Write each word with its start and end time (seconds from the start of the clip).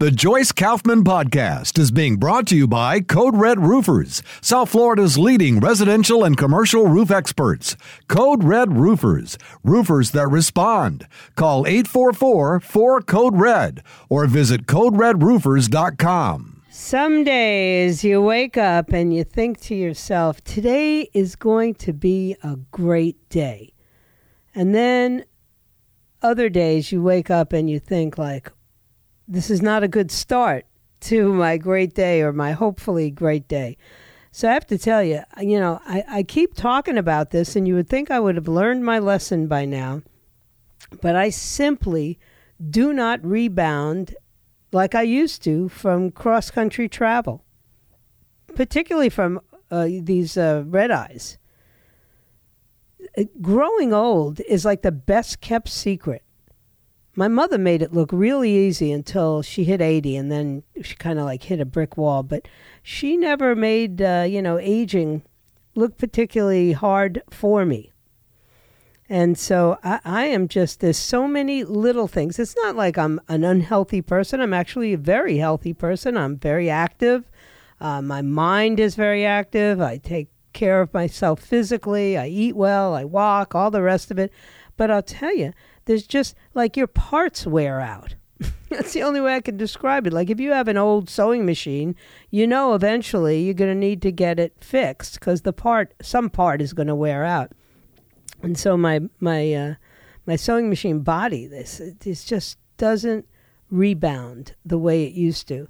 The 0.00 0.10
Joyce 0.10 0.50
Kaufman 0.50 1.04
Podcast 1.04 1.78
is 1.78 1.92
being 1.92 2.16
brought 2.16 2.48
to 2.48 2.56
you 2.56 2.66
by 2.66 2.98
Code 2.98 3.36
Red 3.36 3.60
Roofers, 3.60 4.24
South 4.40 4.70
Florida's 4.70 5.16
leading 5.16 5.60
residential 5.60 6.24
and 6.24 6.36
commercial 6.36 6.88
roof 6.88 7.12
experts. 7.12 7.76
Code 8.08 8.42
Red 8.42 8.76
Roofers, 8.76 9.38
roofers 9.62 10.10
that 10.10 10.26
respond. 10.26 11.06
Call 11.36 11.64
844 11.64 12.58
4 12.58 13.02
Code 13.02 13.36
Red 13.38 13.84
or 14.08 14.26
visit 14.26 14.66
CodeRedRoofers.com. 14.66 16.62
Some 16.70 17.22
days 17.22 18.02
you 18.02 18.20
wake 18.20 18.56
up 18.56 18.92
and 18.92 19.14
you 19.14 19.22
think 19.22 19.60
to 19.60 19.76
yourself, 19.76 20.42
today 20.42 21.08
is 21.14 21.36
going 21.36 21.74
to 21.76 21.92
be 21.92 22.36
a 22.42 22.56
great 22.72 23.28
day. 23.28 23.72
And 24.56 24.74
then 24.74 25.24
other 26.20 26.48
days 26.48 26.90
you 26.90 27.00
wake 27.00 27.30
up 27.30 27.52
and 27.52 27.70
you 27.70 27.78
think, 27.78 28.18
like, 28.18 28.50
this 29.26 29.50
is 29.50 29.62
not 29.62 29.82
a 29.82 29.88
good 29.88 30.10
start 30.10 30.66
to 31.00 31.32
my 31.32 31.56
great 31.56 31.94
day 31.94 32.22
or 32.22 32.32
my 32.32 32.52
hopefully 32.52 33.10
great 33.10 33.48
day. 33.48 33.76
So 34.30 34.48
I 34.48 34.52
have 34.54 34.66
to 34.66 34.78
tell 34.78 35.02
you, 35.02 35.22
you 35.40 35.60
know, 35.60 35.80
I, 35.86 36.04
I 36.08 36.22
keep 36.24 36.54
talking 36.54 36.98
about 36.98 37.30
this, 37.30 37.54
and 37.54 37.68
you 37.68 37.76
would 37.76 37.88
think 37.88 38.10
I 38.10 38.18
would 38.18 38.34
have 38.34 38.48
learned 38.48 38.84
my 38.84 38.98
lesson 38.98 39.46
by 39.46 39.64
now, 39.64 40.02
but 41.00 41.14
I 41.14 41.30
simply 41.30 42.18
do 42.70 42.92
not 42.92 43.24
rebound 43.24 44.16
like 44.72 44.94
I 44.94 45.02
used 45.02 45.44
to 45.44 45.68
from 45.68 46.10
cross 46.10 46.50
country 46.50 46.88
travel, 46.88 47.44
particularly 48.56 49.08
from 49.08 49.40
uh, 49.70 49.88
these 50.00 50.36
uh, 50.36 50.64
red 50.66 50.90
eyes. 50.90 51.38
Growing 53.40 53.92
old 53.92 54.40
is 54.40 54.64
like 54.64 54.82
the 54.82 54.90
best 54.90 55.40
kept 55.40 55.68
secret. 55.68 56.22
My 57.16 57.28
mother 57.28 57.58
made 57.58 57.82
it 57.82 57.92
look 57.92 58.10
really 58.12 58.50
easy 58.50 58.90
until 58.90 59.42
she 59.42 59.64
hit 59.64 59.80
80 59.80 60.16
and 60.16 60.32
then 60.32 60.62
she 60.82 60.96
kind 60.96 61.18
of 61.18 61.26
like 61.26 61.44
hit 61.44 61.60
a 61.60 61.64
brick 61.64 61.96
wall. 61.96 62.22
But 62.22 62.48
she 62.82 63.16
never 63.16 63.54
made, 63.54 64.02
uh, 64.02 64.26
you 64.28 64.42
know, 64.42 64.58
aging 64.58 65.22
look 65.74 65.96
particularly 65.96 66.72
hard 66.72 67.22
for 67.30 67.64
me. 67.64 67.92
And 69.08 69.38
so 69.38 69.78
I, 69.84 70.00
I, 70.04 70.24
am 70.26 70.48
just, 70.48 70.80
there's 70.80 70.96
so 70.96 71.28
many 71.28 71.62
little 71.62 72.08
things. 72.08 72.38
It's 72.38 72.56
not 72.56 72.74
like 72.74 72.96
I'm 72.96 73.20
an 73.28 73.44
unhealthy 73.44 74.00
person. 74.00 74.40
I'm 74.40 74.54
actually 74.54 74.94
a 74.94 74.98
very 74.98 75.36
healthy 75.36 75.74
person. 75.74 76.16
I'm 76.16 76.36
very 76.36 76.70
active. 76.70 77.30
Uh, 77.80 78.00
my 78.00 78.22
mind 78.22 78.80
is 78.80 78.94
very 78.94 79.26
active. 79.26 79.80
I 79.80 79.98
take 79.98 80.28
care 80.52 80.80
of 80.80 80.94
myself 80.94 81.40
physically. 81.40 82.16
I 82.16 82.28
eat 82.28 82.56
well. 82.56 82.94
I 82.94 83.04
walk, 83.04 83.54
all 83.54 83.70
the 83.70 83.82
rest 83.82 84.10
of 84.10 84.18
it. 84.18 84.32
But 84.76 84.90
I'll 84.90 85.02
tell 85.02 85.34
you, 85.36 85.52
there's 85.84 86.06
just 86.06 86.34
like 86.54 86.76
your 86.76 86.86
parts 86.86 87.46
wear 87.46 87.80
out. 87.80 88.14
That's 88.68 88.92
the 88.92 89.02
only 89.02 89.20
way 89.20 89.36
I 89.36 89.40
can 89.40 89.56
describe 89.56 90.06
it. 90.06 90.12
Like 90.12 90.30
if 90.30 90.40
you 90.40 90.52
have 90.52 90.68
an 90.68 90.76
old 90.76 91.08
sewing 91.08 91.46
machine, 91.46 91.94
you 92.30 92.46
know 92.46 92.74
eventually 92.74 93.42
you're 93.42 93.54
going 93.54 93.70
to 93.70 93.78
need 93.78 94.02
to 94.02 94.12
get 94.12 94.38
it 94.38 94.54
fixed 94.60 95.14
because 95.14 95.42
the 95.42 95.52
part, 95.52 95.94
some 96.02 96.30
part, 96.30 96.60
is 96.60 96.72
going 96.72 96.88
to 96.88 96.94
wear 96.94 97.24
out. 97.24 97.52
And 98.42 98.58
so 98.58 98.76
my 98.76 99.00
my 99.20 99.52
uh, 99.54 99.74
my 100.26 100.36
sewing 100.36 100.68
machine 100.68 101.00
body, 101.00 101.46
this 101.46 101.80
this 102.00 102.24
just 102.24 102.58
doesn't 102.76 103.26
rebound 103.70 104.54
the 104.64 104.78
way 104.78 105.04
it 105.04 105.12
used 105.12 105.48
to. 105.48 105.68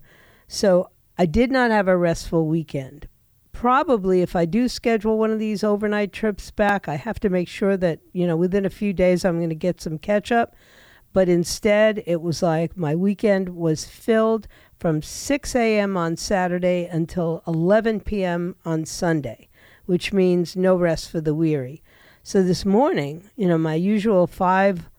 So 0.49 0.91
I 1.17 1.27
did 1.27 1.53
not 1.53 1.71
have 1.71 1.89
a 1.89 1.97
restful 1.97 2.47
weekend 2.47 3.09
probably 3.55 4.21
if 4.21 4.37
I 4.37 4.45
do 4.45 4.69
schedule 4.69 5.17
one 5.17 5.31
of 5.31 5.39
these 5.39 5.65
overnight 5.65 6.13
trips 6.13 6.51
back, 6.51 6.89
I 6.89 6.97
have 6.97 7.19
to 7.21 7.31
make 7.31 7.49
sure 7.49 7.77
that, 7.79 8.01
you 8.13 8.27
know, 8.27 8.37
within 8.37 8.67
a 8.67 8.71
few 8.71 8.93
days 8.93 9.25
I'm 9.25 9.39
going 9.39 9.49
to 9.49 9.55
get 9.55 9.81
some 9.81 9.97
catch 9.97 10.31
up. 10.31 10.55
But 11.15 11.29
instead, 11.29 12.03
it 12.05 12.21
was 12.21 12.43
like 12.43 12.77
my 12.77 12.95
weekend 12.97 13.51
was 13.51 13.87
filled 13.87 14.49
from 14.79 15.01
6 15.01 15.55
a.m. 15.55 15.97
on 15.97 16.17
Saturday 16.17 16.87
until 16.87 17.43
11 17.47 18.01
p.m. 18.01 18.57
on 18.65 18.85
Sunday, 18.85 19.49
which 19.87 20.13
means 20.13 20.57
no 20.57 20.77
rest 20.77 21.09
for 21.09 21.21
the 21.21 21.35
weary. 21.35 21.83
So 22.25 22.43
this 22.43 22.67
morning, 22.67 23.31
you 23.37 23.47
know, 23.47 23.59
my 23.59 23.75
usual 23.75 24.27
5 24.27 24.91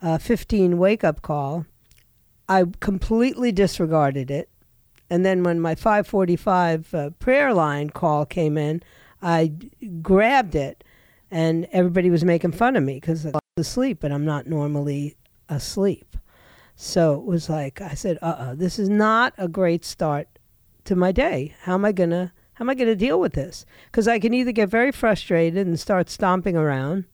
uh, 0.00 0.18
15 0.18 0.78
wake 0.78 1.02
up 1.02 1.22
call, 1.22 1.66
I 2.48 2.64
completely 2.78 3.50
disregarded 3.50 4.30
it 4.30 4.48
and 5.10 5.24
then 5.24 5.42
when 5.42 5.60
my 5.60 5.74
545 5.74 6.94
uh, 6.94 7.10
prayer 7.18 7.54
line 7.54 7.90
call 7.90 8.26
came 8.26 8.58
in, 8.58 8.82
I 9.22 9.52
grabbed 10.02 10.54
it 10.54 10.84
and 11.30 11.66
everybody 11.72 12.10
was 12.10 12.24
making 12.24 12.52
fun 12.52 12.76
of 12.76 12.82
me 12.82 12.94
because 12.94 13.26
I 13.26 13.38
was 13.56 13.66
asleep 13.66 14.02
and 14.04 14.12
I'm 14.12 14.24
not 14.24 14.46
normally 14.46 15.16
asleep. 15.48 16.16
So 16.74 17.14
it 17.14 17.24
was 17.24 17.48
like, 17.48 17.80
I 17.80 17.94
said, 17.94 18.18
uh 18.22 18.36
uh 18.38 18.54
this 18.54 18.78
is 18.78 18.88
not 18.88 19.34
a 19.36 19.48
great 19.48 19.84
start 19.84 20.28
to 20.84 20.94
my 20.94 21.12
day. 21.12 21.54
How 21.62 21.74
am 21.74 21.84
I 21.84 21.92
to? 21.92 22.32
How 22.54 22.64
am 22.64 22.70
I 22.70 22.74
to 22.74 22.96
deal 22.96 23.20
with 23.20 23.34
this? 23.34 23.64
Because 23.86 24.08
I 24.08 24.18
can 24.18 24.34
either 24.34 24.52
get 24.52 24.68
very 24.68 24.90
frustrated 24.90 25.66
and 25.66 25.78
start 25.78 26.10
stomping 26.10 26.56
around, 26.56 27.04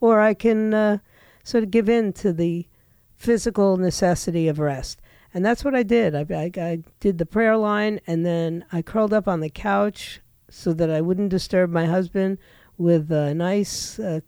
or 0.00 0.20
I 0.20 0.34
can 0.34 0.72
uh, 0.72 0.98
sort 1.42 1.64
of 1.64 1.70
give 1.70 1.88
in 1.88 2.12
to 2.14 2.32
the 2.32 2.68
physical 3.16 3.76
necessity 3.76 4.46
of 4.46 4.58
rest. 4.58 4.99
And 5.32 5.44
that's 5.44 5.64
what 5.64 5.74
I 5.74 5.82
did. 5.82 6.14
I, 6.14 6.26
I, 6.30 6.50
I, 6.60 6.82
did 6.98 7.18
the 7.18 7.26
prayer 7.26 7.56
line 7.56 8.00
and 8.06 8.26
then 8.26 8.64
I 8.72 8.82
curled 8.82 9.12
up 9.12 9.28
on 9.28 9.40
the 9.40 9.50
couch 9.50 10.20
so 10.48 10.72
that 10.72 10.90
I 10.90 11.00
wouldn't 11.00 11.30
disturb 11.30 11.70
my 11.70 11.86
husband 11.86 12.38
with 12.76 13.12
a 13.12 13.32
nice, 13.34 13.98
uh, 13.98 14.20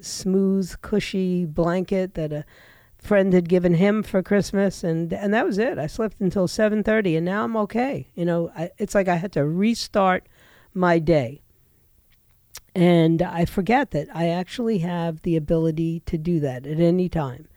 smooth, 0.00 0.74
cushy 0.80 1.44
blanket 1.44 2.14
that 2.14 2.32
a 2.32 2.44
friend 2.96 3.32
had 3.32 3.48
given 3.48 3.74
him 3.74 4.02
for 4.02 4.22
Christmas. 4.22 4.82
And, 4.82 5.12
and 5.12 5.34
that 5.34 5.44
was 5.44 5.58
it. 5.58 5.78
I 5.78 5.86
slept 5.86 6.20
until 6.20 6.48
7.30 6.48 7.18
and 7.18 7.26
now 7.26 7.44
I'm 7.44 7.56
okay. 7.58 8.08
You 8.14 8.24
know, 8.24 8.50
I, 8.56 8.70
it's 8.78 8.94
like 8.94 9.08
I 9.08 9.16
had 9.16 9.32
to 9.32 9.44
restart 9.44 10.26
my 10.72 10.98
day. 10.98 11.42
And 12.74 13.22
I 13.22 13.46
forget 13.46 13.92
that 13.92 14.08
I 14.14 14.28
actually 14.28 14.78
have 14.78 15.22
the 15.22 15.36
ability 15.36 16.00
to 16.06 16.18
do 16.18 16.40
that 16.40 16.66
at 16.66 16.78
any 16.78 17.08
time. 17.08 17.48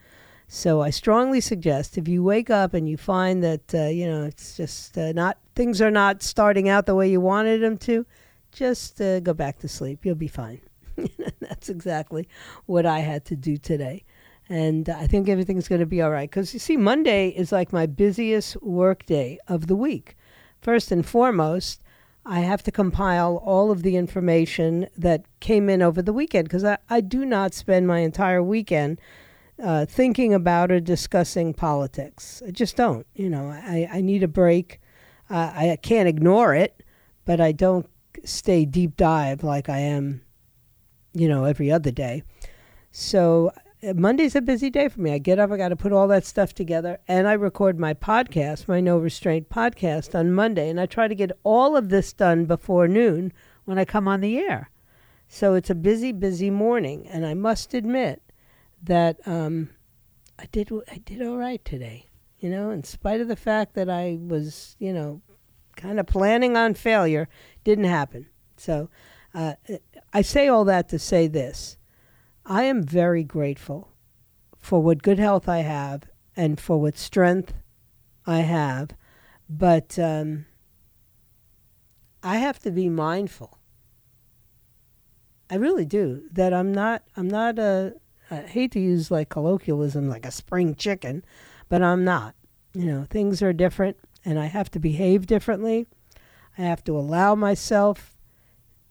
So 0.51 0.81
I 0.81 0.89
strongly 0.89 1.41
suggest 1.41 1.95
if 1.95 2.07
you 2.07 2.23
wake 2.23 2.49
up 2.49 2.73
and 2.73 2.89
you 2.89 2.97
find 2.97 3.43
that 3.43 3.71
uh, 3.71 3.83
you 3.83 4.07
know 4.07 4.23
it's 4.23 4.57
just 4.57 4.97
uh, 4.97 5.11
not 5.11 5.37
things 5.53 5.79
are 5.79 5.91
not 5.91 6.23
starting 6.23 6.67
out 6.67 6.87
the 6.87 6.95
way 6.95 7.07
you 7.07 7.21
wanted 7.21 7.61
them 7.61 7.77
to, 7.77 8.03
just 8.51 8.99
uh, 8.99 9.19
go 9.19 9.35
back 9.35 9.59
to 9.59 9.67
sleep. 9.67 10.03
You'll 10.03 10.15
be 10.15 10.27
fine. 10.27 10.59
That's 11.39 11.69
exactly 11.69 12.27
what 12.65 12.87
I 12.87 12.99
had 12.99 13.25
to 13.25 13.35
do 13.35 13.57
today. 13.57 14.03
And 14.49 14.89
I 14.89 15.05
think 15.05 15.29
everything's 15.29 15.67
going 15.67 15.81
to 15.81 15.85
be 15.85 16.01
all 16.01 16.09
right. 16.09 16.27
Because 16.27 16.51
you 16.51 16.59
see, 16.59 16.77
Monday 16.77 17.29
is 17.29 17.51
like 17.51 17.71
my 17.71 17.85
busiest 17.85 18.59
work 18.63 19.05
day 19.05 19.37
of 19.47 19.67
the 19.67 19.75
week. 19.75 20.17
First 20.59 20.91
and 20.91 21.05
foremost, 21.05 21.79
I 22.25 22.39
have 22.39 22.63
to 22.63 22.71
compile 22.71 23.37
all 23.45 23.69
of 23.69 23.83
the 23.83 23.95
information 23.95 24.87
that 24.97 25.25
came 25.41 25.69
in 25.69 25.83
over 25.83 26.01
the 26.01 26.11
weekend 26.11 26.45
because 26.45 26.63
I, 26.63 26.79
I 26.89 27.01
do 27.01 27.23
not 27.23 27.53
spend 27.53 27.85
my 27.85 27.99
entire 27.99 28.41
weekend 28.41 28.99
uh, 29.61 29.85
thinking 29.85 30.33
about 30.33 30.71
or 30.71 30.79
discussing 30.79 31.53
politics. 31.53 32.41
I 32.47 32.51
just 32.51 32.75
don't. 32.75 33.05
You 33.13 33.29
know, 33.29 33.49
I, 33.49 33.89
I 33.91 34.01
need 34.01 34.23
a 34.23 34.27
break. 34.27 34.79
Uh, 35.29 35.51
I 35.53 35.77
can't 35.81 36.09
ignore 36.09 36.55
it, 36.55 36.83
but 37.25 37.39
I 37.39 37.51
don't 37.51 37.87
stay 38.23 38.65
deep 38.65 38.97
dive 38.97 39.43
like 39.43 39.69
I 39.69 39.79
am, 39.79 40.21
you 41.13 41.27
know, 41.27 41.45
every 41.45 41.71
other 41.71 41.91
day. 41.91 42.23
So 42.91 43.51
uh, 43.87 43.93
Monday's 43.93 44.35
a 44.35 44.41
busy 44.41 44.69
day 44.69 44.87
for 44.89 44.99
me. 44.99 45.11
I 45.11 45.19
get 45.19 45.39
up, 45.39 45.51
I 45.51 45.57
got 45.57 45.69
to 45.69 45.75
put 45.75 45.93
all 45.93 46.07
that 46.07 46.25
stuff 46.25 46.53
together, 46.53 46.99
and 47.07 47.27
I 47.27 47.33
record 47.33 47.79
my 47.79 47.93
podcast, 47.93 48.67
my 48.67 48.81
No 48.81 48.97
Restraint 48.97 49.49
podcast, 49.49 50.17
on 50.17 50.33
Monday, 50.33 50.69
and 50.69 50.81
I 50.81 50.85
try 50.85 51.07
to 51.07 51.15
get 51.15 51.31
all 51.43 51.77
of 51.77 51.89
this 51.89 52.11
done 52.11 52.45
before 52.45 52.87
noon 52.87 53.31
when 53.65 53.77
I 53.77 53.85
come 53.85 54.07
on 54.07 54.21
the 54.21 54.39
air. 54.39 54.69
So 55.27 55.53
it's 55.53 55.69
a 55.69 55.75
busy, 55.75 56.11
busy 56.11 56.49
morning, 56.49 57.07
and 57.07 57.25
I 57.25 57.35
must 57.35 57.73
admit, 57.73 58.21
that 58.83 59.17
um, 59.25 59.69
I 60.37 60.45
did 60.51 60.71
I 60.91 60.97
did 60.97 61.21
all 61.21 61.37
right 61.37 61.63
today. 61.63 62.09
You 62.39 62.49
know, 62.49 62.69
in 62.69 62.83
spite 62.83 63.19
of 63.19 63.27
the 63.27 63.35
fact 63.35 63.73
that 63.75 63.89
I 63.89 64.17
was, 64.21 64.75
you 64.79 64.93
know, 64.93 65.21
kind 65.75 65.99
of 65.99 66.07
planning 66.07 66.55
on 66.55 66.73
failure, 66.73 67.27
didn't 67.63 67.85
happen. 67.85 68.27
So 68.55 68.89
uh, 69.33 69.53
I 70.13 70.21
say 70.21 70.47
all 70.47 70.65
that 70.65 70.87
to 70.89 70.99
say 70.99 71.27
this: 71.27 71.77
I 72.45 72.63
am 72.63 72.83
very 72.83 73.23
grateful 73.23 73.91
for 74.57 74.81
what 74.81 75.03
good 75.03 75.19
health 75.19 75.49
I 75.49 75.59
have 75.59 76.03
and 76.35 76.59
for 76.59 76.79
what 76.79 76.97
strength 76.97 77.53
I 78.25 78.39
have, 78.39 78.91
but 79.49 79.97
um, 79.99 80.45
I 82.23 82.37
have 82.37 82.59
to 82.59 82.71
be 82.71 82.89
mindful. 82.89 83.57
I 85.49 85.55
really 85.55 85.85
do 85.85 86.23
that. 86.31 86.53
I'm 86.53 86.71
not. 86.71 87.03
I'm 87.17 87.27
not 87.27 87.57
a. 87.57 87.95
I 88.31 88.37
hate 88.41 88.71
to 88.73 88.79
use 88.79 89.09
like 89.11 89.29
colloquialism, 89.29 90.07
like 90.09 90.25
a 90.25 90.31
spring 90.31 90.75
chicken, 90.75 91.23
but 91.67 91.81
I'm 91.81 92.03
not. 92.03 92.35
You 92.73 92.85
know, 92.85 93.05
things 93.09 93.41
are 93.41 93.53
different, 93.53 93.97
and 94.23 94.37
I 94.37 94.45
have 94.45 94.69
to 94.71 94.79
behave 94.79 95.25
differently. 95.25 95.87
I 96.57 96.61
have 96.61 96.83
to 96.83 96.97
allow 96.97 97.35
myself 97.35 98.17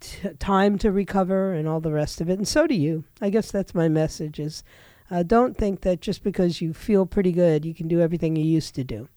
t- 0.00 0.30
time 0.38 0.78
to 0.78 0.90
recover 0.90 1.52
and 1.52 1.68
all 1.68 1.80
the 1.80 1.92
rest 1.92 2.20
of 2.20 2.28
it, 2.28 2.38
and 2.38 2.48
so 2.48 2.66
do 2.66 2.74
you. 2.74 3.04
I 3.20 3.30
guess 3.30 3.50
that's 3.50 3.74
my 3.74 3.88
message: 3.88 4.40
is 4.40 4.64
uh, 5.10 5.22
don't 5.22 5.56
think 5.56 5.82
that 5.82 6.00
just 6.00 6.22
because 6.22 6.60
you 6.60 6.74
feel 6.74 7.06
pretty 7.06 7.32
good, 7.32 7.64
you 7.64 7.74
can 7.74 7.88
do 7.88 8.00
everything 8.00 8.36
you 8.36 8.44
used 8.44 8.74
to 8.74 8.84
do. 8.84 9.08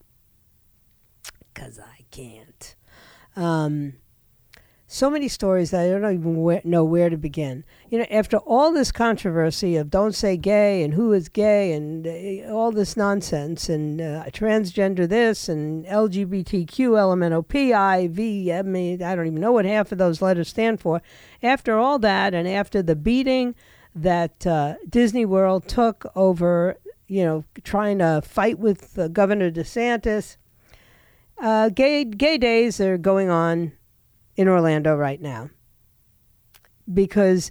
Because 1.52 1.78
I 1.78 2.04
can't. 2.10 2.76
Um, 3.36 3.94
so 4.92 5.08
many 5.08 5.26
stories 5.26 5.70
that 5.70 5.86
I 5.86 5.98
don't 5.98 6.12
even 6.12 6.36
where, 6.36 6.60
know 6.64 6.84
where 6.84 7.08
to 7.08 7.16
begin. 7.16 7.64
You 7.88 8.00
know, 8.00 8.06
after 8.10 8.36
all 8.36 8.72
this 8.72 8.92
controversy 8.92 9.76
of 9.76 9.88
don't 9.88 10.14
say 10.14 10.36
gay 10.36 10.82
and 10.82 10.92
who 10.92 11.14
is 11.14 11.30
gay 11.30 11.72
and 11.72 12.06
uh, 12.06 12.52
all 12.52 12.72
this 12.72 12.94
nonsense 12.94 13.70
and 13.70 14.02
uh, 14.02 14.24
transgender 14.32 15.08
this 15.08 15.48
and 15.48 15.86
LGBTQ, 15.86 16.66
LMNOP, 16.68 17.54
IV, 18.04 18.54
I 18.54 18.62
mean, 18.68 19.02
I 19.02 19.16
don't 19.16 19.28
even 19.28 19.40
know 19.40 19.52
what 19.52 19.64
half 19.64 19.92
of 19.92 19.98
those 19.98 20.20
letters 20.20 20.50
stand 20.50 20.78
for. 20.78 21.00
After 21.42 21.78
all 21.78 21.98
that 22.00 22.34
and 22.34 22.46
after 22.46 22.82
the 22.82 22.94
beating 22.94 23.54
that 23.94 24.46
uh, 24.46 24.74
Disney 24.86 25.24
World 25.24 25.68
took 25.68 26.04
over, 26.14 26.76
you 27.06 27.24
know, 27.24 27.44
trying 27.64 28.00
to 28.00 28.20
fight 28.22 28.58
with 28.58 28.98
uh, 28.98 29.08
Governor 29.08 29.50
DeSantis, 29.50 30.36
uh, 31.38 31.70
gay, 31.70 32.04
gay 32.04 32.36
days 32.36 32.78
are 32.78 32.98
going 32.98 33.30
on 33.30 33.72
in 34.36 34.48
Orlando 34.48 34.94
right 34.94 35.20
now 35.20 35.50
because 36.92 37.50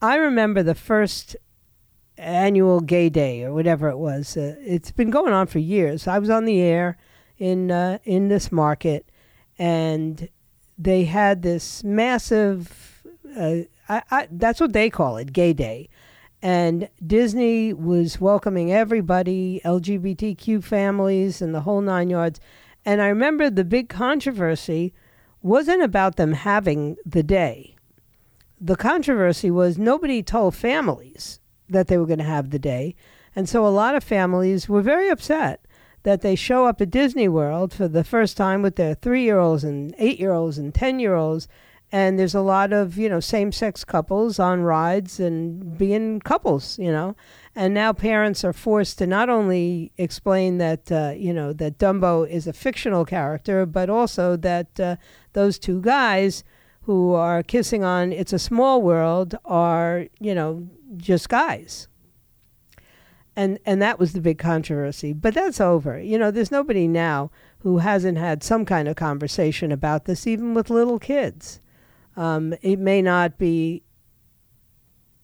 I 0.00 0.16
remember 0.16 0.62
the 0.62 0.74
first 0.74 1.36
annual 2.16 2.80
gay 2.80 3.08
day 3.08 3.44
or 3.44 3.52
whatever 3.52 3.88
it 3.88 3.98
was. 3.98 4.36
Uh, 4.36 4.56
it's 4.60 4.90
been 4.90 5.10
going 5.10 5.32
on 5.32 5.46
for 5.46 5.58
years. 5.58 6.06
I 6.06 6.18
was 6.18 6.30
on 6.30 6.44
the 6.44 6.60
air 6.60 6.96
in 7.38 7.70
uh, 7.70 7.98
in 8.04 8.28
this 8.28 8.52
market, 8.52 9.10
and 9.58 10.28
they 10.78 11.04
had 11.04 11.42
this 11.42 11.82
massive. 11.84 13.02
Uh, 13.36 13.62
I, 13.88 14.02
I, 14.10 14.28
that's 14.30 14.60
what 14.60 14.72
they 14.72 14.90
call 14.90 15.16
it, 15.16 15.32
gay 15.32 15.52
day. 15.52 15.88
And 16.44 16.88
Disney 17.04 17.72
was 17.72 18.20
welcoming 18.20 18.72
everybody, 18.72 19.60
LGBTQ 19.64 20.62
families, 20.64 21.40
and 21.40 21.54
the 21.54 21.60
whole 21.60 21.80
nine 21.80 22.10
yards. 22.10 22.40
And 22.84 23.00
I 23.00 23.06
remember 23.06 23.48
the 23.48 23.64
big 23.64 23.88
controversy 23.88 24.92
wasn't 25.42 25.82
about 25.82 26.16
them 26.16 26.32
having 26.32 26.96
the 27.04 27.22
day. 27.22 27.76
The 28.60 28.76
controversy 28.76 29.50
was 29.50 29.76
nobody 29.76 30.22
told 30.22 30.54
families 30.54 31.40
that 31.68 31.88
they 31.88 31.98
were 31.98 32.06
going 32.06 32.18
to 32.18 32.24
have 32.24 32.50
the 32.50 32.58
day. 32.58 32.94
And 33.34 33.48
so 33.48 33.66
a 33.66 33.68
lot 33.68 33.94
of 33.94 34.04
families 34.04 34.68
were 34.68 34.82
very 34.82 35.08
upset 35.08 35.66
that 36.02 36.20
they 36.20 36.34
show 36.34 36.66
up 36.66 36.80
at 36.80 36.90
Disney 36.90 37.28
World 37.28 37.72
for 37.72 37.88
the 37.88 38.04
first 38.04 38.36
time 38.36 38.62
with 38.62 38.76
their 38.76 38.94
three 38.94 39.22
year 39.22 39.38
olds 39.38 39.64
and 39.64 39.94
eight 39.98 40.18
year 40.18 40.32
olds 40.32 40.58
and 40.58 40.74
10 40.74 40.98
year 40.98 41.14
olds. 41.14 41.48
And 41.94 42.18
there's 42.18 42.34
a 42.34 42.40
lot 42.40 42.72
of, 42.72 42.96
you 42.96 43.08
know, 43.08 43.20
same 43.20 43.52
sex 43.52 43.84
couples 43.84 44.38
on 44.38 44.62
rides 44.62 45.20
and 45.20 45.76
being 45.76 46.20
couples, 46.20 46.78
you 46.78 46.90
know. 46.90 47.14
And 47.54 47.74
now 47.74 47.92
parents 47.92 48.44
are 48.44 48.54
forced 48.54 48.98
to 48.98 49.06
not 49.06 49.28
only 49.28 49.92
explain 49.98 50.56
that, 50.56 50.90
uh, 50.90 51.12
you 51.14 51.34
know, 51.34 51.52
that 51.52 51.76
Dumbo 51.76 52.26
is 52.26 52.46
a 52.46 52.54
fictional 52.54 53.04
character, 53.04 53.66
but 53.66 53.90
also 53.90 54.36
that 54.36 54.80
uh, 54.80 54.96
those 55.32 55.58
two 55.58 55.80
guys 55.80 56.44
who 56.82 57.12
are 57.12 57.42
kissing 57.42 57.84
on 57.84 58.12
It's 58.12 58.32
a 58.32 58.38
Small 58.38 58.82
World 58.82 59.36
are, 59.44 60.06
you 60.20 60.34
know, 60.34 60.68
just 60.96 61.28
guys. 61.28 61.88
And 63.34 63.58
and 63.64 63.80
that 63.80 63.98
was 63.98 64.12
the 64.12 64.20
big 64.20 64.38
controversy. 64.38 65.12
But 65.14 65.32
that's 65.32 65.60
over. 65.60 65.98
You 65.98 66.18
know, 66.18 66.30
there's 66.30 66.50
nobody 66.50 66.86
now 66.86 67.30
who 67.60 67.78
hasn't 67.78 68.18
had 68.18 68.42
some 68.42 68.64
kind 68.66 68.88
of 68.88 68.96
conversation 68.96 69.72
about 69.72 70.04
this, 70.04 70.26
even 70.26 70.52
with 70.52 70.68
little 70.68 70.98
kids. 70.98 71.60
Um, 72.16 72.54
it 72.60 72.78
may 72.78 73.00
not 73.00 73.38
be 73.38 73.84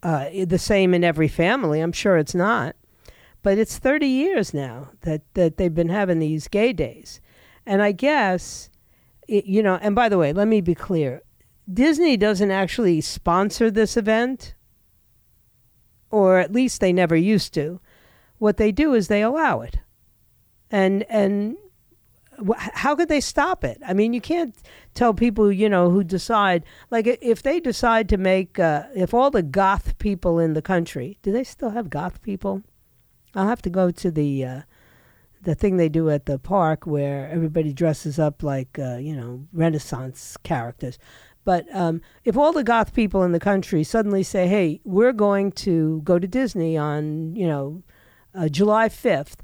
uh, 0.03 0.29
the 0.47 0.59
same 0.59 0.95
in 0.95 1.05
every 1.05 1.29
family. 1.29 1.81
I'm 1.81 1.93
sure 1.93 2.17
it's 2.17 2.35
not. 2.35 2.77
But 3.43 3.59
it's 3.59 3.79
30 3.79 4.07
years 4.07 4.53
now 4.53 4.91
that, 5.03 5.23
that 5.35 5.57
they've 5.57 5.75
been 5.75 5.89
having 5.89 6.19
these 6.19 6.49
gay 6.49 6.73
days. 6.73 7.21
And 7.67 7.83
I 7.83 7.93
guess 7.93 8.71
it, 9.29 9.45
you 9.45 9.63
know, 9.63 9.79
and 9.81 9.95
by 9.95 10.09
the 10.09 10.19
way, 10.19 10.33
let 10.33 10.49
me 10.49 10.61
be 10.61 10.75
clear 10.75 11.23
Disney 11.73 12.17
doesn't 12.17 12.51
actually 12.51 13.01
sponsor 13.03 13.71
this 13.71 13.97
event, 13.97 14.55
or 16.11 16.39
at 16.39 16.53
least 16.53 16.81
they 16.81 16.93
never 16.93 17.17
used 17.17 17.53
to. 17.55 17.81
What 18.39 18.57
they 18.57 18.73
do 18.73 18.95
is 18.95 19.09
they 19.09 19.23
allow 19.23 19.61
it. 19.61 19.79
And, 20.71 21.05
and 21.11 21.57
how 22.57 22.95
could 22.95 23.09
they 23.09 23.21
stop 23.21 23.65
it? 23.65 23.81
I 23.87 23.93
mean, 23.93 24.15
you 24.15 24.21
can't 24.21 24.57
tell 24.95 25.13
people, 25.13 25.53
you 25.53 25.69
know, 25.69 25.91
who 25.91 26.05
decide, 26.05 26.65
like, 26.91 27.07
if 27.07 27.43
they 27.43 27.61
decide 27.61 28.09
to 28.11 28.17
make, 28.17 28.59
uh, 28.59 28.85
if 28.95 29.13
all 29.13 29.31
the 29.31 29.43
goth 29.43 29.99
people 29.99 30.39
in 30.39 30.55
the 30.55 30.63
country, 30.63 31.19
do 31.23 31.33
they 31.33 31.45
still 31.45 31.71
have 31.71 31.91
goth 31.91 32.23
people? 32.23 32.63
I'll 33.35 33.49
have 33.49 33.63
to 33.63 33.71
go 33.71 33.91
to 33.91 34.11
the 34.11 34.45
uh, 34.45 34.61
the 35.43 35.55
thing 35.55 35.77
they 35.77 35.89
do 35.89 36.11
at 36.11 36.27
the 36.27 36.39
park 36.39 36.87
where 36.87 37.29
everybody 37.31 37.73
dresses 37.73 38.19
up 38.19 38.43
like 38.43 38.79
uh, 38.79 38.97
you 38.97 39.15
know 39.15 39.47
Renaissance 39.53 40.37
characters. 40.43 40.99
But 41.45 41.65
um, 41.75 42.03
if 42.25 42.37
all 42.37 42.53
the 42.53 42.65
goth 42.65 42.93
people 42.93 43.23
in 43.23 43.33
the 43.33 43.41
country 43.41 43.83
suddenly 43.85 44.23
say, 44.23 44.47
"Hey, 44.47 44.81
we're 44.85 45.13
going 45.13 45.53
to 45.53 46.01
go 46.05 46.19
to 46.19 46.27
Disney 46.27 46.77
on 46.77 47.35
you 47.37 47.47
know 47.47 47.83
uh, 48.35 48.49
July 48.49 48.89
fifth, 48.89 49.43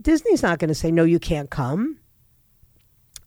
Disney's 0.00 0.42
not 0.42 0.58
going 0.58 0.68
to 0.68 0.74
say 0.74 0.90
no, 0.90 1.04
you 1.04 1.18
can't 1.18 1.50
come. 1.50 1.98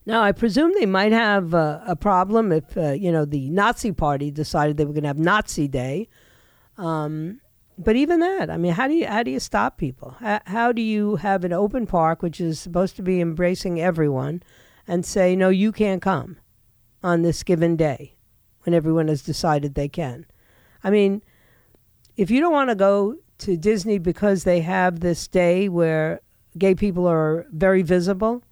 Now, 0.06 0.22
I 0.22 0.34
presume 0.34 0.72
they 0.74 0.86
might 0.86 1.12
have 1.12 1.56
uh, 1.56 1.80
a 1.86 1.96
problem 1.96 2.52
if 2.52 2.78
uh, 2.78 2.92
you 2.92 3.12
know 3.12 3.26
the 3.26 3.50
Nazi 3.50 3.92
Party 3.92 4.30
decided 4.30 4.78
they 4.78 4.86
were 4.86 4.94
going 4.94 5.04
to 5.04 5.10
have 5.10 5.18
Nazi 5.18 5.68
Day. 5.68 6.08
Um, 6.78 7.42
but 7.78 7.96
even 7.96 8.20
that, 8.22 8.50
I 8.50 8.58
mean, 8.58 8.74
how 8.74 8.88
do 8.88 8.94
you 8.94 9.08
how 9.08 9.24
do 9.24 9.32
you 9.32 9.40
stop 9.40 9.78
people? 9.78 10.16
How, 10.20 10.40
how 10.46 10.72
do 10.72 10.82
you 10.82 11.18
have 11.18 11.44
an 11.44 11.54
open 11.54 11.86
park 11.88 12.22
which 12.22 12.40
is 12.40 12.60
supposed 12.60 12.96
to 12.98 13.02
be 13.02 13.22
embracing 13.22 13.82
everyone, 13.82 14.44
and 14.88 15.06
say 15.06 15.36
no, 15.36 15.50
you 15.50 15.72
can't 15.72 16.02
come 16.02 16.38
on 17.04 17.22
this 17.22 17.44
given 17.44 17.76
day 17.76 18.16
when 18.64 18.74
everyone 18.74 19.08
has 19.08 19.22
decided 19.22 19.76
they 19.76 19.90
can? 19.90 20.26
I 20.84 20.90
mean, 20.90 21.22
if 22.16 22.32
you 22.32 22.40
don't 22.40 22.54
want 22.54 22.70
to 22.70 22.76
go 22.76 23.18
to 23.40 23.58
Disney 23.58 23.98
because 23.98 24.44
they 24.44 24.62
have 24.62 25.00
this 25.00 25.28
day 25.28 25.68
where 25.68 26.22
gay 26.58 26.76
people 26.76 27.08
are 27.08 27.46
very 27.52 27.82
visible, 27.82 28.44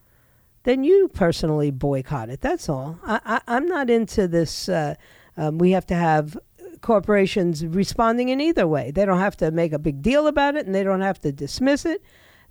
then 0.63 0.83
you 0.83 1.09
personally 1.13 1.71
boycott 1.71 2.29
it. 2.29 2.41
That's 2.41 2.67
all. 2.67 2.99
I, 3.03 3.41
I, 3.47 3.57
am 3.57 3.67
not 3.67 3.89
into 3.89 4.27
this. 4.27 4.67
Uh, 4.67 4.95
um, 5.37 5.57
we 5.57 5.71
have 5.71 5.85
to 5.87 5.95
have 5.95 6.37
corporations 6.83 7.65
responding 7.65 8.29
in 8.29 8.39
either 8.39 8.67
way. 8.67 8.91
They 8.91 9.05
don't 9.05 9.19
have 9.19 9.37
to 9.37 9.49
make 9.49 9.73
a 9.73 9.79
big 9.79 10.03
deal 10.03 10.27
about 10.27 10.55
it 10.55 10.67
and 10.67 10.75
they 10.75 10.83
don't 10.83 11.01
have 11.01 11.19
to 11.21 11.31
dismiss 11.31 11.85
it. 11.85 12.03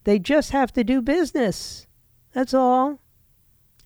They 0.03 0.19
just 0.19 0.51
have 0.51 0.73
to 0.73 0.83
do 0.83 1.01
business. 1.01 1.87
That's 2.33 2.55
all. 2.55 2.99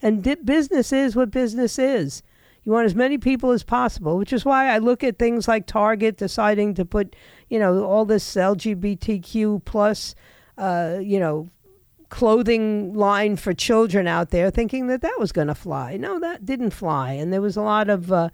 And 0.00 0.22
di- 0.22 0.36
business 0.36 0.92
is 0.92 1.14
what 1.14 1.30
business 1.30 1.78
is. 1.78 2.22
You 2.62 2.72
want 2.72 2.86
as 2.86 2.94
many 2.94 3.18
people 3.18 3.50
as 3.50 3.62
possible, 3.62 4.16
which 4.16 4.32
is 4.32 4.44
why 4.44 4.68
I 4.68 4.78
look 4.78 5.04
at 5.04 5.18
things 5.18 5.46
like 5.46 5.66
Target 5.66 6.16
deciding 6.16 6.74
to 6.74 6.84
put, 6.84 7.14
you 7.48 7.58
know, 7.58 7.84
all 7.84 8.04
this 8.04 8.34
LGBTQ 8.34 9.64
plus, 9.64 10.14
uh, 10.58 10.98
you 11.00 11.20
know, 11.20 11.48
clothing 12.08 12.94
line 12.94 13.36
for 13.36 13.52
children 13.52 14.06
out 14.06 14.30
there, 14.30 14.50
thinking 14.50 14.86
that 14.88 15.02
that 15.02 15.18
was 15.18 15.32
going 15.32 15.46
to 15.48 15.54
fly. 15.54 15.96
No, 15.96 16.18
that 16.18 16.44
didn't 16.44 16.70
fly, 16.70 17.12
and 17.12 17.32
there 17.32 17.40
was 17.40 17.56
a 17.56 17.62
lot 17.62 17.88
of 17.88 18.10
uh, 18.10 18.30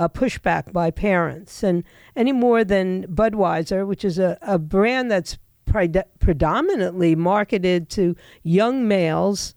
uh, 0.00 0.08
pushback 0.08 0.72
by 0.72 0.90
parents, 0.90 1.62
and 1.62 1.84
any 2.16 2.32
more 2.32 2.64
than 2.64 3.06
Budweiser, 3.06 3.86
which 3.86 4.02
is 4.02 4.18
a, 4.18 4.38
a 4.40 4.58
brand 4.58 5.10
that's 5.10 5.36
pre- 5.66 5.92
predominantly 6.18 7.14
marketed 7.14 7.90
to 7.90 8.16
young 8.42 8.88
males, 8.88 9.54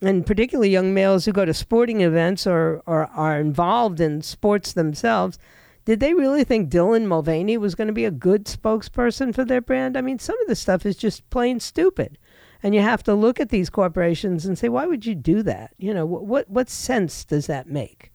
and 0.00 0.24
particularly 0.24 0.70
young 0.70 0.94
males 0.94 1.26
who 1.26 1.32
go 1.32 1.44
to 1.44 1.52
sporting 1.52 2.00
events 2.00 2.46
or, 2.46 2.82
or 2.86 3.08
are 3.08 3.38
involved 3.38 4.00
in 4.00 4.22
sports 4.22 4.72
themselves. 4.72 5.38
Did 5.84 6.00
they 6.00 6.14
really 6.14 6.42
think 6.42 6.70
Dylan 6.70 7.04
Mulvaney 7.04 7.58
was 7.58 7.74
going 7.74 7.88
to 7.88 7.92
be 7.92 8.06
a 8.06 8.10
good 8.10 8.46
spokesperson 8.46 9.34
for 9.34 9.44
their 9.44 9.60
brand? 9.60 9.98
I 9.98 10.00
mean, 10.00 10.18
some 10.18 10.40
of 10.40 10.48
the 10.48 10.56
stuff 10.56 10.86
is 10.86 10.96
just 10.96 11.28
plain 11.28 11.60
stupid. 11.60 12.16
And 12.62 12.74
you 12.74 12.80
have 12.80 13.02
to 13.04 13.14
look 13.14 13.38
at 13.38 13.50
these 13.50 13.68
corporations 13.68 14.46
and 14.46 14.58
say, 14.58 14.70
why 14.70 14.86
would 14.86 15.04
you 15.04 15.14
do 15.14 15.42
that? 15.42 15.74
You 15.76 15.92
know, 15.92 16.06
what, 16.06 16.48
what 16.48 16.70
sense 16.70 17.22
does 17.24 17.46
that 17.48 17.68
make? 17.68 18.12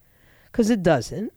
Because 0.51 0.69
it 0.69 0.83
doesn't. 0.83 1.31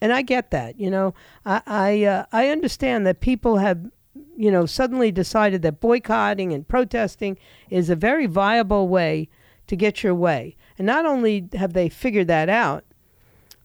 And 0.00 0.12
I 0.12 0.22
get 0.22 0.50
that, 0.50 0.80
you 0.80 0.90
know. 0.90 1.14
I 1.44 1.62
I, 1.66 2.04
uh, 2.04 2.24
I 2.32 2.48
understand 2.48 3.06
that 3.06 3.20
people 3.20 3.58
have, 3.58 3.90
you 4.36 4.50
know, 4.50 4.66
suddenly 4.66 5.12
decided 5.12 5.62
that 5.62 5.80
boycotting 5.80 6.52
and 6.52 6.66
protesting 6.66 7.38
is 7.68 7.90
a 7.90 7.96
very 7.96 8.26
viable 8.26 8.88
way 8.88 9.28
to 9.66 9.76
get 9.76 10.02
your 10.02 10.14
way. 10.14 10.56
And 10.78 10.86
not 10.86 11.06
only 11.06 11.48
have 11.54 11.74
they 11.74 11.88
figured 11.88 12.28
that 12.28 12.48
out, 12.48 12.84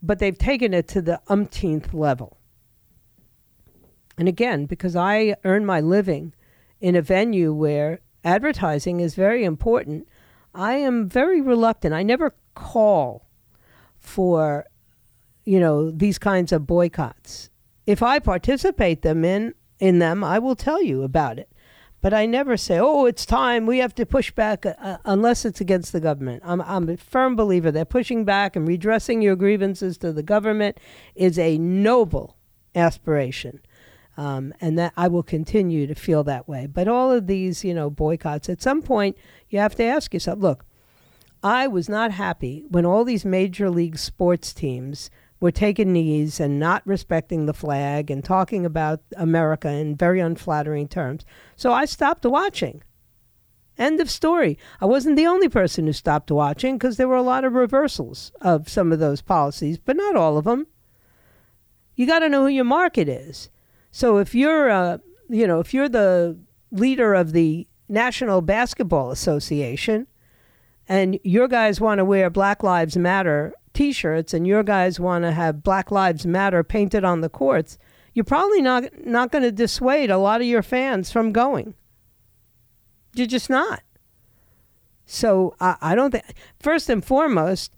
but 0.03 0.19
they've 0.19 0.37
taken 0.37 0.73
it 0.73 0.87
to 0.89 1.01
the 1.01 1.21
umpteenth 1.27 1.93
level. 1.93 2.37
And 4.17 4.27
again, 4.27 4.65
because 4.65 4.95
I 4.95 5.35
earn 5.43 5.65
my 5.65 5.81
living 5.81 6.33
in 6.79 6.95
a 6.95 7.01
venue 7.01 7.53
where 7.53 8.01
advertising 8.23 8.99
is 8.99 9.15
very 9.15 9.43
important, 9.43 10.07
I 10.53 10.75
am 10.75 11.09
very 11.09 11.41
reluctant. 11.41 11.93
I 11.93 12.03
never 12.03 12.35
call 12.53 13.24
for, 14.05 14.65
you 15.43 15.59
know, 15.59 15.91
these 15.91 16.17
kinds 16.17 16.51
of 16.51 16.67
boycotts. 16.67 17.49
If 17.85 18.01
I 18.01 18.19
participate 18.19 19.01
them 19.01 19.23
in 19.23 19.53
in 19.79 19.99
them, 19.99 20.23
I 20.23 20.39
will 20.39 20.55
tell 20.55 20.81
you 20.81 21.03
about 21.03 21.37
it. 21.37 21.49
But 22.01 22.13
I 22.13 22.25
never 22.25 22.55
say, 22.55 22.77
"Oh, 22.79 23.05
it's 23.05 23.25
time. 23.25 23.65
We 23.65 23.79
have 23.79 23.95
to 23.95 24.05
push 24.05 24.31
back," 24.31 24.65
uh, 24.65 24.75
uh 24.79 24.97
unless 25.05 25.43
it's 25.43 25.59
against 25.59 25.91
the 25.91 25.99
government. 25.99 26.43
I'm, 26.45 26.61
I'm 26.61 26.87
a 26.87 26.97
firm 26.97 27.35
believer 27.35 27.71
that 27.71 27.89
pushing 27.89 28.25
back 28.25 28.55
and 28.55 28.67
redressing 28.67 29.21
your 29.21 29.35
grievances 29.35 29.97
to 29.97 30.13
the 30.13 30.23
government 30.23 30.79
is 31.15 31.39
a 31.39 31.57
noble 31.57 32.37
aspiration. 32.75 33.61
Um, 34.17 34.53
and 34.61 34.79
that 34.79 34.93
I 34.95 35.09
will 35.09 35.23
continue 35.23 35.87
to 35.87 35.95
feel 35.95 36.23
that 36.23 36.47
way. 36.47 36.67
But 36.67 36.87
all 36.87 37.11
of 37.11 37.27
these, 37.27 37.65
you 37.65 37.73
know, 37.73 37.89
boycotts, 37.89 38.47
at 38.47 38.61
some 38.61 38.81
point, 38.81 39.17
you 39.49 39.59
have 39.59 39.75
to 39.75 39.83
ask 39.83 40.13
yourself 40.13 40.39
look, 40.39 40.63
I 41.45 41.67
was 41.67 41.87
not 41.87 42.09
happy 42.09 42.65
when 42.69 42.87
all 42.87 43.03
these 43.03 43.23
major 43.23 43.69
league 43.69 43.99
sports 43.99 44.51
teams 44.51 45.11
were 45.39 45.51
taking 45.51 45.93
knees 45.93 46.39
and 46.39 46.59
not 46.59 46.81
respecting 46.87 47.45
the 47.45 47.53
flag 47.53 48.09
and 48.09 48.25
talking 48.25 48.65
about 48.65 49.01
America 49.15 49.69
in 49.69 49.95
very 49.95 50.19
unflattering 50.19 50.87
terms. 50.87 51.23
So 51.55 51.71
I 51.71 51.85
stopped 51.85 52.25
watching. 52.25 52.81
End 53.77 54.01
of 54.01 54.09
story. 54.09 54.57
I 54.81 54.87
wasn't 54.87 55.17
the 55.17 55.27
only 55.27 55.47
person 55.47 55.85
who 55.85 55.93
stopped 55.93 56.31
watching 56.31 56.79
because 56.79 56.97
there 56.97 57.07
were 57.07 57.15
a 57.15 57.21
lot 57.21 57.43
of 57.43 57.53
reversals 57.53 58.31
of 58.41 58.67
some 58.67 58.91
of 58.91 58.97
those 58.97 59.21
policies, 59.21 59.77
but 59.77 59.95
not 59.95 60.15
all 60.15 60.39
of 60.39 60.45
them. 60.45 60.65
You 61.95 62.07
got 62.07 62.19
to 62.19 62.29
know 62.29 62.41
who 62.41 62.47
your 62.47 62.65
market 62.65 63.07
is. 63.07 63.51
So 63.91 64.17
if 64.17 64.33
you're, 64.33 64.71
uh, 64.71 64.97
you 65.29 65.45
know, 65.45 65.59
if 65.59 65.75
you're 65.75 65.89
the 65.89 66.39
leader 66.71 67.13
of 67.13 67.33
the 67.33 67.67
National 67.87 68.41
Basketball 68.41 69.11
Association, 69.11 70.07
and 70.87 71.19
your 71.23 71.47
guys 71.47 71.81
want 71.81 71.99
to 71.99 72.05
wear 72.05 72.29
Black 72.29 72.63
Lives 72.63 72.97
Matter 72.97 73.53
T-shirts, 73.73 74.33
and 74.33 74.47
your 74.47 74.63
guys 74.63 74.99
want 74.99 75.23
to 75.23 75.31
have 75.31 75.63
Black 75.63 75.91
Lives 75.91 76.25
Matter 76.25 76.63
painted 76.63 77.03
on 77.03 77.21
the 77.21 77.29
courts, 77.29 77.77
you're 78.13 78.23
probably 78.23 78.61
not 78.61 78.83
not 79.05 79.31
going 79.31 79.43
to 79.43 79.51
dissuade 79.51 80.09
a 80.09 80.17
lot 80.17 80.41
of 80.41 80.47
your 80.47 80.63
fans 80.63 81.11
from 81.11 81.33
going. 81.33 81.75
You're 83.13 83.27
just 83.27 83.49
not. 83.49 83.81
So 85.05 85.55
I, 85.59 85.75
I 85.81 85.95
don't 85.95 86.11
think. 86.11 86.23
First 86.59 86.89
and 86.89 87.03
foremost, 87.03 87.73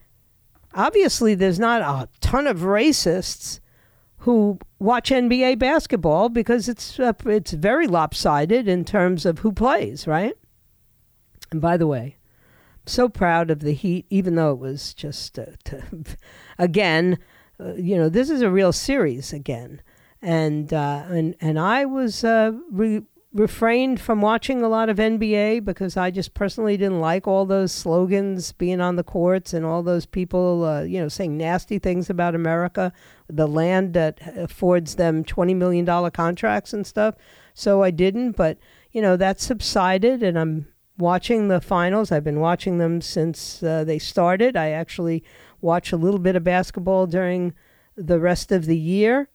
obviously, 0.73 1.35
there's 1.35 1.59
not 1.59 1.81
a 1.81 2.07
ton 2.21 2.47
of 2.47 2.59
racists 2.59 3.59
who 4.19 4.59
watch 4.79 5.09
NBA 5.09 5.57
basketball 5.59 6.29
because 6.29 6.69
it's 6.69 6.99
uh, 6.99 7.13
it's 7.25 7.51
very 7.51 7.87
lopsided 7.87 8.67
in 8.67 8.85
terms 8.85 9.25
of 9.25 9.39
who 9.39 9.51
plays, 9.51 10.05
right? 10.05 10.33
And 11.51 11.61
by 11.61 11.77
the 11.77 11.87
way, 11.87 12.16
so 12.87 13.09
proud 13.09 13.51
of 13.51 13.59
the 13.59 13.73
Heat, 13.73 14.05
even 14.09 14.35
though 14.35 14.51
it 14.51 14.59
was 14.59 14.93
just 14.93 15.37
uh, 15.37 15.45
to, 15.65 15.83
again, 16.57 17.17
uh, 17.59 17.73
you 17.73 17.97
know, 17.97 18.09
this 18.09 18.29
is 18.29 18.41
a 18.41 18.51
real 18.51 18.71
series 18.71 19.33
again, 19.33 19.81
and 20.21 20.73
uh, 20.73 21.05
and 21.07 21.35
and 21.41 21.59
I 21.59 21.85
was 21.85 22.23
uh, 22.23 22.51
re- 22.71 23.03
refrained 23.33 23.99
from 23.99 24.21
watching 24.21 24.61
a 24.61 24.69
lot 24.69 24.89
of 24.89 24.97
NBA 24.97 25.63
because 25.63 25.95
I 25.97 26.11
just 26.11 26.33
personally 26.33 26.77
didn't 26.77 27.01
like 27.01 27.27
all 27.27 27.45
those 27.45 27.71
slogans 27.71 28.51
being 28.51 28.81
on 28.81 28.95
the 28.95 29.03
courts 29.03 29.53
and 29.53 29.65
all 29.65 29.83
those 29.83 30.05
people, 30.05 30.65
uh, 30.65 30.81
you 30.81 30.99
know, 30.99 31.07
saying 31.07 31.37
nasty 31.37 31.77
things 31.77 32.09
about 32.09 32.35
America, 32.35 32.91
the 33.27 33.47
land 33.47 33.93
that 33.93 34.19
affords 34.35 34.95
them 34.95 35.23
$20 35.23 35.55
million 35.55 35.85
contracts 36.11 36.73
and 36.73 36.87
stuff. 36.87 37.15
So 37.53 37.83
I 37.83 37.91
didn't, 37.91 38.31
but, 38.31 38.57
you 38.91 39.01
know, 39.01 39.15
that 39.17 39.39
subsided 39.39 40.23
and 40.23 40.37
I'm 40.39 40.67
watching 40.97 41.47
the 41.47 41.61
finals. 41.61 42.11
I've 42.11 42.23
been 42.23 42.39
watching 42.39 42.77
them 42.77 43.01
since 43.01 43.61
uh, 43.61 43.83
they 43.83 43.99
started. 43.99 44.55
I 44.57 44.71
actually 44.71 45.23
watch 45.61 45.91
a 45.91 45.97
little 45.97 46.19
bit 46.19 46.35
of 46.35 46.43
basketball 46.43 47.07
during 47.07 47.53
the 47.95 48.19
rest 48.19 48.51
of 48.51 48.65
the 48.65 48.77
year. 48.77 49.29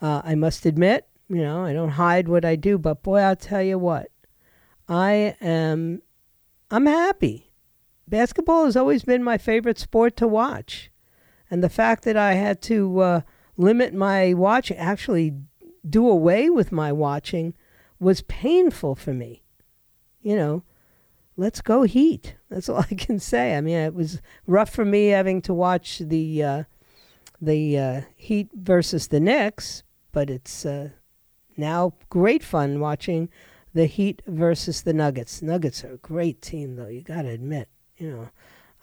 Uh, 0.00 0.22
I 0.24 0.34
must 0.34 0.66
admit, 0.66 1.06
you 1.28 1.42
know, 1.42 1.64
I 1.64 1.72
don't 1.72 1.90
hide 1.90 2.28
what 2.28 2.44
I 2.44 2.56
do, 2.56 2.78
but 2.78 3.02
boy, 3.02 3.20
I'll 3.20 3.36
tell 3.36 3.62
you 3.62 3.78
what, 3.78 4.10
I 4.88 5.36
am, 5.40 6.02
I'm 6.70 6.86
happy. 6.86 7.50
Basketball 8.08 8.64
has 8.64 8.76
always 8.76 9.04
been 9.04 9.22
my 9.22 9.38
favorite 9.38 9.78
sport 9.78 10.16
to 10.16 10.28
watch. 10.28 10.90
And 11.50 11.62
the 11.62 11.68
fact 11.68 12.04
that 12.04 12.16
I 12.16 12.34
had 12.34 12.60
to 12.62 13.00
uh, 13.00 13.20
limit 13.56 13.94
my 13.94 14.34
watching, 14.34 14.76
actually 14.76 15.34
do 15.88 16.08
away 16.08 16.50
with 16.50 16.72
my 16.72 16.92
watching, 16.92 17.54
was 18.00 18.22
painful 18.22 18.94
for 18.94 19.14
me. 19.14 19.41
You 20.22 20.36
know, 20.36 20.62
let's 21.36 21.60
go 21.60 21.82
Heat. 21.82 22.36
That's 22.50 22.68
all 22.68 22.84
I 22.90 22.94
can 22.94 23.18
say. 23.18 23.56
I 23.56 23.60
mean, 23.60 23.76
it 23.76 23.94
was 23.94 24.20
rough 24.46 24.70
for 24.70 24.84
me 24.84 25.08
having 25.08 25.42
to 25.42 25.54
watch 25.54 25.98
the 25.98 26.42
uh, 26.42 26.62
the 27.40 27.78
uh, 27.78 28.00
Heat 28.14 28.50
versus 28.54 29.08
the 29.08 29.20
Knicks, 29.20 29.82
but 30.12 30.30
it's 30.30 30.64
uh, 30.64 30.90
now 31.56 31.94
great 32.08 32.42
fun 32.42 32.80
watching 32.80 33.28
the 33.74 33.86
Heat 33.86 34.22
versus 34.26 34.82
the 34.82 34.92
Nuggets. 34.92 35.42
Nuggets 35.42 35.82
are 35.84 35.94
a 35.94 35.98
great 35.98 36.42
team, 36.42 36.76
though. 36.76 36.88
You 36.88 37.02
got 37.02 37.22
to 37.22 37.28
admit, 37.28 37.68
you 37.96 38.10
know. 38.10 38.28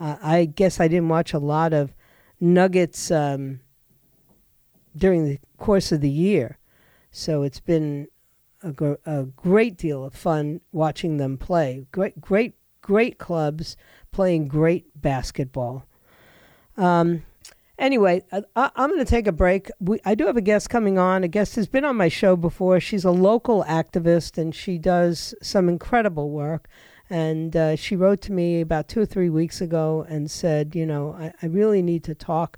I 0.01 0.46
guess 0.46 0.79
I 0.79 0.88
didn't 0.88 1.10
watch 1.10 1.34
a 1.34 1.39
lot 1.39 1.74
of 1.74 1.93
Nuggets 2.39 3.12
um, 3.12 3.60
during 4.96 5.25
the 5.25 5.39
course 5.58 5.91
of 5.91 6.00
the 6.00 6.10
year, 6.10 6.58
so 7.12 7.43
it's 7.43 7.60
been 7.60 8.08
a, 8.63 8.72
gr- 8.72 8.94
a 9.06 9.24
great 9.36 9.78
deal 9.78 10.04
of 10.04 10.13
fun 10.13 10.62
watching 10.72 11.18
them 11.18 11.38
play. 11.38 11.86
Great, 11.92 12.20
great, 12.20 12.56
great 12.82 13.18
clubs 13.18 13.78
playing 14.12 14.48
great 14.48 14.86
basketball. 15.00 15.86
Um, 16.78 17.24
Anyway, 17.80 18.22
I, 18.34 18.72
am 18.75 18.89
going 18.89 19.00
to 19.00 19.06
take 19.06 19.25
a 19.25 19.32
break. 19.32 19.72
We, 19.80 20.01
I 20.04 20.13
do 20.13 20.25
have 20.25 20.36
a 20.36 20.42
guest 20.42 20.70
coming 20.70 21.00
on. 21.00 21.24
A 21.24 21.30
guest 21.30 21.56
has 21.56 21.66
been 21.66 21.86
on 21.86 21.96
my 21.96 22.10
show 22.10 22.36
before. 22.36 22.82
She's 22.82 23.06
a 23.06 23.12
local 23.12 23.63
activist 23.63 24.38
and 24.38 24.54
she 24.54 24.78
does 24.78 25.34
some 25.42 25.70
incredible 25.70 26.30
work. 26.30 26.68
And 27.10 27.56
uh, 27.56 27.78
she 27.78 27.96
wrote 27.96 28.20
to 28.24 28.34
me 28.34 28.60
about 28.60 28.89
two 28.89 29.00
or 29.00 29.06
three 29.06 29.30
weeks 29.30 29.62
ago 29.62 30.06
and 30.10 30.30
said, 30.30 30.75
you 30.75 30.86
know, 30.86 31.13
I, 31.13 31.32
I 31.42 31.46
really 31.46 31.82
need 31.82 32.04
to 32.04 32.13
talk 32.13 32.58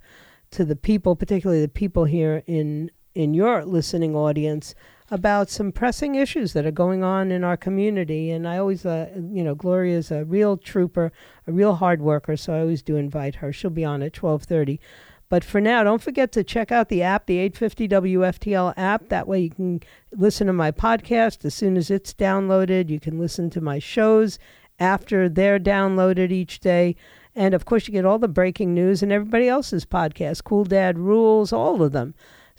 to 0.52 0.66
the 0.66 0.76
people, 0.76 1.16
particularly 1.16 1.62
the 1.62 1.70
people 1.70 2.06
here 2.06 2.42
in 2.48 2.92
in 3.14 3.34
your 3.34 3.66
listening 3.66 4.16
audience, 4.16 4.74
about 5.12 5.50
some 5.50 5.74
pressing 5.74 6.16
issues 6.16 6.54
that 6.54 6.66
are 6.66 6.72
going 6.72 7.04
on 7.04 7.32
in 7.32 7.44
our 7.44 7.58
community. 7.58 8.32
And 8.32 8.48
I 8.48 8.58
always, 8.58 8.86
uh, 8.86 9.10
you 9.16 9.44
know, 9.44 9.54
Gloria 9.54 9.98
is 9.98 10.10
a 10.10 10.24
real 10.24 10.58
trooper, 10.58 11.12
a 11.46 11.52
real 11.52 11.76
hard 11.76 12.02
worker, 12.02 12.38
so 12.38 12.54
I 12.54 12.62
always 12.62 12.82
do 12.82 12.96
invite 12.96 13.36
her. 13.36 13.52
She'll 13.52 13.70
be 13.70 13.86
on 13.86 14.02
at 14.02 14.14
twelve 14.14 14.44
thirty. 14.44 14.80
But 15.28 15.46
for 15.46 15.62
now, 15.62 15.84
don't 15.84 16.02
forget 16.02 16.34
to 16.34 16.44
check 16.44 16.74
out 16.74 16.90
the 16.90 17.04
app, 17.04 17.26
the 17.26 17.38
850 17.38 17.88
WFTL 17.88 18.74
app. 18.76 19.08
That 19.08 19.30
way 19.30 19.40
you 19.40 19.50
can 19.50 19.82
listen 20.12 20.48
to 20.48 20.54
my 20.54 20.72
podcast 20.72 21.46
as 21.46 21.56
soon 21.56 21.78
as 21.78 21.90
it's 21.90 22.14
downloaded. 22.14 22.90
You 22.90 23.00
can 23.00 23.18
listen 23.18 23.50
to 23.52 23.62
my 23.62 23.80
shows 23.80 24.40
after 24.78 25.30
they're 25.30 25.58
downloaded 25.58 26.32
each 26.32 26.60
day. 26.60 26.98
And 27.34 27.54
of 27.54 27.64
course, 27.64 27.88
you 27.88 27.94
get 27.94 28.06
all 28.06 28.20
the 28.20 28.28
breaking 28.28 28.74
news 28.74 29.02
and 29.02 29.12
everybody 29.12 29.48
else's 29.48 29.86
podcast, 29.86 30.44
Cool 30.44 30.66
Dad 30.66 31.00
Rules, 31.00 31.54
all 31.54 31.82
of 31.82 31.94
them. 31.94 32.14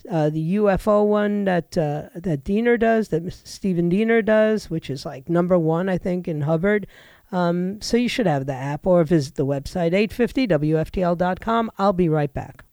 Uh, 0.09 0.29
the 0.29 0.55
UFO 0.55 1.05
one 1.07 1.45
that 1.45 1.77
uh, 1.77 2.09
that 2.15 2.43
Diener 2.43 2.77
does, 2.77 3.09
that 3.09 3.31
Stephen 3.31 3.89
Diener 3.89 4.21
does, 4.21 4.69
which 4.69 4.89
is 4.89 5.05
like 5.05 5.29
number 5.29 5.57
one, 5.57 5.87
I 5.89 5.97
think, 5.97 6.27
in 6.27 6.41
Hubbard. 6.41 6.87
Um, 7.31 7.81
so 7.81 7.97
you 7.97 8.09
should 8.09 8.27
have 8.27 8.45
the 8.45 8.53
app 8.53 8.85
or 8.85 9.03
visit 9.03 9.35
the 9.35 9.45
website, 9.45 9.91
850WFTL.com. 9.91 11.71
I'll 11.79 11.93
be 11.93 12.09
right 12.09 12.31
back. 12.31 12.63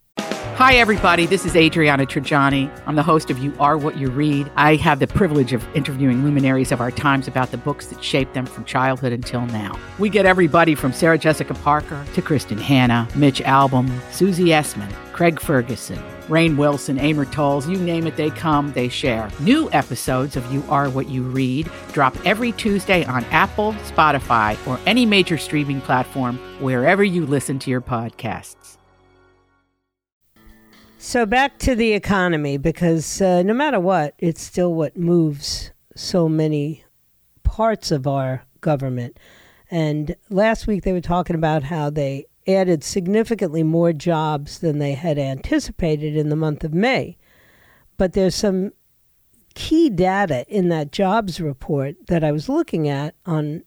Hi, 0.60 0.74
everybody. 0.74 1.24
This 1.24 1.46
is 1.46 1.56
Adriana 1.56 2.04
Trigiani. 2.04 2.70
I'm 2.84 2.94
the 2.94 3.02
host 3.02 3.30
of 3.30 3.38
You 3.38 3.54
Are 3.58 3.78
What 3.78 3.96
You 3.96 4.10
Read. 4.10 4.52
I 4.56 4.76
have 4.76 4.98
the 4.98 5.06
privilege 5.06 5.54
of 5.54 5.64
interviewing 5.74 6.22
luminaries 6.22 6.70
of 6.70 6.82
our 6.82 6.90
times 6.90 7.26
about 7.26 7.50
the 7.50 7.56
books 7.56 7.86
that 7.86 8.04
shaped 8.04 8.34
them 8.34 8.44
from 8.44 8.66
childhood 8.66 9.14
until 9.14 9.46
now. 9.46 9.78
We 9.98 10.10
get 10.10 10.26
everybody 10.26 10.74
from 10.74 10.92
Sarah 10.92 11.16
Jessica 11.16 11.54
Parker 11.54 12.04
to 12.12 12.20
Kristin 12.20 12.60
Hannah, 12.60 13.08
Mitch 13.16 13.40
Albom, 13.40 13.90
Susie 14.12 14.48
Essman, 14.48 14.92
Craig 15.14 15.40
Ferguson, 15.40 15.98
Rainn 16.30 16.56
Wilson, 16.56 16.96
Amor 16.98 17.24
Towles, 17.24 17.68
you 17.68 17.76
name 17.76 18.06
it, 18.06 18.16
they 18.16 18.30
come, 18.30 18.72
they 18.72 18.88
share. 18.88 19.28
New 19.40 19.68
episodes 19.72 20.36
of 20.36 20.52
You 20.52 20.62
Are 20.68 20.88
What 20.88 21.08
You 21.08 21.24
Read 21.24 21.68
drop 21.92 22.16
every 22.24 22.52
Tuesday 22.52 23.04
on 23.04 23.24
Apple, 23.26 23.72
Spotify, 23.84 24.56
or 24.66 24.78
any 24.86 25.04
major 25.04 25.36
streaming 25.36 25.80
platform 25.80 26.38
wherever 26.60 27.02
you 27.02 27.26
listen 27.26 27.58
to 27.58 27.70
your 27.70 27.80
podcasts. 27.80 28.78
So 30.98 31.26
back 31.26 31.58
to 31.60 31.74
the 31.74 31.94
economy, 31.94 32.58
because 32.58 33.20
uh, 33.20 33.42
no 33.42 33.52
matter 33.52 33.80
what, 33.80 34.14
it's 34.18 34.42
still 34.42 34.72
what 34.72 34.96
moves 34.96 35.72
so 35.96 36.28
many 36.28 36.84
parts 37.42 37.90
of 37.90 38.06
our 38.06 38.44
government. 38.60 39.18
And 39.68 40.14
last 40.28 40.68
week 40.68 40.84
they 40.84 40.92
were 40.92 41.00
talking 41.00 41.34
about 41.34 41.64
how 41.64 41.90
they 41.90 42.26
added 42.54 42.84
significantly 42.84 43.62
more 43.62 43.92
jobs 43.92 44.58
than 44.58 44.78
they 44.78 44.92
had 44.92 45.18
anticipated 45.18 46.16
in 46.16 46.28
the 46.28 46.36
month 46.36 46.64
of 46.64 46.74
May. 46.74 47.16
But 47.96 48.12
there's 48.12 48.34
some 48.34 48.72
key 49.54 49.90
data 49.90 50.44
in 50.48 50.68
that 50.68 50.92
jobs 50.92 51.40
report 51.40 51.96
that 52.06 52.24
I 52.24 52.32
was 52.32 52.48
looking 52.48 52.88
at 52.88 53.14
on 53.26 53.62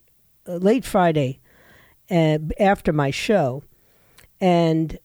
uh, 0.47 0.55
late 0.55 0.85
Friday 0.85 1.39
uh, 2.09 2.39
after 2.59 2.93
my 2.93 3.11
show. 3.11 3.63
And 4.39 4.97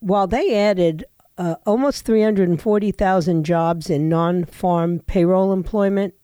while 0.00 0.26
they 0.26 0.56
added 0.56 1.04
uh, 1.38 1.56
almost 1.66 2.04
340,000 2.04 3.44
jobs 3.44 3.90
in 3.90 4.08
non 4.08 4.44
farm 4.44 5.00
payroll 5.00 5.52
employment, 5.52 6.14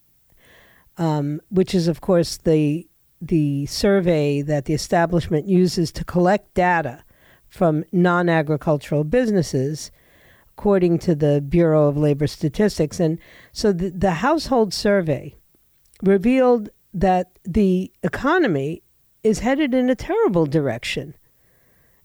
um, 0.97 1.41
which 1.51 1.75
is, 1.75 1.89
of 1.89 2.01
course, 2.01 2.37
the 2.39 2.88
the 3.21 3.67
survey 3.67 4.43
that 4.43 4.65
the 4.67 4.75
establishment 4.75 5.49
uses 5.49 5.91
to 5.93 6.05
collect 6.05 6.55
data 6.55 7.05
from 7.49 7.85
non 7.93 8.29
agricultural 8.29 9.05
businesses, 9.05 9.91
according 10.51 10.99
to 11.01 11.15
the 11.15 11.41
Bureau 11.41 11.89
of 11.89 11.97
Labor 11.97 12.27
Statistics. 12.27 13.01
And 13.01 13.19
so 13.53 13.73
the, 13.73 13.91
the 13.91 14.13
household 14.13 14.73
survey 14.73 15.35
revealed 16.03 16.71
that 16.95 17.39
the 17.45 17.91
economy 18.03 18.83
is 19.23 19.41
headed 19.41 19.75
in 19.75 19.91
a 19.91 19.95
terrible 19.95 20.47
direction. 20.47 21.15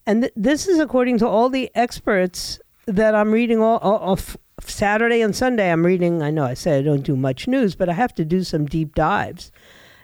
And 0.06 0.24
th- 0.24 0.34
this 0.36 0.68
is 0.68 0.80
according 0.80 1.20
to 1.20 1.28
all 1.28 1.50
the 1.50 1.72
experts 1.76 2.60
that 2.86 3.16
I'm 3.16 3.32
reading 3.32 3.62
all, 3.62 3.78
all 3.78 4.20
Saturday 4.62 5.22
and 5.22 5.36
Sunday. 5.36 5.72
I'm 5.72 5.86
reading, 5.86 6.22
I 6.22 6.32
know 6.32 6.44
I 6.44 6.54
said 6.54 6.80
I 6.80 6.84
don't 6.84 7.04
do 7.04 7.16
much 7.16 7.48
news, 7.48 7.76
but 7.76 7.90
I 7.90 7.94
have 7.94 8.14
to 8.16 8.26
do 8.26 8.44
some 8.44 8.66
deep 8.66 8.96
dives. 8.96 9.52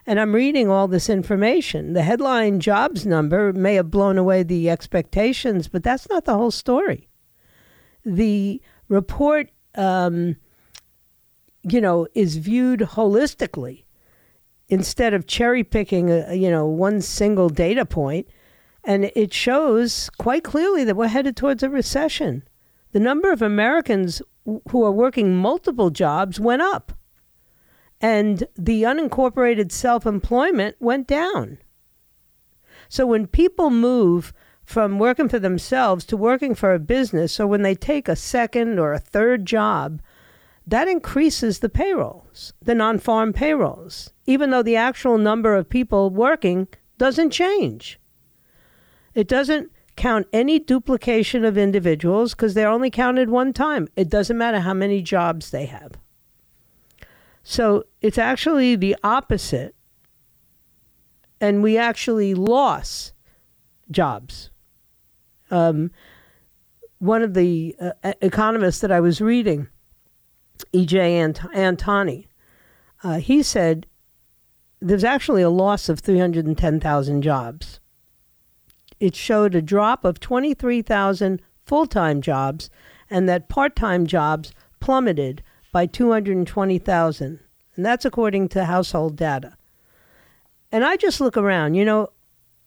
And 0.06 0.20
I'm 0.20 0.34
reading 0.34 0.70
all 0.70 0.88
this 0.88 1.10
information. 1.10 1.94
The 1.94 2.04
headline 2.04 2.60
jobs 2.60 3.06
number 3.06 3.54
may 3.54 3.76
have 3.76 3.92
blown 3.92 4.18
away 4.18 4.44
the 4.44 4.70
expectations, 4.70 5.68
but 5.68 5.84
that's 5.84 6.10
not 6.10 6.26
the 6.26 6.36
whole 6.36 6.52
story. 6.52 7.10
The 8.06 8.62
report, 8.88 9.52
um, 9.76 10.38
you 11.64 11.82
know, 11.82 12.08
is 12.16 12.38
viewed 12.38 12.80
holistically 12.80 13.84
instead 14.70 15.14
of 15.14 15.28
cherry 15.28 15.64
picking, 15.64 16.10
you 16.10 16.50
know, 16.50 16.66
one 16.66 17.02
single 17.02 17.50
data 17.50 17.86
point. 17.86 18.28
And 18.84 19.12
it 19.16 19.34
shows 19.34 20.10
quite 20.18 20.44
clearly 20.44 20.84
that 20.86 20.96
we're 20.96 21.08
headed 21.08 21.36
towards 21.36 21.64
a 21.64 21.70
recession. 21.70 22.44
The 22.92 23.00
number 23.00 23.32
of 23.32 23.42
Americans 23.42 24.22
who 24.70 24.84
are 24.84 24.92
working 24.92 25.36
multiple 25.36 25.90
jobs 25.90 26.40
went 26.40 26.62
up 26.62 26.94
and 28.02 28.46
the 28.56 28.84
unincorporated 28.84 29.72
self 29.72 30.06
employment 30.06 30.76
went 30.80 31.08
down. 31.08 31.58
So 32.88 33.06
when 33.06 33.28
people 33.28 33.70
move 33.70 34.34
from 34.64 35.00
working 35.00 35.30
for 35.30 35.40
themselves 35.40 36.06
to 36.06 36.18
working 36.18 36.54
for 36.56 36.74
a 36.74 36.80
business, 36.80 37.40
or 37.40 37.48
when 37.48 37.64
they 37.64 37.76
take 37.76 38.08
a 38.08 38.16
second 38.16 38.80
or 38.80 38.94
a 38.94 39.00
third 39.00 39.46
job, 39.46 40.02
that 40.66 40.88
increases 40.88 41.60
the 41.60 41.70
payrolls, 41.70 42.54
the 42.62 42.76
non 42.76 43.00
farm 43.00 43.34
payrolls, 43.34 44.12
even 44.28 44.52
though 44.52 44.64
the 44.64 44.76
actual 44.76 45.18
number 45.18 45.56
of 45.56 45.70
people 45.70 46.10
working 46.10 46.68
doesn't 46.98 47.32
change. 47.32 48.00
It 49.16 49.28
doesn't 49.28 49.72
count 49.96 50.28
any 50.32 50.60
duplication 50.60 51.44
of 51.44 51.58
individuals 51.58 52.34
because 52.34 52.54
they're 52.54 52.70
only 52.70 52.92
counted 52.92 53.30
one 53.30 53.52
time. 53.52 53.88
It 53.96 54.10
doesn't 54.10 54.38
matter 54.38 54.60
how 54.60 54.74
many 54.74 55.02
jobs 55.02 55.52
they 55.52 55.66
have. 55.66 55.94
So 57.50 57.86
it's 58.00 58.20
actually 58.20 58.76
the 58.76 58.96
opposite. 59.04 59.74
And 61.42 61.64
we 61.64 61.80
actually 61.80 62.36
lost 62.36 63.14
jobs. 63.90 64.52
Um, 65.50 65.90
one 67.00 67.24
of 67.24 67.34
the 67.34 67.76
uh, 67.82 68.14
economists 68.22 68.82
that 68.82 68.92
I 68.92 69.00
was 69.00 69.20
reading, 69.20 69.68
E.J. 70.74 71.16
Ant- 71.18 71.40
Antoni, 71.56 72.28
uh, 73.04 73.18
he 73.18 73.42
said 73.42 73.88
there's 74.80 75.04
actually 75.04 75.42
a 75.42 75.50
loss 75.50 75.90
of 75.90 76.02
310,000 76.02 77.24
jobs. 77.24 77.80
It 79.00 79.16
showed 79.16 79.56
a 79.56 79.62
drop 79.64 80.06
of 80.06 80.20
23,000 80.20 81.42
full 81.66 81.88
time 81.88 82.22
jobs, 82.22 82.70
and 83.10 83.28
that 83.28 83.50
part 83.50 83.76
time 83.76 84.06
jobs 84.06 84.54
plummeted 84.80 85.42
by 85.72 85.86
220,000. 85.86 87.40
And 87.76 87.86
that's 87.86 88.06
according 88.06 88.50
to 88.50 88.66
household 88.66 89.16
data. 89.16 89.56
And 90.72 90.84
I 90.84 90.98
just 90.98 91.22
look 91.22 91.38
around. 91.38 91.76
You 91.76 91.86
know, 91.86 92.10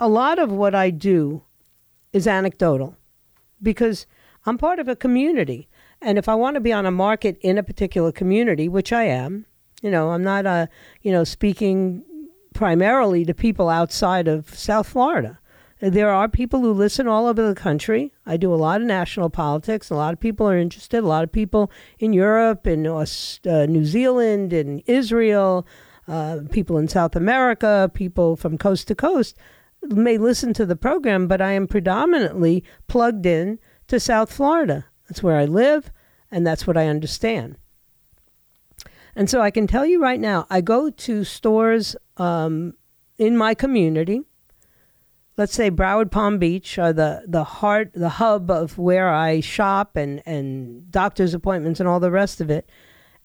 a 0.00 0.08
lot 0.08 0.38
of 0.38 0.50
what 0.50 0.74
I 0.74 0.90
do 0.90 1.42
is 2.12 2.26
anecdotal 2.26 2.96
because 3.62 4.06
I'm 4.44 4.58
part 4.58 4.78
of 4.78 4.88
a 4.88 4.96
community. 4.96 5.68
And 6.00 6.18
if 6.18 6.28
I 6.28 6.34
want 6.34 6.54
to 6.54 6.60
be 6.60 6.72
on 6.72 6.86
a 6.86 6.90
market 6.90 7.38
in 7.40 7.58
a 7.58 7.62
particular 7.62 8.10
community, 8.10 8.68
which 8.68 8.92
I 8.92 9.04
am, 9.04 9.46
you 9.82 9.90
know, 9.90 10.10
I'm 10.10 10.24
not, 10.24 10.46
uh, 10.46 10.66
you 11.02 11.12
know, 11.12 11.24
speaking 11.24 12.04
primarily 12.54 13.24
to 13.24 13.34
people 13.34 13.68
outside 13.68 14.28
of 14.28 14.56
South 14.58 14.88
Florida. 14.88 15.38
There 15.82 16.10
are 16.10 16.28
people 16.28 16.60
who 16.60 16.72
listen 16.72 17.08
all 17.08 17.26
over 17.26 17.44
the 17.44 17.56
country. 17.56 18.12
I 18.24 18.36
do 18.36 18.54
a 18.54 18.56
lot 18.56 18.80
of 18.80 18.86
national 18.86 19.30
politics. 19.30 19.90
A 19.90 19.96
lot 19.96 20.12
of 20.12 20.20
people 20.20 20.48
are 20.48 20.56
interested. 20.56 21.02
A 21.02 21.08
lot 21.08 21.24
of 21.24 21.32
people 21.32 21.72
in 21.98 22.12
Europe, 22.12 22.68
in 22.68 22.86
uh, 22.86 23.04
New 23.66 23.84
Zealand, 23.84 24.52
in 24.52 24.78
Israel, 24.86 25.66
uh, 26.06 26.38
people 26.52 26.78
in 26.78 26.86
South 26.86 27.16
America, 27.16 27.90
people 27.94 28.36
from 28.36 28.58
coast 28.58 28.86
to 28.88 28.94
coast 28.94 29.36
may 29.82 30.18
listen 30.18 30.54
to 30.54 30.64
the 30.64 30.76
program, 30.76 31.26
but 31.26 31.40
I 31.40 31.50
am 31.50 31.66
predominantly 31.66 32.62
plugged 32.86 33.26
in 33.26 33.58
to 33.88 33.98
South 33.98 34.32
Florida. 34.32 34.84
That's 35.08 35.20
where 35.20 35.36
I 35.36 35.46
live, 35.46 35.90
and 36.30 36.46
that's 36.46 36.64
what 36.64 36.76
I 36.76 36.86
understand. 36.86 37.56
And 39.16 39.28
so 39.28 39.40
I 39.40 39.50
can 39.50 39.66
tell 39.66 39.84
you 39.84 40.00
right 40.00 40.20
now, 40.20 40.46
I 40.48 40.60
go 40.60 40.90
to 40.90 41.24
stores 41.24 41.96
um, 42.18 42.74
in 43.18 43.36
my 43.36 43.54
community 43.54 44.22
let's 45.36 45.54
say 45.54 45.70
Broward 45.70 46.10
Palm 46.10 46.38
Beach 46.38 46.78
are 46.78 46.92
the, 46.92 47.24
the 47.26 47.44
heart, 47.44 47.92
the 47.94 48.08
hub 48.08 48.50
of 48.50 48.78
where 48.78 49.08
I 49.08 49.40
shop 49.40 49.96
and, 49.96 50.22
and 50.26 50.90
doctor's 50.90 51.34
appointments 51.34 51.80
and 51.80 51.88
all 51.88 52.00
the 52.00 52.10
rest 52.10 52.40
of 52.40 52.50
it. 52.50 52.68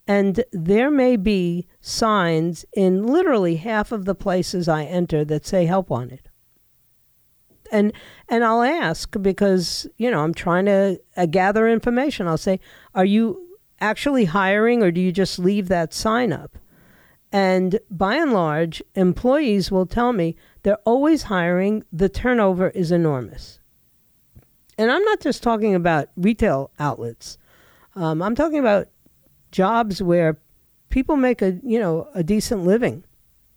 And 0.08 0.44
there 0.54 0.90
may 0.90 1.18
be 1.18 1.68
signs 1.82 2.66
in 2.74 3.06
literally 3.06 3.58
half 3.58 3.92
of 3.92 4.06
the 4.06 4.16
places 4.16 4.70
I 4.70 4.86
enter 4.86 5.26
that 5.26 5.46
say 5.46 5.66
help 5.66 5.90
wanted. 5.90 6.30
And 7.70 7.92
and 8.30 8.46
I'll 8.46 8.62
ask 8.64 9.22
because 9.22 9.86
you 9.98 10.10
know 10.10 10.24
I'm 10.24 10.34
trying 10.34 10.68
to 10.68 11.02
uh, 11.18 11.26
gather 11.26 11.68
information. 11.68 12.26
I'll 12.26 12.38
say, 12.38 12.62
"Are 12.96 13.04
you 13.04 13.58
actually 13.82 14.24
hiring, 14.24 14.82
or 14.82 14.90
do 14.90 15.02
you 15.02 15.12
just 15.12 15.38
leave 15.38 15.68
that 15.68 15.94
sign 15.94 16.32
up?" 16.32 16.58
And 17.30 17.80
by 17.92 18.16
and 18.16 18.32
large, 18.32 18.82
employees 18.96 19.70
will 19.70 19.86
tell 19.86 20.14
me 20.14 20.38
they're 20.64 20.78
always 20.86 21.24
hiring. 21.24 21.84
The 21.92 22.10
turnover 22.10 22.70
is 22.70 22.92
enormous. 22.92 23.60
And 24.78 24.92
I'm 24.92 25.04
not 25.04 25.22
just 25.22 25.42
talking 25.42 25.74
about 25.76 26.10
retail 26.16 26.72
outlets. 26.80 27.38
Um, 27.96 28.22
I'm 28.22 28.36
talking 28.36 28.60
about 28.60 28.90
jobs 29.52 30.02
where 30.02 30.38
people 30.90 31.16
make 31.16 31.42
a 31.42 31.60
you 31.64 31.80
know 31.80 32.08
a 32.14 32.24
decent 32.24 32.64
living, 32.64 33.04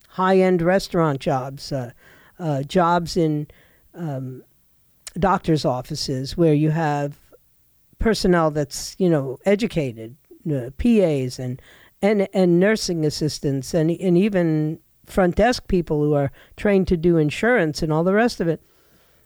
high 0.09 0.39
end 0.39 0.63
restaurant 0.63 1.21
jobs, 1.21 1.73
uh, 1.73 1.93
uh, 2.39 2.63
jobs 2.63 3.17
in 3.17 3.47
um, 3.95 4.43
doctors' 5.19 5.65
offices 5.65 6.37
where 6.37 6.55
you 6.55 6.71
have 6.71 7.19
personnel 7.99 8.51
that's 8.51 8.97
you 8.99 9.11
know 9.11 9.39
educated, 9.45 10.17
uh, 10.51 10.71
PAs 10.79 11.39
and 11.39 11.61
and 12.01 12.29
and 12.33 12.59
nursing 12.59 13.05
assistants 13.05 13.75
and 13.75 13.91
and 13.91 14.17
even 14.17 14.81
front 15.11 15.37
desk 15.37 15.69
people 15.69 16.03
who 16.03 16.15
are 16.15 16.33
trained 16.57 16.89
to 16.89 16.97
do 16.97 17.17
insurance 17.17 17.83
and 17.83 17.93
all 17.93 18.05
the 18.05 18.15
rest 18.15 18.41
of 18.41 18.49
it. 18.49 18.63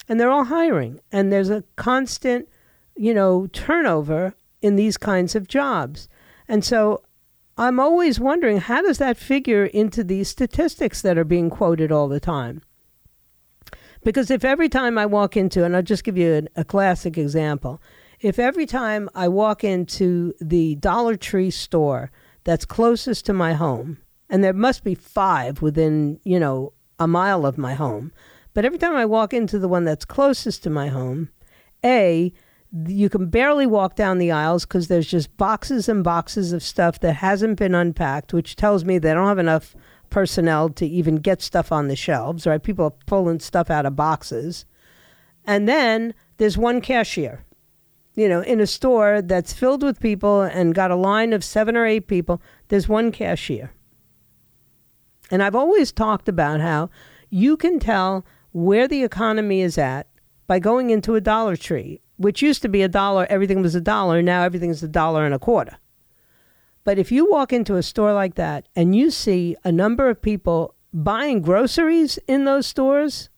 And 0.09 0.19
they're 0.19 0.31
all 0.31 0.45
hiring. 0.45 1.01
And 1.13 1.33
there's 1.33 1.51
a 1.51 1.65
constant, 1.77 2.49
you 2.97 3.15
know, 3.15 3.47
turnover 3.53 4.35
in 4.61 4.77
these 4.77 4.97
kinds 4.97 5.35
of 5.35 5.49
jobs. 5.49 6.09
And 6.49 6.65
so 6.65 7.03
I'm 7.57 7.79
always 7.79 8.19
wondering 8.19 8.59
how 8.59 8.83
does 8.83 8.99
that 8.99 9.17
figure 9.17 9.67
into 9.67 10.03
these 10.03 10.29
statistics 10.29 11.03
that 11.03 11.17
are 11.17 11.25
being 11.25 11.51
quoted 11.51 11.93
all 11.93 12.09
the 12.09 12.21
time? 12.21 12.63
Because 14.03 14.31
if 14.31 14.45
every 14.45 14.69
time 14.69 14.99
I 14.99 15.07
walk 15.07 15.37
into, 15.37 15.65
and 15.65 15.75
I'll 15.75 15.83
just 15.83 16.05
give 16.05 16.19
you 16.19 16.49
a, 16.57 16.61
a 16.61 16.65
classic 16.65 17.17
example, 17.17 17.81
if 18.21 18.39
every 18.39 18.67
time 18.67 19.09
I 19.15 19.29
walk 19.29 19.65
into 19.65 20.35
the 20.41 20.75
Dollar 20.77 21.17
Tree 21.17 21.51
store 21.51 22.11
that's 22.45 22.65
closest 22.65 23.25
to 23.27 23.33
my 23.33 23.55
home, 23.55 23.99
and 24.35 24.43
there 24.43 24.53
must 24.53 24.83
be 24.83 24.97
five 24.97 25.63
within, 25.63 26.19
you 26.25 26.41
know, 26.41 26.73
a 26.99 27.07
mile 27.07 27.47
of 27.47 27.57
my 27.57 27.75
home. 27.75 28.11
But 28.53 28.65
every 28.65 28.79
time 28.79 28.97
I 28.97 29.05
walk 29.05 29.33
into 29.33 29.61
the 29.61 29.69
one 29.69 29.85
that's 29.85 30.05
closest 30.05 30.65
to 30.65 30.71
my 30.71 30.89
home, 30.89 31.31
A, 31.85 32.33
you 32.85 33.09
can 33.09 33.29
barely 33.29 33.65
walk 33.65 33.95
down 33.95 34.19
the 34.19 34.33
aisles 34.33 34.67
because 34.67 34.89
there's 34.89 35.07
just 35.07 35.37
boxes 35.37 35.89
and 35.89 36.03
boxes 36.03 36.53
of 36.53 36.65
stuff 36.65 36.99
that 36.99 37.13
hasn't 37.13 37.61
been 37.61 37.77
unpacked, 37.77 38.33
which 38.33 38.57
tells 38.57 38.85
me 38.85 38.99
they 38.99 39.15
don't 39.15 39.29
have 39.29 39.39
enough 39.39 39.77
personnel 40.11 40.69
to 40.71 40.85
even 40.85 41.15
get 41.15 41.41
stuff 41.41 41.71
on 41.71 41.87
the 41.87 41.95
shelves, 41.95 42.45
right? 42.45 42.61
People 42.61 42.87
are 42.87 43.07
pulling 43.07 43.39
stuff 43.39 43.71
out 43.71 43.87
of 43.87 43.95
boxes. 43.95 44.65
And 45.47 45.69
then 45.69 46.13
there's 46.39 46.59
one 46.59 46.81
cashier, 46.81 47.45
you 48.17 48.29
know, 48.29 48.41
in 48.41 48.59
a 48.59 48.67
store 48.67 49.23
that's 49.23 49.53
filled 49.53 49.85
with 49.85 50.01
people 50.01 50.43
and 50.43 50.75
got 50.75 50.91
a 50.91 50.97
line 50.97 51.33
of 51.33 51.45
seven 51.45 51.77
or 51.77 51.87
eight 51.87 52.09
people, 52.09 52.43
there's 52.67 52.89
one 52.89 53.13
cashier. 53.13 53.71
And 55.35 55.43
I've 55.43 55.57
always 55.57 55.91
talked 55.91 56.29
about 56.29 56.61
how 56.61 56.91
you 57.29 57.57
can 57.57 57.81
tell 57.81 58.25
where 58.53 58.87
the 58.87 59.03
economy 59.03 59.63
is 59.63 59.77
at 59.77 60.07
by 60.47 60.61
going 60.61 60.91
into 60.91 61.17
a 61.17 61.21
Dollar 61.21 61.57
Tree, 61.57 62.01
which 62.19 62.41
used 62.41 62.63
to 62.63 62.69
be 62.69 62.83
a 62.83 62.89
dollar, 62.89 63.27
everything 63.29 63.61
was 63.61 63.75
a 63.75 63.81
dollar, 63.81 64.23
now 64.23 64.43
everything's 64.43 64.81
a 64.85 64.87
dollar 64.87 65.27
and 65.27 65.35
a 65.35 65.41
quarter. 65.41 65.79
But 66.85 67.01
if 67.01 67.11
you 67.11 67.29
walk 67.29 67.53
into 67.53 67.75
a 67.75 67.83
store 67.83 68.13
like 68.13 68.37
that 68.37 68.69
and 68.77 68.95
you 68.95 69.11
see 69.11 69.57
a 69.65 69.73
number 69.73 70.09
of 70.09 70.23
people 70.23 70.77
buying 70.93 71.43
groceries 71.43 72.17
in 72.29 72.45
those 72.45 72.69
stores, 72.69 73.29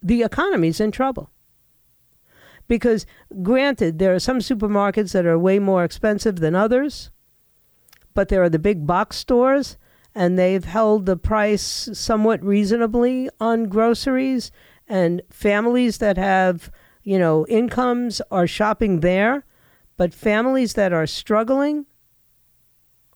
the 0.00 0.22
economy's 0.22 0.78
in 0.78 0.92
trouble. 0.92 1.28
Because, 2.68 3.04
granted, 3.42 3.98
there 3.98 4.14
are 4.14 4.20
some 4.20 4.38
supermarkets 4.38 5.10
that 5.10 5.26
are 5.26 5.40
way 5.40 5.58
more 5.58 5.82
expensive 5.82 6.36
than 6.36 6.54
others, 6.54 7.10
but 8.14 8.28
there 8.28 8.44
are 8.44 8.48
the 8.48 8.60
big 8.60 8.86
box 8.86 9.16
stores, 9.16 9.76
and 10.14 10.38
they've 10.38 10.64
held 10.64 11.06
the 11.06 11.16
price 11.16 11.88
somewhat 11.92 12.42
reasonably 12.42 13.28
on 13.40 13.64
groceries. 13.64 14.50
And 14.86 15.22
families 15.30 15.98
that 15.98 16.16
have, 16.16 16.70
you 17.02 17.18
know, 17.18 17.46
incomes 17.46 18.20
are 18.30 18.46
shopping 18.46 19.00
there, 19.00 19.44
but 19.96 20.14
families 20.14 20.74
that 20.74 20.92
are 20.92 21.06
struggling 21.06 21.86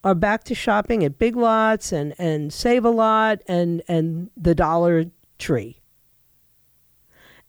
are 0.02 0.14
back 0.14 0.44
to 0.44 0.54
shopping 0.54 1.04
at 1.04 1.18
Big 1.18 1.36
Lots 1.36 1.92
and, 1.92 2.14
and 2.18 2.52
Save 2.52 2.84
a 2.84 2.90
Lot 2.90 3.40
and, 3.46 3.82
and 3.88 4.30
the 4.36 4.54
Dollar 4.54 5.06
Tree. 5.38 5.80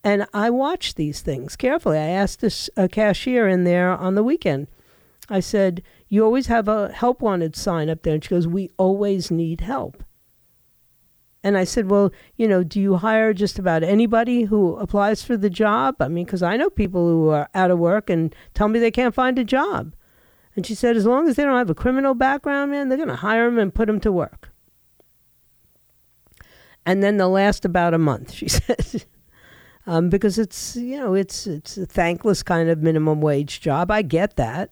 And 0.03 0.25
I 0.33 0.49
watch 0.49 0.95
these 0.95 1.21
things 1.21 1.55
carefully. 1.55 1.97
I 1.97 2.07
asked 2.07 2.41
this 2.41 2.69
a 2.77 2.88
cashier 2.88 3.47
in 3.47 3.63
there 3.63 3.91
on 3.91 4.15
the 4.15 4.23
weekend. 4.23 4.67
I 5.29 5.41
said, 5.41 5.83
You 6.09 6.25
always 6.25 6.47
have 6.47 6.67
a 6.67 6.91
help 6.91 7.21
wanted 7.21 7.55
sign 7.55 7.89
up 7.89 8.03
there. 8.03 8.15
And 8.15 8.23
she 8.23 8.29
goes, 8.29 8.47
We 8.47 8.71
always 8.77 9.31
need 9.31 9.61
help. 9.61 10.03
And 11.43 11.57
I 11.57 11.63
said, 11.63 11.89
Well, 11.89 12.11
you 12.35 12.47
know, 12.47 12.63
do 12.63 12.81
you 12.81 12.97
hire 12.97 13.33
just 13.33 13.57
about 13.57 13.83
anybody 13.83 14.43
who 14.43 14.75
applies 14.77 15.23
for 15.23 15.37
the 15.37 15.49
job? 15.49 15.95
I 16.01 16.07
mean, 16.07 16.25
because 16.25 16.43
I 16.43 16.57
know 16.57 16.69
people 16.69 17.07
who 17.07 17.29
are 17.29 17.49
out 17.53 17.71
of 17.71 17.79
work 17.79 18.09
and 18.09 18.35
tell 18.53 18.67
me 18.67 18.79
they 18.79 18.91
can't 18.91 19.15
find 19.15 19.39
a 19.39 19.43
job. 19.43 19.93
And 20.55 20.65
she 20.65 20.75
said, 20.75 20.97
As 20.97 21.05
long 21.05 21.29
as 21.29 21.35
they 21.35 21.43
don't 21.43 21.57
have 21.57 21.69
a 21.69 21.75
criminal 21.75 22.15
background, 22.15 22.71
man, 22.71 22.89
they're 22.89 22.97
going 22.97 23.07
to 23.09 23.15
hire 23.15 23.45
them 23.45 23.59
and 23.59 23.73
put 23.73 23.87
them 23.87 23.99
to 24.01 24.11
work. 24.11 24.51
And 26.85 27.03
then 27.03 27.17
they'll 27.17 27.29
last 27.29 27.65
about 27.65 27.93
a 27.93 27.99
month, 27.99 28.31
she 28.33 28.47
said 28.49 29.05
um, 29.89 30.09
because 30.09 30.37
it's 30.37 30.75
you 30.75 30.97
know 30.97 31.15
it's 31.15 31.47
it's 31.47 31.75
a 31.77 31.85
thankless 31.85 32.43
kind 32.43 32.69
of 32.69 32.81
minimum 32.81 33.21
wage 33.21 33.59
job. 33.59 33.89
I 33.89 34.03
get 34.03 34.35
that, 34.35 34.69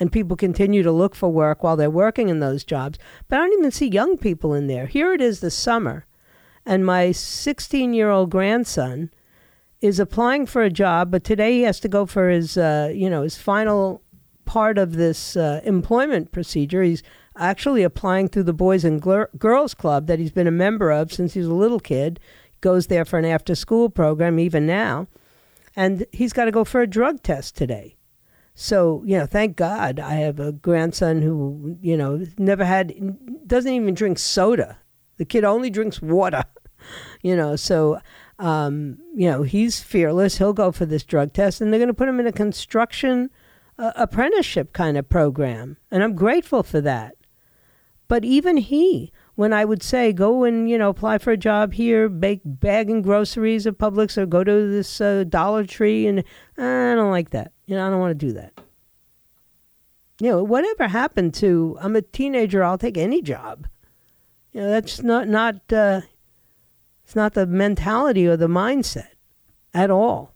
and 0.00 0.12
people 0.12 0.36
continue 0.36 0.82
to 0.82 0.92
look 0.92 1.14
for 1.14 1.30
work 1.30 1.62
while 1.62 1.76
they're 1.76 1.90
working 1.90 2.28
in 2.28 2.40
those 2.40 2.64
jobs. 2.64 2.98
But 3.28 3.36
I 3.36 3.44
don't 3.44 3.58
even 3.58 3.70
see 3.70 3.86
young 3.86 4.16
people 4.16 4.54
in 4.54 4.66
there. 4.66 4.86
Here 4.86 5.12
it 5.12 5.20
is 5.20 5.40
this 5.40 5.54
summer, 5.54 6.06
and 6.66 6.84
my 6.84 7.12
16 7.12 7.94
year 7.94 8.10
old 8.10 8.30
grandson 8.30 9.10
is 9.80 10.00
applying 10.00 10.46
for 10.46 10.62
a 10.62 10.70
job, 10.70 11.10
but 11.10 11.24
today 11.24 11.52
he 11.52 11.62
has 11.62 11.78
to 11.80 11.88
go 11.88 12.06
for 12.06 12.28
his 12.28 12.56
uh, 12.56 12.90
you 12.94 13.08
know 13.08 13.22
his 13.22 13.36
final 13.36 14.02
part 14.44 14.78
of 14.78 14.94
this 14.94 15.36
uh, 15.36 15.60
employment 15.64 16.32
procedure. 16.32 16.82
He's 16.82 17.02
actually 17.36 17.82
applying 17.82 18.28
through 18.28 18.44
the 18.44 18.52
Boys 18.52 18.84
and 18.84 19.02
Girls 19.02 19.74
Club 19.74 20.06
that 20.06 20.18
he's 20.18 20.30
been 20.30 20.46
a 20.46 20.52
member 20.52 20.90
of 20.90 21.12
since 21.12 21.34
he 21.34 21.40
was 21.40 21.48
a 21.48 21.54
little 21.54 21.80
kid 21.80 22.20
goes 22.64 22.86
there 22.86 23.04
for 23.04 23.18
an 23.18 23.26
after 23.26 23.54
school 23.54 23.90
program 23.90 24.38
even 24.38 24.66
now. 24.66 25.06
And 25.76 26.06
he's 26.12 26.32
got 26.32 26.46
to 26.46 26.50
go 26.50 26.64
for 26.64 26.80
a 26.80 26.86
drug 26.86 27.22
test 27.22 27.56
today. 27.56 27.96
So, 28.54 29.02
you 29.04 29.18
know, 29.18 29.26
thank 29.26 29.56
God 29.56 29.98
I 29.98 30.14
have 30.14 30.38
a 30.38 30.52
grandson 30.52 31.22
who, 31.22 31.76
you 31.80 31.96
know, 31.96 32.24
never 32.38 32.64
had, 32.64 32.94
doesn't 33.46 33.72
even 33.72 33.94
drink 33.94 34.18
soda. 34.18 34.78
The 35.16 35.24
kid 35.24 35.44
only 35.44 35.70
drinks 35.70 36.00
water, 36.00 36.44
you 37.22 37.34
know, 37.34 37.56
so, 37.56 38.00
um, 38.38 38.98
you 39.14 39.28
know, 39.28 39.42
he's 39.42 39.80
fearless. 39.80 40.38
He'll 40.38 40.52
go 40.52 40.70
for 40.70 40.86
this 40.86 41.02
drug 41.04 41.32
test 41.32 41.60
and 41.60 41.72
they're 41.72 41.80
going 41.80 41.88
to 41.88 41.94
put 41.94 42.08
him 42.08 42.20
in 42.20 42.26
a 42.28 42.32
construction 42.32 43.30
uh, 43.76 43.92
apprenticeship 43.96 44.72
kind 44.72 44.96
of 44.96 45.08
program. 45.08 45.76
And 45.90 46.04
I'm 46.04 46.14
grateful 46.14 46.62
for 46.62 46.80
that. 46.80 47.16
But 48.06 48.24
even 48.24 48.58
he, 48.58 49.12
when 49.34 49.52
I 49.52 49.64
would 49.64 49.82
say, 49.82 50.12
go 50.12 50.44
and, 50.44 50.68
you 50.68 50.78
know, 50.78 50.90
apply 50.90 51.18
for 51.18 51.32
a 51.32 51.36
job 51.36 51.72
here, 51.72 52.08
bake 52.08 52.42
bagging 52.44 53.02
groceries 53.02 53.66
at 53.66 53.78
Publix 53.78 54.16
or 54.16 54.26
go 54.26 54.44
to 54.44 54.70
this 54.70 55.00
uh, 55.00 55.24
Dollar 55.28 55.64
Tree, 55.64 56.06
and 56.06 56.22
I 56.56 56.94
don't 56.94 57.10
like 57.10 57.30
that. 57.30 57.53
You 57.66 57.76
know, 57.76 57.86
I 57.86 57.90
don't 57.90 58.00
want 58.00 58.18
to 58.18 58.26
do 58.26 58.32
that. 58.34 58.52
You 60.20 60.30
know, 60.30 60.44
whatever 60.44 60.88
happened 60.88 61.34
to, 61.34 61.76
I'm 61.80 61.96
a 61.96 62.02
teenager, 62.02 62.62
I'll 62.62 62.78
take 62.78 62.96
any 62.96 63.20
job. 63.20 63.66
You 64.52 64.60
know, 64.60 64.70
that's 64.70 65.02
not, 65.02 65.28
not, 65.28 65.56
uh, 65.72 66.02
it's 67.04 67.16
not 67.16 67.34
the 67.34 67.46
mentality 67.46 68.26
or 68.26 68.36
the 68.36 68.46
mindset 68.46 69.08
at 69.72 69.90
all. 69.90 70.34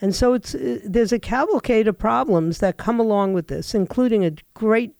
And 0.00 0.14
so 0.14 0.32
it's, 0.32 0.54
uh, 0.54 0.78
there's 0.84 1.12
a 1.12 1.18
cavalcade 1.18 1.86
of 1.86 1.98
problems 1.98 2.58
that 2.58 2.76
come 2.78 2.98
along 2.98 3.34
with 3.34 3.48
this, 3.48 3.74
including 3.74 4.24
a 4.24 4.32
great 4.54 4.94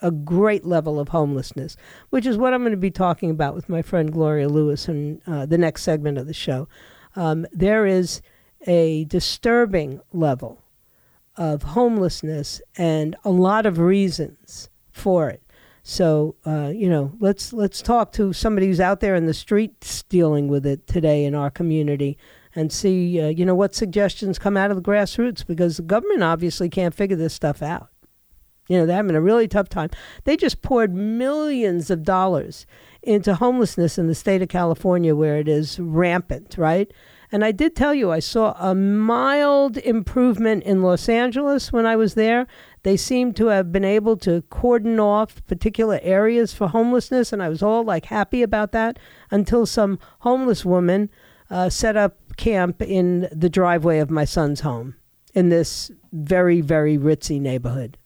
a 0.00 0.10
great 0.10 0.64
level 0.64 1.00
of 1.00 1.08
homelessness, 1.08 1.76
which 2.10 2.26
is 2.26 2.38
what 2.38 2.54
I'm 2.54 2.62
going 2.62 2.70
to 2.70 2.76
be 2.76 2.90
talking 2.90 3.30
about 3.30 3.54
with 3.54 3.68
my 3.68 3.82
friend 3.82 4.12
Gloria 4.12 4.48
Lewis 4.48 4.88
in 4.88 5.20
uh, 5.26 5.46
the 5.46 5.58
next 5.58 5.82
segment 5.82 6.18
of 6.18 6.26
the 6.26 6.32
show. 6.34 6.68
Um, 7.16 7.46
there 7.52 7.84
is 7.86 8.22
a 8.66 9.06
disturbing 9.06 10.00
level 10.12 10.62
of 11.38 11.62
homelessness 11.62 12.60
and 12.76 13.16
a 13.24 13.30
lot 13.30 13.64
of 13.64 13.78
reasons 13.78 14.68
for 14.92 15.30
it. 15.30 15.42
So 15.82 16.34
uh, 16.44 16.70
you 16.74 16.90
know, 16.90 17.12
let's 17.18 17.54
let's 17.54 17.80
talk 17.80 18.12
to 18.12 18.34
somebody 18.34 18.66
who's 18.66 18.80
out 18.80 19.00
there 19.00 19.14
in 19.14 19.24
the 19.24 19.32
streets 19.32 20.02
dealing 20.02 20.48
with 20.48 20.66
it 20.66 20.86
today 20.86 21.24
in 21.24 21.34
our 21.34 21.50
community 21.50 22.18
and 22.54 22.70
see 22.70 23.18
uh, 23.20 23.28
you 23.28 23.46
know 23.46 23.54
what 23.54 23.74
suggestions 23.74 24.38
come 24.38 24.56
out 24.56 24.70
of 24.70 24.76
the 24.76 24.82
grassroots 24.82 25.46
because 25.46 25.78
the 25.78 25.82
government 25.82 26.22
obviously 26.22 26.68
can't 26.68 26.94
figure 26.94 27.16
this 27.16 27.32
stuff 27.32 27.62
out. 27.62 27.88
You 28.68 28.76
know, 28.76 28.84
they're 28.84 28.96
having 28.96 29.16
a 29.16 29.20
really 29.20 29.48
tough 29.48 29.70
time. 29.70 29.88
They 30.24 30.36
just 30.36 30.60
poured 30.60 30.94
millions 30.94 31.90
of 31.90 32.02
dollars 32.02 32.66
into 33.02 33.34
homelessness 33.34 33.96
in 33.96 34.08
the 34.08 34.14
state 34.14 34.42
of 34.42 34.48
California 34.48 35.16
where 35.16 35.38
it 35.38 35.48
is 35.48 35.80
rampant, 35.80 36.56
right? 36.58 36.92
And 37.30 37.44
I 37.44 37.52
did 37.52 37.76
tell 37.76 37.92
you 37.92 38.10
I 38.10 38.20
saw 38.20 38.54
a 38.58 38.74
mild 38.74 39.76
improvement 39.78 40.64
in 40.64 40.82
Los 40.82 41.08
Angeles 41.08 41.72
when 41.72 41.86
I 41.86 41.96
was 41.96 42.14
there. 42.14 42.46
They 42.82 42.96
seemed 42.96 43.36
to 43.36 43.46
have 43.46 43.70
been 43.70 43.84
able 43.84 44.16
to 44.18 44.42
cordon 44.50 44.98
off 44.98 45.44
particular 45.46 46.00
areas 46.02 46.54
for 46.54 46.68
homelessness, 46.68 47.32
and 47.32 47.42
I 47.42 47.48
was 47.48 47.62
all 47.62 47.84
like 47.84 48.06
happy 48.06 48.42
about 48.42 48.72
that 48.72 48.98
until 49.30 49.66
some 49.66 49.98
homeless 50.20 50.64
woman 50.64 51.10
uh, 51.50 51.68
set 51.68 51.96
up 51.96 52.18
camp 52.36 52.80
in 52.80 53.28
the 53.32 53.50
driveway 53.50 53.98
of 53.98 54.10
my 54.10 54.24
son's 54.24 54.60
home 54.60 54.94
in 55.34 55.50
this 55.50 55.90
very, 56.12 56.60
very 56.60 56.96
ritzy 56.96 57.40
neighborhood. 57.40 57.98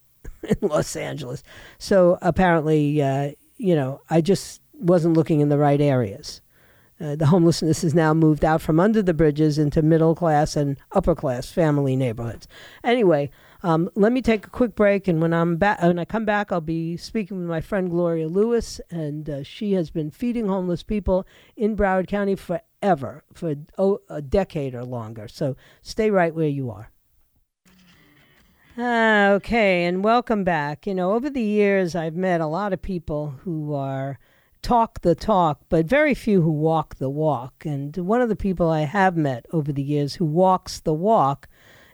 in 0.48 0.68
Los 0.68 0.96
Angeles. 0.96 1.42
So 1.78 2.18
apparently, 2.22 3.00
uh, 3.00 3.32
you 3.56 3.74
know, 3.74 4.00
I 4.10 4.20
just 4.20 4.60
wasn't 4.74 5.16
looking 5.16 5.40
in 5.40 5.48
the 5.48 5.58
right 5.58 5.80
areas. 5.80 6.40
Uh, 7.02 7.16
the 7.16 7.26
homelessness 7.26 7.82
has 7.82 7.94
now 7.94 8.14
moved 8.14 8.44
out 8.44 8.62
from 8.62 8.78
under 8.78 9.02
the 9.02 9.12
bridges 9.12 9.58
into 9.58 9.82
middle 9.82 10.14
class 10.14 10.54
and 10.54 10.78
upper 10.92 11.16
class 11.16 11.50
family 11.50 11.96
neighborhoods. 11.96 12.46
Anyway, 12.84 13.28
um, 13.64 13.90
let 13.96 14.12
me 14.12 14.22
take 14.22 14.46
a 14.46 14.50
quick 14.50 14.76
break, 14.76 15.08
and 15.08 15.20
when 15.20 15.32
I'm 15.32 15.56
back, 15.56 15.82
when 15.82 15.98
I 15.98 16.04
come 16.04 16.24
back, 16.24 16.52
I'll 16.52 16.60
be 16.60 16.96
speaking 16.96 17.38
with 17.38 17.48
my 17.48 17.60
friend 17.60 17.90
Gloria 17.90 18.28
Lewis, 18.28 18.80
and 18.88 19.28
uh, 19.28 19.42
she 19.42 19.72
has 19.72 19.90
been 19.90 20.12
feeding 20.12 20.46
homeless 20.46 20.84
people 20.84 21.26
in 21.56 21.76
Broward 21.76 22.06
County 22.06 22.36
forever, 22.36 23.24
for 23.34 23.56
oh, 23.78 24.00
a 24.08 24.22
decade 24.22 24.74
or 24.74 24.84
longer. 24.84 25.26
So 25.26 25.56
stay 25.80 26.08
right 26.10 26.34
where 26.34 26.48
you 26.48 26.70
are. 26.70 26.92
Ah, 28.78 29.30
okay, 29.30 29.84
and 29.86 30.04
welcome 30.04 30.44
back. 30.44 30.86
You 30.86 30.94
know, 30.94 31.14
over 31.14 31.28
the 31.28 31.42
years, 31.42 31.96
I've 31.96 32.14
met 32.14 32.40
a 32.40 32.46
lot 32.46 32.72
of 32.72 32.80
people 32.80 33.34
who 33.42 33.74
are 33.74 34.18
talk 34.62 35.00
the 35.00 35.14
talk, 35.14 35.60
but 35.68 35.86
very 35.86 36.14
few 36.14 36.42
who 36.42 36.50
walk 36.50 36.96
the 36.96 37.10
walk. 37.10 37.64
And 37.66 37.96
one 37.96 38.20
of 38.20 38.28
the 38.28 38.36
people 38.36 38.70
I 38.70 38.82
have 38.82 39.16
met 39.16 39.46
over 39.52 39.72
the 39.72 39.82
years 39.82 40.14
who 40.14 40.24
walks 40.24 40.80
the 40.80 40.94
walk 40.94 41.48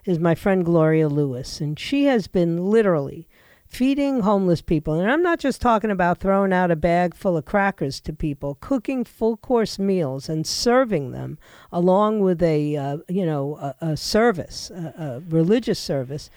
is 0.05 0.19
my 0.19 0.35
friend 0.35 0.63
Gloria 0.63 1.09
Lewis. 1.09 1.59
And 1.59 1.77
she 1.79 2.05
has 2.05 2.27
been 2.27 2.57
literally 2.57 3.27
feeding 3.67 4.21
homeless 4.21 4.61
people. 4.61 4.99
And 4.99 5.11
I'm 5.11 5.21
not 5.21 5.39
just 5.39 5.61
talking 5.61 5.91
about 5.91 6.19
throwing 6.19 6.53
out 6.53 6.71
a 6.71 6.75
bag 6.75 7.13
full 7.13 7.37
of 7.37 7.45
crackers 7.45 7.99
to 8.01 8.13
people, 8.13 8.57
cooking 8.61 9.03
full 9.03 9.37
course 9.37 9.77
meals 9.77 10.27
and 10.27 10.45
serving 10.45 11.11
them 11.11 11.37
along 11.71 12.21
with 12.21 12.41
a, 12.41 12.75
uh, 12.75 12.97
you 13.07 13.25
know, 13.25 13.57
a, 13.57 13.75
a 13.91 13.97
service, 13.97 14.71
a, 14.71 14.93
a 14.97 15.19
religious 15.29 15.79
service 15.79 16.29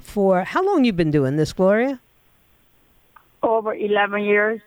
for 0.00 0.44
how 0.44 0.64
long 0.64 0.84
you've 0.84 0.96
been 0.96 1.10
doing 1.10 1.36
this, 1.36 1.52
Gloria? 1.52 2.00
Over 3.42 3.74
11 3.74 4.22
years. 4.22 4.60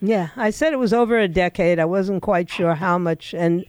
Yeah, 0.00 0.28
I 0.36 0.50
said 0.50 0.72
it 0.72 0.78
was 0.78 0.92
over 0.92 1.18
a 1.18 1.28
decade. 1.28 1.78
I 1.78 1.84
wasn't 1.84 2.22
quite 2.22 2.50
sure 2.50 2.74
how 2.74 2.98
much 2.98 3.34
and 3.34 3.64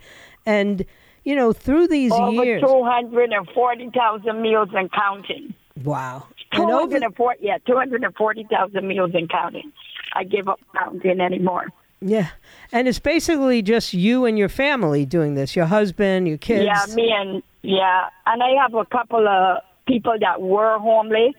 and 0.46 0.86
you 1.24 1.36
know, 1.36 1.54
through 1.54 1.88
these 1.88 2.12
over 2.12 2.44
years 2.44 2.62
240,000 2.62 4.42
meals 4.42 4.70
and 4.74 4.92
counting. 4.92 5.54
Wow. 5.84 6.28
And 6.52 6.68
240, 6.68 7.46
yeah, 7.46 7.58
240,000 7.68 8.88
meals 8.88 9.12
and 9.14 9.30
counting. 9.30 9.72
I 10.14 10.24
give 10.24 10.48
up 10.48 10.60
counting 10.74 11.22
anymore. 11.22 11.68
Yeah. 12.02 12.30
And 12.72 12.88
it's 12.88 13.00
basically 13.00 13.62
just 13.62 13.94
you 13.94 14.26
and 14.26 14.38
your 14.40 14.50
family 14.50 15.06
doing 15.06 15.36
this, 15.36 15.56
your 15.56 15.66
husband, 15.66 16.28
your 16.28 16.38
kids. 16.38 16.66
Yeah, 16.66 16.86
me 16.96 17.12
and 17.12 17.44
yeah, 17.62 18.10
and 18.26 18.42
I 18.42 18.52
have 18.62 18.74
a 18.74 18.86
couple 18.86 19.28
of 19.28 19.62
people 19.86 20.18
that 20.20 20.42
were 20.42 20.80
homeless 20.80 21.36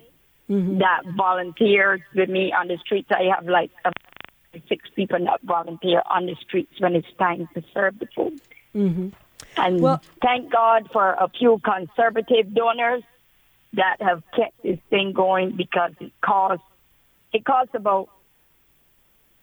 Mm-hmm. 0.50 0.78
that 0.78 1.02
volunteered 1.16 2.02
with 2.12 2.28
me 2.28 2.52
on 2.52 2.66
the 2.66 2.76
streets. 2.78 3.08
I 3.12 3.32
have 3.32 3.46
like 3.46 3.70
uh, 3.84 3.92
six 4.68 4.88
people 4.96 5.18
not 5.18 5.40
volunteer 5.42 6.02
on 6.10 6.26
the 6.26 6.34
streets 6.36 6.72
when 6.80 6.94
it's 6.96 7.06
time 7.18 7.48
to 7.54 7.62
serve 7.72 7.98
the 7.98 8.06
food. 8.14 8.40
Mhm. 8.74 9.12
And 9.56 9.80
Well- 9.80 10.02
thank 10.22 10.50
God 10.50 10.90
for 10.92 11.12
a 11.18 11.28
few 11.28 11.58
conservative 11.58 12.52
donors 12.54 13.02
that 13.74 13.96
have 14.00 14.22
kept 14.32 14.60
this 14.62 14.78
thing 14.90 15.12
going 15.12 15.52
because 15.52 15.92
it 16.00 16.12
costs 16.20 16.64
it 17.32 17.44
costs 17.44 17.74
about 17.74 18.08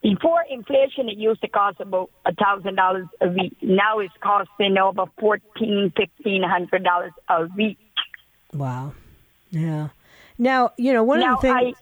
before 0.02 0.44
inflation 0.50 1.10
it 1.10 1.18
used 1.18 1.42
to 1.42 1.48
cost 1.48 1.80
about 1.80 2.10
a 2.26 2.34
thousand 2.34 2.76
dollars 2.76 3.08
a 3.22 3.28
week. 3.30 3.56
Now 3.62 4.00
it's 4.00 4.14
costing 4.22 4.78
over 4.78 5.06
fourteen, 5.20 5.92
fifteen 5.96 6.44
hundred 6.44 6.84
dollars 6.84 7.14
a 7.30 7.48
week. 7.56 7.78
Wow. 8.54 8.94
Yeah. 9.50 9.90
Now, 10.38 10.72
you 10.78 10.94
know, 10.94 11.04
one 11.04 11.20
now 11.22 11.36
of 11.36 11.42
the 11.42 11.48
things 11.54 11.78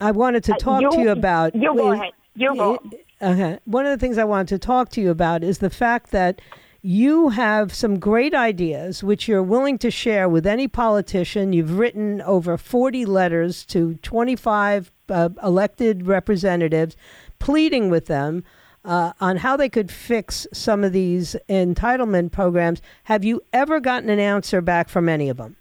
I, 0.00 0.10
wanted 0.10 0.44
to 0.44 0.54
uh, 0.54 0.58
talk 0.58 0.92
to 0.92 1.00
you 1.00 1.10
about 1.10 1.54
You 1.54 1.74
go 1.76 1.92
is- 1.92 2.00
ahead. 2.00 2.12
You 2.34 2.54
go. 2.56 2.78
Okay. 3.22 3.58
One 3.64 3.86
of 3.86 3.98
the 3.98 4.04
things 4.04 4.18
I 4.18 4.24
wanted 4.24 4.48
to 4.48 4.58
talk 4.58 4.88
to 4.90 5.00
you 5.00 5.10
about 5.10 5.44
is 5.44 5.58
the 5.58 5.70
fact 5.70 6.10
that 6.10 6.40
you 6.82 7.30
have 7.30 7.72
some 7.72 7.98
great 7.98 8.34
ideas 8.34 9.02
which 9.02 9.26
you're 9.26 9.42
willing 9.42 9.78
to 9.78 9.90
share 9.90 10.28
with 10.28 10.46
any 10.46 10.68
politician. 10.68 11.54
You've 11.54 11.78
written 11.78 12.20
over 12.22 12.58
40 12.58 13.06
letters 13.06 13.64
to 13.66 13.94
25 14.02 14.92
uh, 15.08 15.30
elected 15.42 16.06
representatives 16.06 16.96
pleading 17.38 17.88
with 17.88 18.06
them 18.06 18.44
uh, 18.84 19.12
on 19.20 19.38
how 19.38 19.56
they 19.56 19.68
could 19.68 19.90
fix 19.90 20.46
some 20.52 20.84
of 20.84 20.92
these 20.92 21.36
entitlement 21.48 22.32
programs. 22.32 22.82
Have 23.04 23.24
you 23.24 23.42
ever 23.52 23.80
gotten 23.80 24.10
an 24.10 24.18
answer 24.18 24.60
back 24.60 24.88
from 24.88 25.08
any 25.08 25.28
of 25.28 25.38
them? 25.38 25.56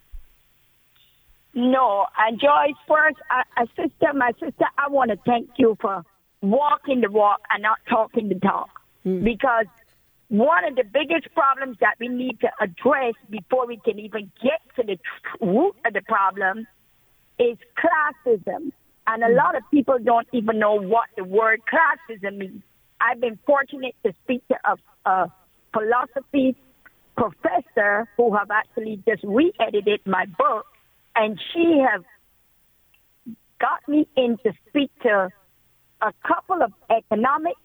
No, 1.53 2.07
and 2.17 2.39
Joyce, 2.39 2.73
first, 2.87 3.17
uh, 3.29 3.65
sister, 3.75 4.13
my 4.13 4.31
sister, 4.39 4.65
I 4.77 4.89
want 4.89 5.11
to 5.11 5.17
thank 5.25 5.51
you 5.57 5.77
for 5.79 6.03
walking 6.43 7.01
the 7.01 7.09
walk 7.09 7.41
and 7.49 7.63
not 7.63 7.79
talking 7.89 8.29
the 8.29 8.35
talk. 8.35 8.69
Hmm. 9.03 9.23
Because 9.23 9.65
one 10.27 10.65
of 10.65 10.75
the 10.75 10.83
biggest 10.83 11.33
problems 11.33 11.77
that 11.79 11.95
we 11.99 12.09
need 12.09 12.39
to 12.41 12.49
address 12.61 13.15
before 13.29 13.65
we 13.65 13.77
can 13.77 13.97
even 13.97 14.31
get 14.43 14.61
to 14.75 14.83
the 14.83 14.97
root 15.43 15.75
of 15.85 15.93
the 15.93 16.01
problem 16.01 16.67
is 17.39 17.57
classism. 17.79 18.71
And 19.07 19.23
a 19.23 19.27
hmm. 19.27 19.35
lot 19.35 19.55
of 19.55 19.63
people 19.71 19.97
don't 20.03 20.27
even 20.33 20.59
know 20.59 20.75
what 20.75 21.07
the 21.17 21.23
word 21.23 21.61
classism 21.71 22.37
means. 22.37 22.61
I've 23.01 23.19
been 23.19 23.39
fortunate 23.45 23.95
to 24.05 24.13
speak 24.23 24.47
to 24.49 24.55
a, 24.65 25.09
a 25.09 25.33
philosophy 25.73 26.55
professor 27.17 28.07
who 28.17 28.35
have 28.35 28.49
actually 28.49 29.01
just 29.07 29.23
re-edited 29.23 30.01
my 30.05 30.25
book, 30.25 30.65
and 31.15 31.39
she 31.53 31.83
has 31.85 32.01
got 33.59 33.87
me 33.87 34.07
in 34.15 34.37
to 34.43 34.53
speak 34.69 34.91
to 35.03 35.29
a 36.03 36.13
couple 36.27 36.61
of 36.61 36.71
economic 36.89 37.55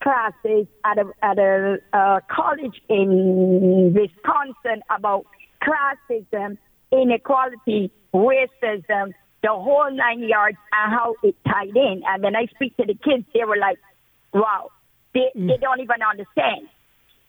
classes 0.00 0.66
at 0.84 0.98
a 0.98 1.10
at 1.22 1.38
a 1.38 1.78
uh, 1.92 2.20
college 2.30 2.80
in 2.88 3.92
Wisconsin 3.94 4.82
about 4.96 5.26
classism, 5.60 6.56
inequality, 6.92 7.90
racism, 8.14 9.12
the 9.42 9.50
whole 9.50 9.90
nine 9.90 10.20
yards, 10.20 10.56
and 10.72 10.92
how 10.92 11.14
it 11.22 11.34
tied 11.44 11.76
in. 11.76 12.02
And 12.06 12.22
then 12.22 12.36
I 12.36 12.46
speak 12.54 12.76
to 12.76 12.86
the 12.86 12.94
kids, 12.94 13.24
they 13.34 13.44
were 13.44 13.58
like, 13.58 13.78
"Wow, 14.32 14.70
they 15.12 15.30
they 15.34 15.58
don't 15.60 15.80
even 15.80 16.02
understand." 16.08 16.68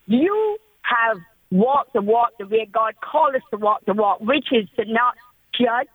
You 0.05 0.57
have 0.83 1.17
walked 1.51 1.93
the 1.93 2.01
walk 2.01 2.31
the 2.37 2.45
way 2.45 2.69
God 2.71 2.93
called 3.01 3.35
us 3.35 3.41
to 3.51 3.57
walk 3.57 3.85
the 3.85 3.93
walk, 3.93 4.21
which 4.21 4.47
is 4.51 4.67
to 4.77 4.85
not 4.85 5.15
judge 5.53 5.87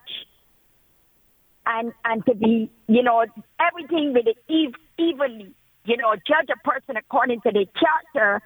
and 1.66 1.92
and 2.04 2.24
to 2.26 2.34
be, 2.34 2.70
you 2.88 3.02
know, 3.02 3.24
everything 3.60 4.12
with 4.12 4.26
it 4.26 4.38
ev- 4.50 4.80
evenly. 4.98 5.54
You 5.84 5.96
know, 5.98 6.14
judge 6.16 6.48
a 6.50 6.68
person 6.68 6.96
according 6.96 7.42
to 7.42 7.52
their 7.52 7.66
character 7.66 8.42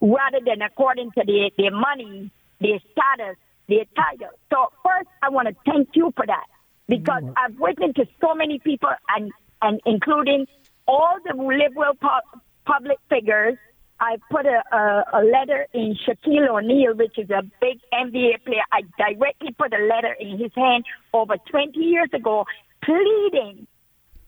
rather 0.00 0.38
than 0.44 0.62
according 0.62 1.10
to 1.12 1.24
their, 1.26 1.50
their 1.58 1.70
money, 1.70 2.30
their 2.60 2.78
status, 2.92 3.36
their 3.68 3.84
title. 3.94 4.30
So 4.50 4.72
first, 4.82 5.08
I 5.22 5.28
want 5.28 5.48
to 5.48 5.54
thank 5.66 5.90
you 5.94 6.12
for 6.16 6.24
that 6.26 6.46
because 6.88 7.22
mm-hmm. 7.22 7.34
I've 7.36 7.58
written 7.58 7.92
to 7.94 8.06
so 8.20 8.34
many 8.34 8.58
people 8.58 8.90
and 9.14 9.30
and 9.60 9.80
including 9.84 10.46
all 10.86 11.16
the 11.24 11.34
liberal 11.36 11.94
pu- 12.00 12.40
public 12.64 12.98
figures. 13.10 13.56
I 14.00 14.16
put 14.30 14.46
a, 14.46 14.62
a, 14.72 15.04
a 15.14 15.22
letter 15.24 15.66
in 15.74 15.96
Shaquille 16.06 16.48
O'Neal, 16.48 16.94
which 16.94 17.18
is 17.18 17.30
a 17.30 17.42
big 17.60 17.80
NBA 17.92 18.44
player. 18.44 18.62
I 18.72 18.82
directly 18.96 19.54
put 19.58 19.72
a 19.72 19.84
letter 19.84 20.14
in 20.20 20.38
his 20.38 20.52
hand 20.54 20.84
over 21.12 21.36
20 21.50 21.78
years 21.78 22.08
ago, 22.12 22.44
pleading 22.84 23.66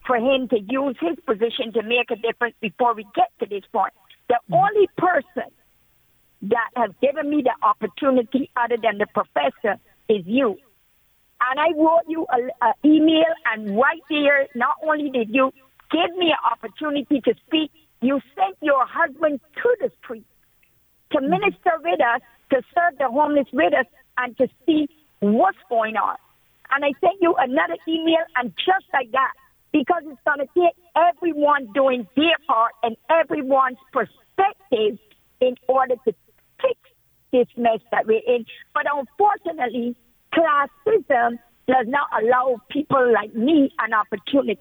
for 0.07 0.17
him 0.17 0.49
to 0.49 0.59
use 0.59 0.97
his 1.01 1.19
position 1.25 1.73
to 1.75 1.83
make 1.83 2.11
a 2.11 2.17
difference 2.17 2.57
before 2.61 2.95
we 2.95 3.05
get 3.15 3.31
to 3.39 3.47
this 3.47 3.63
point. 3.73 3.93
The 4.29 4.35
mm-hmm. 4.35 4.55
only 4.55 4.89
person 4.97 5.51
that 6.43 6.71
has 6.75 6.91
given 7.01 7.31
me 7.31 7.43
the 7.43 7.55
opportunity 7.65 8.51
other 8.57 8.77
than 8.83 8.99
the 8.99 9.07
professor 9.07 9.79
is 10.09 10.27
you. 10.27 10.57
And 11.41 11.61
I 11.61 11.69
wrote 11.77 12.05
you 12.09 12.27
an 12.31 12.51
email, 12.85 13.33
and 13.53 13.77
right 13.77 14.03
there, 14.11 14.47
not 14.55 14.77
only 14.83 15.11
did 15.11 15.29
you 15.31 15.53
give 15.91 16.15
me 16.17 16.33
an 16.33 16.53
opportunity 16.53 17.21
to 17.21 17.35
speak, 17.47 17.71
you 18.01 18.21
sent 18.35 18.57
your 18.61 18.85
husband 18.87 19.41
to 19.63 19.77
the 19.81 19.91
street 20.03 20.27
to 21.13 21.19
mm-hmm. 21.19 21.31
minister 21.31 21.73
with 21.83 22.01
us, 22.01 22.21
to 22.51 22.63
serve 22.75 22.99
the 22.99 23.09
homeless 23.09 23.47
with 23.53 23.75
us, 23.75 23.87
and 24.19 24.37
to 24.39 24.49
see 24.67 24.89
what's 25.21 25.59
going 25.69 25.97
on. 25.97 26.17
And 26.73 26.85
I 26.85 26.93
sent 27.01 27.21
you 27.21 27.35
another 27.39 27.77
email, 27.89 28.25
and 28.37 28.53
just 28.57 28.87
like 28.93 29.11
that, 29.13 29.33
because 29.73 30.03
it's 30.07 30.21
going 30.25 30.39
to 30.39 30.49
take 30.55 30.75
everyone 30.97 31.73
doing 31.73 32.07
their 32.17 32.37
part 32.47 32.73
and 32.83 32.97
everyone's 33.11 33.79
perspective 33.93 34.99
in 35.41 35.55
order 35.69 35.95
to 36.07 36.15
fix 36.61 36.79
this 37.33 37.47
mess 37.57 37.81
that 37.93 38.07
we're 38.07 38.23
in. 38.27 38.45
But 38.75 38.85
unfortunately, 38.93 39.97
classism 40.35 41.39
does 41.67 41.87
not 41.87 42.09
allow 42.21 42.61
people 42.71 43.13
like 43.13 43.35
me 43.35 43.73
an 43.79 43.95
opportunity. 43.95 44.61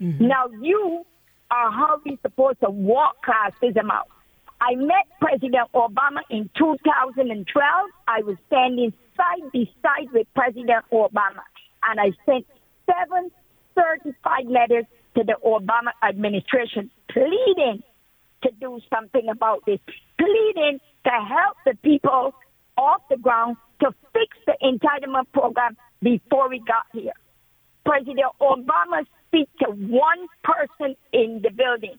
Mm-hmm. 0.00 0.26
Now, 0.26 0.46
you 0.60 1.04
are 1.52 1.70
how 1.70 2.00
we 2.04 2.18
supposed 2.22 2.58
to 2.60 2.70
walk 2.70 3.16
classism 3.24 3.90
out. 3.90 4.08
I 4.60 4.74
met 4.74 5.06
President 5.20 5.68
Obama 5.74 6.20
in 6.30 6.48
2012. 6.56 7.90
I 8.08 8.22
was 8.22 8.36
standing 8.46 8.92
side 9.16 9.52
by 9.52 9.64
side 9.82 10.08
with 10.12 10.26
President 10.34 10.84
Obama, 10.92 11.44
and 11.82 12.00
I 12.00 12.12
sent 12.24 12.46
seven 12.86 13.30
certified 13.74 14.46
letters 14.46 14.84
to 15.16 15.24
the 15.24 15.36
Obama 15.44 15.92
administration 16.02 16.90
pleading 17.10 17.82
to 18.42 18.50
do 18.60 18.80
something 18.92 19.28
about 19.28 19.62
this, 19.66 19.78
pleading 20.18 20.80
to 21.04 21.10
help 21.10 21.56
the 21.66 21.74
people 21.82 22.32
off 22.78 23.02
the 23.10 23.16
ground 23.16 23.56
to 23.80 23.90
fix 24.12 24.36
the 24.46 24.54
entitlement 24.62 25.26
program 25.32 25.76
before 26.00 26.48
we 26.48 26.60
got 26.60 26.86
here. 26.92 27.12
President 27.84 28.32
Obama 28.40 29.04
speak 29.32 29.48
to 29.60 29.70
one 29.70 30.26
person 30.44 30.94
in 31.12 31.40
the 31.42 31.50
building, 31.50 31.98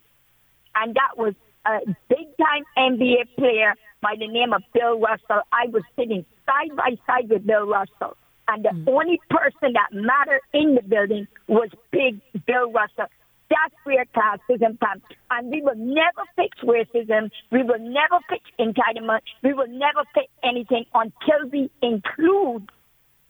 and 0.75 0.95
that 0.95 1.17
was 1.17 1.33
a 1.65 1.79
big 2.09 2.27
time 2.37 2.63
NBA 2.77 3.35
player 3.37 3.73
by 4.01 4.15
the 4.19 4.27
name 4.27 4.53
of 4.53 4.61
Bill 4.73 4.99
Russell. 4.99 5.41
I 5.51 5.67
was 5.71 5.83
sitting 5.97 6.25
side 6.45 6.75
by 6.75 6.97
side 7.07 7.29
with 7.29 7.47
Bill 7.47 7.65
Russell, 7.65 8.15
and 8.47 8.63
the 8.63 8.69
mm. 8.69 8.87
only 8.87 9.19
person 9.29 9.73
that 9.73 9.89
mattered 9.91 10.41
in 10.53 10.75
the 10.75 10.83
building 10.83 11.27
was 11.47 11.69
Big 11.91 12.21
Bill 12.45 12.71
Russell. 12.71 13.09
That's 13.49 13.75
where 13.83 14.05
classism 14.15 14.79
comes. 14.79 15.03
And 15.29 15.51
we 15.51 15.61
will 15.61 15.75
never 15.75 16.23
fix 16.35 16.57
racism. 16.63 17.29
We 17.51 17.61
will 17.61 17.79
never 17.79 18.17
fix 18.29 18.43
entitlement. 18.59 19.19
We 19.43 19.53
will 19.53 19.67
never 19.67 20.03
fix 20.13 20.27
anything 20.43 20.85
until 20.93 21.49
we 21.51 21.69
include 21.81 22.69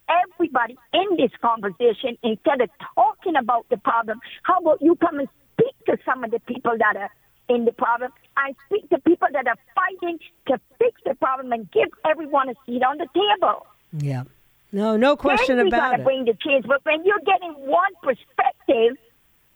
everybody 0.10 0.78
in 0.94 1.18
this 1.18 1.32
conversation, 1.42 2.18
instead 2.24 2.62
of 2.62 2.70
talking 2.96 3.36
about 3.36 3.68
the 3.70 3.78
problem, 3.78 4.20
how 4.44 4.60
about 4.60 4.82
you 4.82 4.96
come 4.96 5.20
and 5.20 5.28
speak 5.54 5.76
to 5.86 5.98
some 6.06 6.24
of 6.24 6.32
the 6.32 6.39
people 6.42 6.76
that 6.78 6.96
are 6.96 7.10
in 7.50 7.66
the 7.66 7.72
problem 7.74 8.12
and 8.38 8.56
speak 8.66 8.89
to 8.89 9.00
people 9.00 9.28
that 9.32 9.48
are 9.48 9.58
fighting 9.76 10.18
to 10.48 10.60
fix 10.80 11.02
the 11.06 11.16
problem 11.16 11.52
and 11.52 11.70
give 11.72 11.89
everyone 12.10 12.50
a 12.50 12.54
seat 12.66 12.84
on 12.84 12.98
the 12.98 13.08
table. 13.13 13.66
Yeah. 13.92 14.24
No, 14.72 14.98
no 14.98 15.16
question 15.16 15.58
then 15.58 15.66
we 15.66 15.70
about 15.70 16.00
it. 16.00 16.04
bring 16.04 16.26
the 16.26 16.36
change. 16.46 16.66
But 16.66 16.84
when 16.84 17.06
you're 17.06 17.20
getting 17.26 17.54
one 17.68 17.94
perspective 18.02 18.98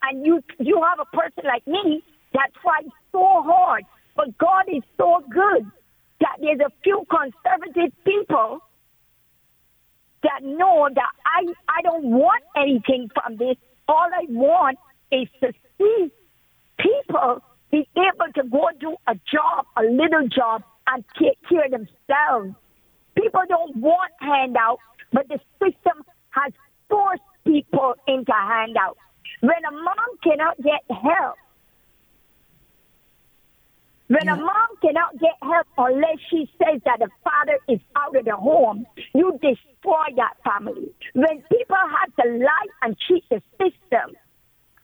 and 0.03 0.25
you 0.25 0.43
you 0.59 0.83
have 0.83 0.99
a 0.99 1.05
person 1.15 1.43
like 1.45 1.65
me 1.65 2.03
that 2.33 2.51
tries 2.61 2.91
so 3.11 3.41
hard, 3.41 3.83
but 4.15 4.37
God 4.37 4.65
is 4.67 4.83
so 4.97 5.23
good 5.29 5.71
that 6.19 6.37
there's 6.39 6.59
a 6.59 6.71
few 6.83 7.05
conservative 7.09 7.91
people 8.05 8.61
that 10.23 10.43
know 10.43 10.89
that 10.93 11.11
I 11.25 11.45
I 11.69 11.81
don't 11.83 12.05
want 12.05 12.43
anything 12.55 13.09
from 13.13 13.37
this. 13.37 13.55
All 13.87 14.07
I 14.13 14.25
want 14.29 14.77
is 15.11 15.27
to 15.41 15.53
see 15.77 16.11
people 16.77 17.41
be 17.71 17.87
able 17.95 18.31
to 18.35 18.43
go 18.49 18.69
do 18.79 18.95
a 19.07 19.15
job, 19.31 19.65
a 19.77 19.83
little 19.83 20.27
job, 20.27 20.63
and 20.87 21.03
take 21.19 21.37
care 21.49 21.65
of 21.65 21.71
themselves. 21.71 22.55
People 23.15 23.41
don't 23.47 23.75
want 23.77 24.11
handouts, 24.19 24.81
but 25.11 25.27
the 25.27 25.39
system 25.59 26.03
has 26.29 26.53
forced 26.89 27.21
people 27.45 27.95
into 28.07 28.31
handouts. 28.31 28.99
When 29.41 29.63
a 29.67 29.71
mom 29.71 30.09
cannot 30.23 30.57
get 30.57 30.83
help, 30.89 31.35
when 34.07 34.29
a 34.29 34.35
mom 34.35 34.69
cannot 34.81 35.19
get 35.19 35.35
help 35.41 35.67
unless 35.77 36.17
she 36.29 36.49
says 36.57 36.81
that 36.85 36.99
the 36.99 37.09
father 37.23 37.59
is 37.67 37.79
out 37.95 38.15
of 38.15 38.25
the 38.25 38.35
home, 38.35 38.85
you 39.13 39.33
destroy 39.33 40.05
that 40.15 40.35
family. 40.43 40.93
When 41.13 41.43
people 41.51 41.75
have 41.75 42.15
to 42.15 42.37
lie 42.39 42.71
and 42.81 42.95
cheat 43.07 43.25
the 43.29 43.41
system, 43.59 44.15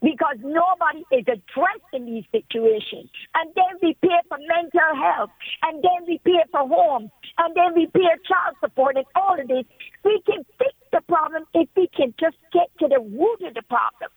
because 0.03 0.35
nobody 0.43 1.07
is 1.15 1.23
addressed 1.31 1.91
in 1.93 2.05
these 2.05 2.25
situations. 2.31 3.09
And 3.35 3.49
then 3.55 3.79
we 3.81 3.95
pay 4.01 4.19
for 4.27 4.37
mental 4.37 4.91
health, 5.01 5.31
and 5.63 5.81
then 5.81 6.05
we 6.05 6.19
pay 6.25 6.43
for 6.51 6.67
homes, 6.67 7.09
and 7.37 7.55
then 7.55 7.73
we 7.73 7.87
pay 7.87 8.11
child 8.27 8.57
support, 8.59 8.97
and 8.97 9.05
all 9.15 9.39
of 9.39 9.47
this. 9.47 9.63
We 10.03 10.21
can 10.25 10.43
fix 10.59 10.73
the 10.91 10.99
problem 11.07 11.45
if 11.53 11.69
we 11.77 11.87
can 11.95 12.13
just 12.19 12.35
get 12.51 12.67
to 12.79 12.89
the 12.89 12.99
root 12.99 13.47
of 13.47 13.53
the 13.53 13.63
problem, 13.63 14.11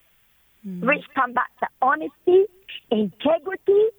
hmm. 0.64 0.84
which 0.84 1.04
come 1.14 1.32
back 1.32 1.50
to 1.60 1.68
honesty, 1.80 2.46
integrity, 2.90 3.94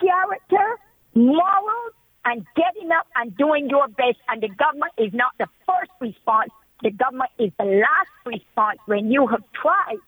character, 0.00 0.78
morals, 1.14 1.94
and 2.24 2.46
getting 2.54 2.90
up 2.92 3.06
and 3.16 3.36
doing 3.36 3.68
your 3.68 3.88
best. 3.88 4.18
And 4.28 4.42
the 4.42 4.48
government 4.48 4.92
is 4.98 5.12
not 5.12 5.32
the 5.38 5.46
first 5.66 5.90
response. 6.00 6.50
The 6.82 6.90
government 6.90 7.30
is 7.38 7.50
the 7.58 7.64
last 7.64 8.14
response 8.24 8.78
when 8.86 9.10
you 9.10 9.26
have 9.26 9.42
tried 9.52 10.00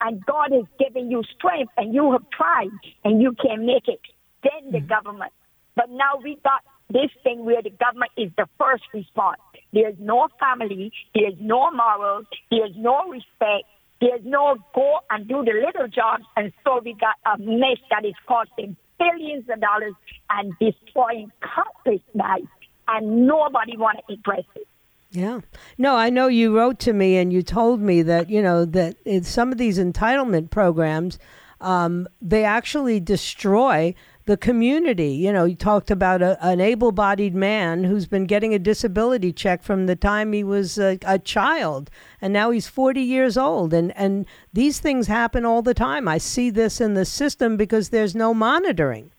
and 0.00 0.24
God 0.26 0.50
has 0.52 0.64
given 0.78 1.10
you 1.10 1.22
strength 1.36 1.72
and 1.76 1.94
you 1.94 2.12
have 2.12 2.28
tried 2.30 2.70
and 3.04 3.22
you 3.22 3.34
can 3.40 3.66
make 3.66 3.88
it, 3.88 4.00
then 4.42 4.70
the 4.70 4.78
mm-hmm. 4.78 4.88
government. 4.88 5.32
But 5.76 5.90
now 5.90 6.20
we 6.22 6.38
got 6.44 6.62
this 6.90 7.10
thing 7.22 7.44
where 7.44 7.62
the 7.62 7.70
government 7.70 8.12
is 8.16 8.30
the 8.36 8.46
first 8.58 8.84
response. 8.92 9.40
There's 9.72 9.96
no 9.98 10.28
family, 10.38 10.92
there's 11.14 11.34
no 11.40 11.70
morals, 11.70 12.26
there's 12.50 12.76
no 12.76 13.08
respect, 13.08 13.64
there's 14.00 14.20
no 14.24 14.56
go 14.74 15.00
and 15.10 15.26
do 15.26 15.42
the 15.44 15.52
little 15.66 15.88
jobs, 15.88 16.24
and 16.36 16.52
so 16.62 16.80
we 16.84 16.94
got 16.94 17.16
a 17.26 17.38
mess 17.38 17.78
that 17.90 18.04
is 18.04 18.14
costing 18.28 18.76
billions 18.98 19.48
of 19.48 19.60
dollars 19.60 19.94
and 20.30 20.52
destroying 20.60 21.30
countless 21.42 22.02
lives, 22.14 22.48
and 22.88 23.26
nobody 23.26 23.76
want 23.76 23.98
to 24.06 24.14
address 24.14 24.44
it. 24.54 24.66
Yeah. 25.10 25.40
No, 25.78 25.94
I 25.94 26.10
know 26.10 26.26
you 26.26 26.56
wrote 26.56 26.80
to 26.80 26.92
me 26.92 27.16
and 27.18 27.32
you 27.32 27.42
told 27.42 27.80
me 27.80 28.02
that, 28.02 28.30
you 28.30 28.42
know, 28.42 28.64
that 28.64 28.96
some 29.22 29.52
of 29.52 29.58
these 29.58 29.78
entitlement 29.78 30.50
programs, 30.50 31.20
um, 31.60 32.08
they 32.20 32.44
actually 32.44 32.98
destroy 32.98 33.94
the 34.26 34.36
community. 34.36 35.10
You 35.10 35.32
know, 35.32 35.44
you 35.44 35.54
talked 35.54 35.90
about 35.90 36.22
a, 36.22 36.42
an 36.44 36.60
able 36.60 36.92
bodied 36.92 37.34
man 37.34 37.84
who's 37.84 38.06
been 38.06 38.26
getting 38.26 38.54
a 38.54 38.58
disability 38.58 39.32
check 39.32 39.62
from 39.62 39.86
the 39.86 39.96
time 39.96 40.32
he 40.32 40.44
was 40.44 40.78
a, 40.78 40.98
a 41.04 41.18
child, 41.18 41.90
and 42.20 42.32
now 42.32 42.50
he's 42.50 42.66
40 42.66 43.00
years 43.00 43.36
old. 43.36 43.74
And, 43.74 43.96
and 43.96 44.26
these 44.52 44.80
things 44.80 45.06
happen 45.06 45.44
all 45.44 45.62
the 45.62 45.74
time. 45.74 46.08
I 46.08 46.18
see 46.18 46.50
this 46.50 46.80
in 46.80 46.94
the 46.94 47.04
system 47.04 47.56
because 47.56 47.90
there's 47.90 48.14
no 48.14 48.32
monitoring. 48.32 49.10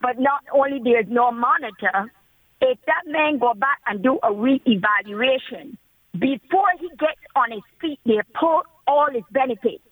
But 0.00 0.20
not 0.20 0.44
only 0.52 0.80
there's 0.82 1.08
no 1.08 1.32
monitor, 1.32 2.12
if 2.60 2.78
that 2.86 3.02
man 3.06 3.38
go 3.38 3.54
back 3.54 3.80
and 3.86 4.02
do 4.02 4.18
a 4.22 4.32
re-evaluation, 4.32 5.76
before 6.12 6.68
he 6.78 6.88
gets 6.90 7.20
on 7.34 7.50
his 7.50 7.62
feet, 7.80 7.98
they 8.06 8.20
pull 8.38 8.62
all 8.86 9.08
his 9.12 9.24
benefits. 9.30 9.82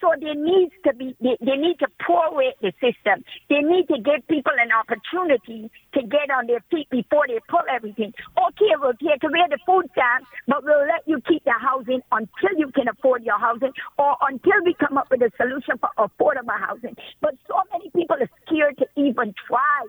So 0.00 0.08
there 0.18 0.34
needs 0.34 0.72
to 0.86 0.94
be, 0.94 1.14
they, 1.20 1.36
they 1.44 1.56
need 1.60 1.78
to 1.80 1.88
prorate 2.00 2.56
the 2.64 2.72
system. 2.80 3.22
They 3.48 3.60
need 3.60 3.86
to 3.88 4.00
give 4.00 4.26
people 4.28 4.52
an 4.56 4.72
opportunity 4.72 5.70
to 5.92 6.00
get 6.00 6.32
on 6.32 6.46
their 6.46 6.64
feet 6.70 6.88
before 6.88 7.28
they 7.28 7.38
pull 7.48 7.64
everything. 7.68 8.14
Okay, 8.32 8.72
we'll 8.80 8.96
take 8.96 9.22
away 9.22 9.44
the 9.52 9.58
food 9.66 9.84
stamps, 9.92 10.26
but 10.48 10.64
we'll 10.64 10.88
let 10.88 11.04
you 11.04 11.20
keep 11.28 11.44
the 11.44 11.52
housing 11.52 12.00
until 12.12 12.54
you 12.56 12.72
can 12.72 12.88
afford 12.88 13.24
your 13.24 13.38
housing 13.38 13.72
or 13.98 14.16
until 14.22 14.64
we 14.64 14.74
come 14.80 14.96
up 14.96 15.08
with 15.10 15.20
a 15.20 15.30
solution 15.36 15.76
for 15.76 15.90
affordable 16.00 16.58
housing. 16.58 16.96
But 17.20 17.36
so 17.46 17.60
many 17.72 17.90
people 17.90 18.16
are 18.16 18.30
scared 18.46 18.78
to 18.78 18.86
even 18.96 19.34
try 19.46 19.84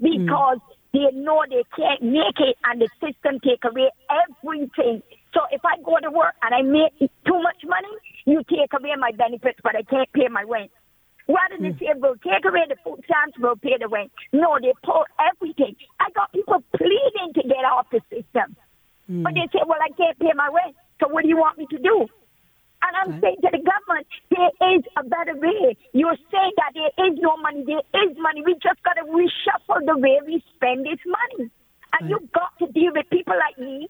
hmm. 0.00 0.24
because 0.24 0.58
they 0.92 1.12
know 1.12 1.44
they 1.48 1.64
can't 1.76 2.02
make 2.02 2.40
it 2.40 2.56
and 2.64 2.80
the 2.80 2.88
system 2.98 3.38
take 3.44 3.62
away 3.64 3.90
everything. 4.08 5.02
So 5.32 5.40
if 5.52 5.62
I 5.64 5.80
go 5.84 5.98
to 6.02 6.10
work 6.10 6.34
and 6.42 6.54
I 6.54 6.62
make 6.62 6.98
too 6.98 7.38
much 7.38 7.62
money, 7.64 7.94
you 8.26 8.42
take 8.48 8.72
away 8.72 8.94
my 8.98 9.12
benefits, 9.12 9.58
but 9.62 9.76
I 9.76 9.82
can't 9.82 10.12
pay 10.12 10.28
my 10.28 10.42
rent. 10.42 10.70
Rather 11.28 11.62
than 11.62 11.72
hmm. 11.72 11.78
say, 11.78 11.94
we'll 11.94 12.18
take 12.18 12.42
away 12.42 12.66
the 12.66 12.76
food 12.82 13.04
stamps, 13.06 13.38
we'll 13.38 13.56
pay 13.56 13.78
the 13.78 13.86
rent. 13.86 14.10
No, 14.32 14.58
they 14.60 14.74
pull 14.82 15.04
everything. 15.20 15.76
I 16.00 16.10
got 16.10 16.32
people 16.32 16.62
pleading 16.74 17.34
to 17.34 17.42
get 17.46 17.62
off 17.62 17.86
the 17.92 18.00
system. 18.10 18.56
Hmm. 19.06 19.22
But 19.22 19.34
they 19.34 19.46
say, 19.52 19.62
well, 19.62 19.78
I 19.78 19.94
can't 19.94 20.18
pay 20.18 20.34
my 20.34 20.50
rent. 20.50 20.74
So 20.98 21.08
what 21.08 21.22
do 21.22 21.28
you 21.28 21.38
want 21.38 21.58
me 21.58 21.66
to 21.70 21.78
do? 21.78 22.08
And 22.80 22.92
I'm 22.96 23.20
saying 23.20 23.44
to 23.44 23.50
the 23.52 23.60
government, 23.60 24.08
there 24.32 24.52
is 24.72 24.82
a 24.96 25.04
better 25.04 25.36
way. 25.36 25.76
You're 25.92 26.16
saying 26.32 26.54
that 26.56 26.72
there 26.72 26.92
is 27.06 27.18
no 27.20 27.36
money. 27.36 27.62
There 27.66 27.84
is 28.08 28.16
money. 28.16 28.42
We 28.44 28.54
just 28.54 28.82
got 28.82 28.96
to 28.96 29.04
reshuffle 29.04 29.84
the 29.84 29.98
way 30.00 30.18
we 30.24 30.42
spend 30.56 30.86
this 30.86 31.00
money. 31.04 31.50
And 31.92 32.08
you've 32.08 32.32
got 32.32 32.56
to 32.58 32.72
deal 32.72 32.92
with 32.94 33.04
people 33.10 33.36
like 33.36 33.58
me 33.58 33.88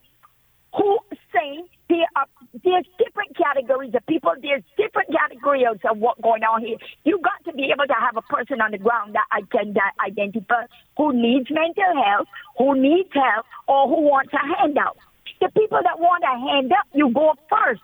who 0.75 0.99
say 1.33 1.63
there 1.91 2.07
are 2.15 2.27
there's 2.65 2.87
different 2.99 3.37
categories 3.37 3.93
of 3.95 4.07
people. 4.07 4.33
There's 4.41 4.63
different 4.79 5.11
categories 5.11 5.67
of 5.89 5.99
what's 5.99 6.21
going 6.21 6.43
on 6.43 6.65
here. 6.65 6.79
You 7.05 7.19
got 7.19 7.43
to 7.51 7.53
be 7.53 7.71
able 7.75 7.87
to 7.87 7.99
have 7.99 8.17
a 8.17 8.23
person 8.23 8.61
on 8.61 8.71
the 8.71 8.79
ground 8.79 9.15
that 9.15 9.27
I 9.31 9.43
can 9.51 9.75
that 9.75 9.93
identify 9.99 10.71
who 10.97 11.13
needs 11.13 11.51
mental 11.51 11.93
health, 11.99 12.29
who 12.59 12.79
needs 12.79 13.11
help, 13.13 13.45
or 13.67 13.89
who 13.89 14.03
wants 14.07 14.33
a 14.33 14.43
handout. 14.57 14.97
The 15.41 15.51
people 15.51 15.81
that 15.83 15.99
want 15.99 16.23
a 16.23 16.39
handout, 16.39 16.87
you 16.95 17.11
go 17.13 17.35
first. 17.51 17.83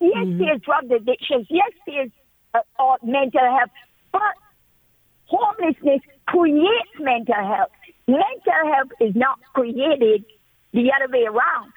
Yes, 0.00 0.26
there's 0.38 0.60
drug 0.62 0.90
addictions. 0.90 1.46
Yes, 1.48 1.70
there's 1.86 2.10
uh, 2.54 2.60
uh, 2.78 2.96
mental 3.02 3.44
health, 3.44 3.70
but 4.10 4.34
homelessness 5.26 6.00
creates 6.26 6.94
mental 6.98 7.34
health. 7.34 7.70
Mental 8.08 8.62
health 8.72 8.90
is 9.00 9.14
not 9.14 9.38
created 9.54 10.24
the 10.72 10.90
other 10.96 11.12
way 11.12 11.24
around. 11.24 11.72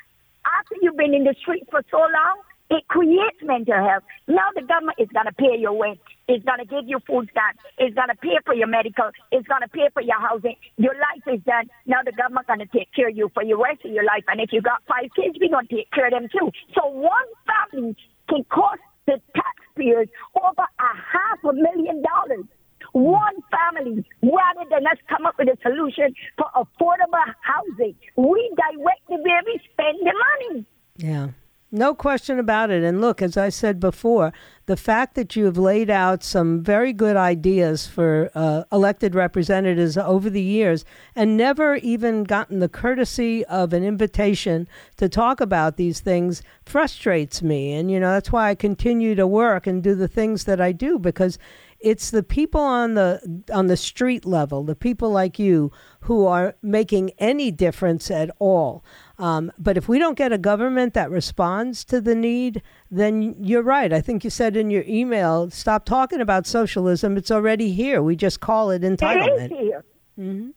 After 0.46 0.76
you've 0.82 0.98
been 0.98 1.14
in 1.14 1.24
the 1.24 1.36
street 1.42 1.66
for 1.70 1.82
so 1.90 1.98
long, 1.98 2.38
it 2.70 2.88
creates 2.88 3.38
mental 3.44 3.78
health. 3.78 4.04
Now 4.28 4.50
the 4.56 4.62
government 4.66 4.98
is 4.98 5.10
going 5.14 5.28
to 5.28 5.34
pay 5.34 5.58
your 5.58 5.78
rent. 5.78 6.00
It's 6.28 6.44
going 6.46 6.58
to 6.58 6.66
give 6.66 6.90
you 6.90 6.98
food 7.06 7.30
stamps. 7.30 7.62
It's 7.78 7.94
going 7.94 8.10
to 8.10 8.18
pay 8.18 8.42
for 8.46 8.56
your 8.56 8.68
medical. 8.68 9.12
It's 9.32 9.48
going 9.48 9.62
to 9.62 9.70
pay 9.70 9.90
for 9.94 10.02
your 10.02 10.18
housing. 10.20 10.56
Your 10.78 10.96
life 10.98 11.22
is 11.30 11.42
done. 11.46 11.70
Now 11.86 12.02
the 12.04 12.12
government 12.12 12.48
going 12.48 12.66
to 12.66 12.70
take 12.74 12.90
care 12.94 13.10
of 13.10 13.18
you 13.18 13.30
for 13.34 13.44
your 13.44 13.62
rest 13.62 13.86
of 13.86 13.92
your 13.92 14.04
life. 14.06 14.26
And 14.28 14.42
if 14.42 14.50
you 14.52 14.62
got 14.62 14.82
five 14.90 15.14
kids, 15.14 15.38
we're 15.40 15.54
going 15.54 15.68
to 15.68 15.76
take 15.76 15.92
care 15.92 16.08
of 16.08 16.14
them 16.14 16.28
too. 16.34 16.50
So 16.74 16.90
one 16.90 17.30
family 17.46 17.96
can 18.30 18.44
cost 18.50 18.82
the 19.06 19.22
taxpayers 19.38 20.10
over 20.34 20.66
a 20.66 20.92
half 20.98 21.38
a 21.46 21.54
million 21.54 22.02
dollars. 22.02 22.50
One 22.96 23.36
family, 23.52 24.06
rather 24.24 24.70
than 24.70 24.88
us 24.88 24.98
come 25.10 25.26
up 25.26 25.36
with 25.38 25.50
a 25.50 25.58
solution 25.62 26.16
for 26.38 26.46
affordable 26.56 27.34
housing, 27.42 27.94
we 28.16 28.56
direct 28.56 29.06
the 29.10 29.16
way 29.16 29.40
we 29.46 29.60
spend 29.74 30.00
the 30.00 30.14
money. 30.14 30.66
Yeah. 30.96 31.28
No 31.74 31.94
question 31.94 32.40
about 32.40 32.72
it. 32.72 32.84
And 32.84 33.02
look, 33.02 33.22
as 33.22 33.36
I 33.36 33.50
said 33.50 33.82
before, 33.82 34.32
the 34.68 34.78
fact 34.78 35.16
that 35.16 35.36
you 35.36 35.46
have 35.46 35.58
laid 35.58 35.90
out 35.90 36.24
some 36.24 36.64
very 36.64 36.92
good 36.92 37.16
ideas 37.16 37.86
for 37.86 38.32
uh, 38.34 38.64
elected 38.72 39.14
representatives 39.14 39.98
over 39.98 40.30
the 40.30 40.42
years 40.42 40.84
and 41.16 41.38
never 41.38 41.76
even 41.76 42.24
gotten 42.24 42.60
the 42.60 42.70
courtesy 42.70 43.46
of 43.46 43.74
an 43.74 43.84
invitation 43.84 44.68
to 44.98 45.08
talk 45.08 45.40
about 45.40 45.78
these 45.78 46.00
things 46.00 46.42
frustrates 46.66 47.44
me. 47.44 47.74
And, 47.74 47.92
you 47.92 48.00
know, 48.00 48.12
that's 48.12 48.32
why 48.32 48.50
I 48.50 48.56
continue 48.56 49.14
to 49.16 49.28
work 49.28 49.68
and 49.68 49.84
do 49.84 49.94
the 49.94 50.08
things 50.08 50.46
that 50.46 50.60
I 50.60 50.72
do 50.72 50.98
because 50.98 51.38
it's 51.80 52.10
the 52.10 52.24
people 52.24 52.62
on 52.62 52.96
the 52.96 53.44
on 53.54 53.68
the 53.68 53.78
street 53.78 54.26
level, 54.26 54.64
the 54.64 54.76
people 54.76 55.12
like 55.12 55.38
you, 55.38 55.72
who 56.00 56.26
are 56.26 56.56
making 56.64 57.12
any 57.20 57.52
difference 57.52 58.10
at 58.10 58.32
all. 58.40 58.84
Um, 59.18 59.52
but 59.58 59.78
if 59.78 59.88
we 59.88 59.98
don't 59.98 60.18
get 60.18 60.34
a 60.34 60.38
government 60.38 60.94
that 60.94 61.10
responds 61.10 61.86
to 61.86 62.02
the 62.02 62.16
need, 62.16 62.62
then 62.92 63.36
you're 63.40 63.62
right. 63.64 63.94
I 63.94 64.02
think 64.02 64.24
you 64.24 64.30
said 64.30 64.58
in 64.58 64.70
your 64.70 64.84
email, 64.88 65.50
stop 65.50 65.86
talking 65.86 66.20
about 66.20 66.46
socialism. 66.46 67.16
It's 67.16 67.32
already 67.32 67.72
here. 67.72 68.02
We 68.04 68.16
just 68.16 68.42
call 68.42 68.72
it 68.72 68.82
entitlement. 68.82 69.46
It 69.46 69.52
is 69.54 69.60
here. 69.60 69.86
Mm-hmm. 70.20 70.50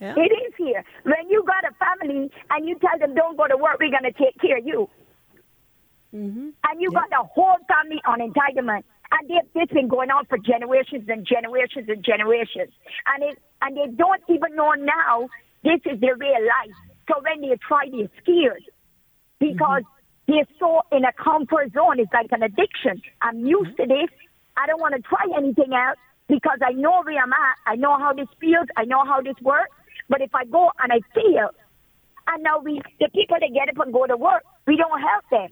Yeah. 0.00 0.14
It 0.16 0.32
is 0.46 0.54
here. 0.56 0.84
When 1.02 1.28
you 1.28 1.44
got 1.46 1.64
a 1.64 1.74
family 1.74 2.30
and 2.50 2.68
you 2.68 2.78
tell 2.78 2.98
them 2.98 3.14
don't 3.14 3.36
go 3.36 3.46
to 3.48 3.56
work, 3.56 3.78
we're 3.80 3.90
gonna 3.90 4.12
take 4.12 4.38
care 4.40 4.58
of 4.58 4.66
you. 4.66 4.88
Mm-hmm. 6.14 6.50
And 6.70 6.80
you 6.80 6.90
Yeah. 6.92 7.00
got 7.00 7.10
the 7.10 7.28
whole 7.28 7.56
family 7.66 8.00
on 8.06 8.20
entitlement. 8.20 8.84
And 9.12 9.28
they, 9.28 9.40
this 9.54 9.68
been 9.72 9.88
going 9.88 10.10
on 10.10 10.26
for 10.26 10.38
generations 10.38 11.08
and 11.08 11.26
generations 11.26 11.88
and 11.88 12.04
generations. 12.04 12.72
And 13.14 13.22
it, 13.22 13.38
and 13.62 13.76
they 13.76 13.86
don't 13.96 14.22
even 14.28 14.56
know 14.56 14.72
now 14.72 15.28
this 15.62 15.80
is 15.86 16.00
their 16.00 16.16
real 16.16 16.32
life. 16.42 16.74
So 17.08 17.20
when 17.22 17.40
they 17.40 17.56
try, 17.66 17.86
they're 17.90 18.10
scared 18.22 18.64
because 19.38 19.82
mm-hmm. 19.82 20.32
they're 20.32 20.48
so 20.58 20.82
in 20.92 21.04
a 21.04 21.12
comfort 21.12 21.72
zone. 21.72 22.00
It's 22.00 22.12
like 22.12 22.32
an 22.32 22.42
addiction. 22.42 23.02
I'm 23.20 23.44
used 23.44 23.76
mm-hmm. 23.76 23.88
to 23.90 23.94
this. 24.06 24.10
I 24.56 24.66
don't 24.66 24.80
want 24.80 24.94
to 24.94 25.02
try 25.02 25.24
anything 25.36 25.72
else 25.74 25.98
because 26.28 26.58
I 26.64 26.72
know 26.72 27.02
where 27.02 27.22
I'm 27.22 27.32
at. 27.32 27.56
I 27.66 27.76
know 27.76 27.98
how 27.98 28.12
this 28.12 28.28
feels. 28.40 28.68
I 28.76 28.84
know 28.84 29.04
how 29.04 29.20
this 29.20 29.36
works. 29.42 29.72
But 30.08 30.20
if 30.20 30.34
I 30.34 30.44
go 30.44 30.70
and 30.82 30.92
I 30.92 31.00
fail, 31.14 31.50
and 32.28 32.42
now 32.42 32.58
we, 32.58 32.80
the 33.00 33.08
people 33.12 33.36
that 33.40 33.50
get 33.52 33.68
up 33.68 33.84
and 33.84 33.92
go 33.92 34.06
to 34.06 34.16
work, 34.16 34.44
we 34.66 34.76
don't 34.76 35.00
help 35.00 35.24
them. 35.30 35.48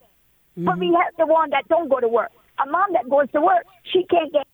But 0.57 0.79
we 0.79 0.87
mm-hmm. 0.87 0.97
help 0.97 1.17
the 1.19 1.27
one 1.27 1.51
that 1.51 1.69
don't 1.69 1.89
go 1.89 2.01
to 2.01 2.09
work. 2.09 2.31
A 2.63 2.69
mom 2.69 2.93
that 2.93 3.09
goes 3.09 3.31
to 3.33 3.41
work, 3.41 3.65
she 3.85 4.05
can't 4.05 4.33
get 4.33 4.47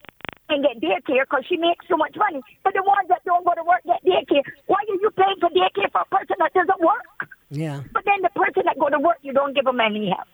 and 0.49 0.65
get 0.65 0.81
daycare 0.81 1.25
because 1.29 1.45
she 1.49 1.57
makes 1.57 1.87
so 1.89 1.97
much 1.97 2.17
money. 2.17 2.41
But 2.65 2.75
the 2.75 2.83
ones 2.83 3.09
that 3.09 3.25
don't 3.25 3.45
go 3.45 3.55
to 3.55 3.65
work 3.65 3.83
get 3.85 4.05
daycare. 4.05 4.43
Why 4.67 4.79
are 4.89 5.01
you 5.01 5.11
paying 5.17 5.37
for 5.41 5.51
daycare 5.51 5.91
for 5.93 6.03
a 6.03 6.11
person 6.11 6.37
that 6.39 6.53
doesn't 6.55 6.81
work? 6.81 7.29
Yeah. 7.51 7.83
But 7.93 8.05
then 8.05 8.23
the 8.23 8.31
person 8.31 8.65
that 8.67 8.79
go 8.79 8.89
to 8.89 8.99
work, 8.99 9.19
you 9.23 9.33
don't 9.33 9.55
give 9.55 9.65
them 9.65 9.81
any 9.81 10.09
help. 10.11 10.29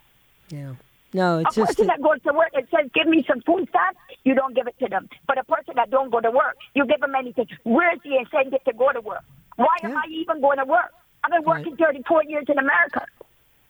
Yeah. 0.50 0.74
No, 1.14 1.38
A 1.38 1.44
just 1.44 1.58
person 1.58 1.86
that 1.86 2.02
goes 2.02 2.20
to 2.26 2.32
work 2.34 2.50
and 2.54 2.66
says, 2.74 2.90
"Give 2.92 3.06
me 3.06 3.24
some 3.28 3.40
food 3.42 3.68
stamps," 3.68 4.00
you 4.24 4.34
don't 4.34 4.52
give 4.52 4.66
it 4.66 4.76
to 4.80 4.88
them. 4.88 5.08
But 5.28 5.38
a 5.38 5.44
person 5.44 5.74
that 5.76 5.88
don't 5.90 6.10
go 6.10 6.20
to 6.20 6.30
work, 6.30 6.56
you 6.74 6.84
give 6.86 7.00
them 7.00 7.14
anything. 7.14 7.46
Where's 7.62 8.00
the 8.02 8.16
incentive 8.18 8.64
to 8.64 8.72
go 8.72 8.90
to 8.90 9.00
work? 9.00 9.22
Why 9.54 9.76
am 9.84 9.96
I 9.96 10.02
even 10.10 10.40
going 10.40 10.58
to 10.58 10.64
work? 10.64 10.92
I've 11.22 11.30
been 11.30 11.44
working 11.44 11.76
34 11.76 12.24
years 12.24 12.46
in 12.48 12.58
America. 12.58 13.06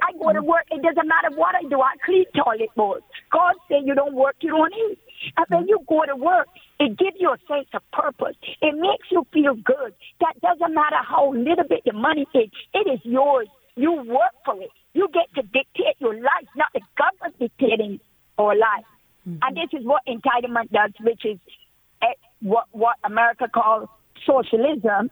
I 0.00 0.12
go 0.18 0.32
to 0.32 0.40
mm. 0.40 0.46
work. 0.46 0.64
It 0.70 0.82
doesn't 0.82 1.06
matter 1.06 1.36
what 1.36 1.54
I 1.54 1.62
do. 1.68 1.80
I 1.80 1.92
clean 2.04 2.24
toilet 2.34 2.70
bowls. 2.76 3.02
God 3.30 3.54
said 3.68 3.84
you 3.84 3.94
don't 3.94 4.14
work, 4.14 4.36
you 4.40 4.50
don't 4.50 4.72
eat. 4.72 4.98
And 5.36 5.46
when 5.48 5.68
you 5.68 5.80
go 5.88 6.04
to 6.06 6.16
work, 6.16 6.48
it 6.80 6.98
gives 6.98 7.16
you 7.18 7.30
a 7.30 7.38
sense 7.48 7.68
of 7.72 7.82
purpose. 7.92 8.36
It 8.60 8.74
makes 8.74 9.08
you 9.10 9.26
feel 9.32 9.54
good. 9.54 9.94
That 10.20 10.40
doesn't 10.40 10.74
matter 10.74 11.00
how 11.06 11.32
little 11.32 11.64
bit 11.68 11.82
the 11.84 11.92
money 11.92 12.26
is. 12.34 12.50
It 12.72 12.86
is 12.90 13.00
yours. 13.04 13.48
You 13.76 13.92
work 13.92 14.34
for 14.44 14.60
it. 14.60 14.70
You 14.92 15.08
get 15.12 15.32
to 15.34 15.42
dictate 15.42 15.96
your 15.98 16.14
life, 16.14 16.48
not 16.56 16.68
the 16.72 16.80
government 16.96 17.38
dictating 17.38 18.00
our 18.38 18.54
life. 18.54 18.84
And 19.26 19.56
this 19.56 19.78
is 19.78 19.86
what 19.86 20.02
entitlement 20.06 20.70
does, 20.70 20.92
which 21.00 21.24
is 21.24 21.38
eh, 22.02 22.06
what 22.40 22.66
what 22.72 22.96
America 23.04 23.48
calls 23.48 23.88
socialism. 24.26 25.10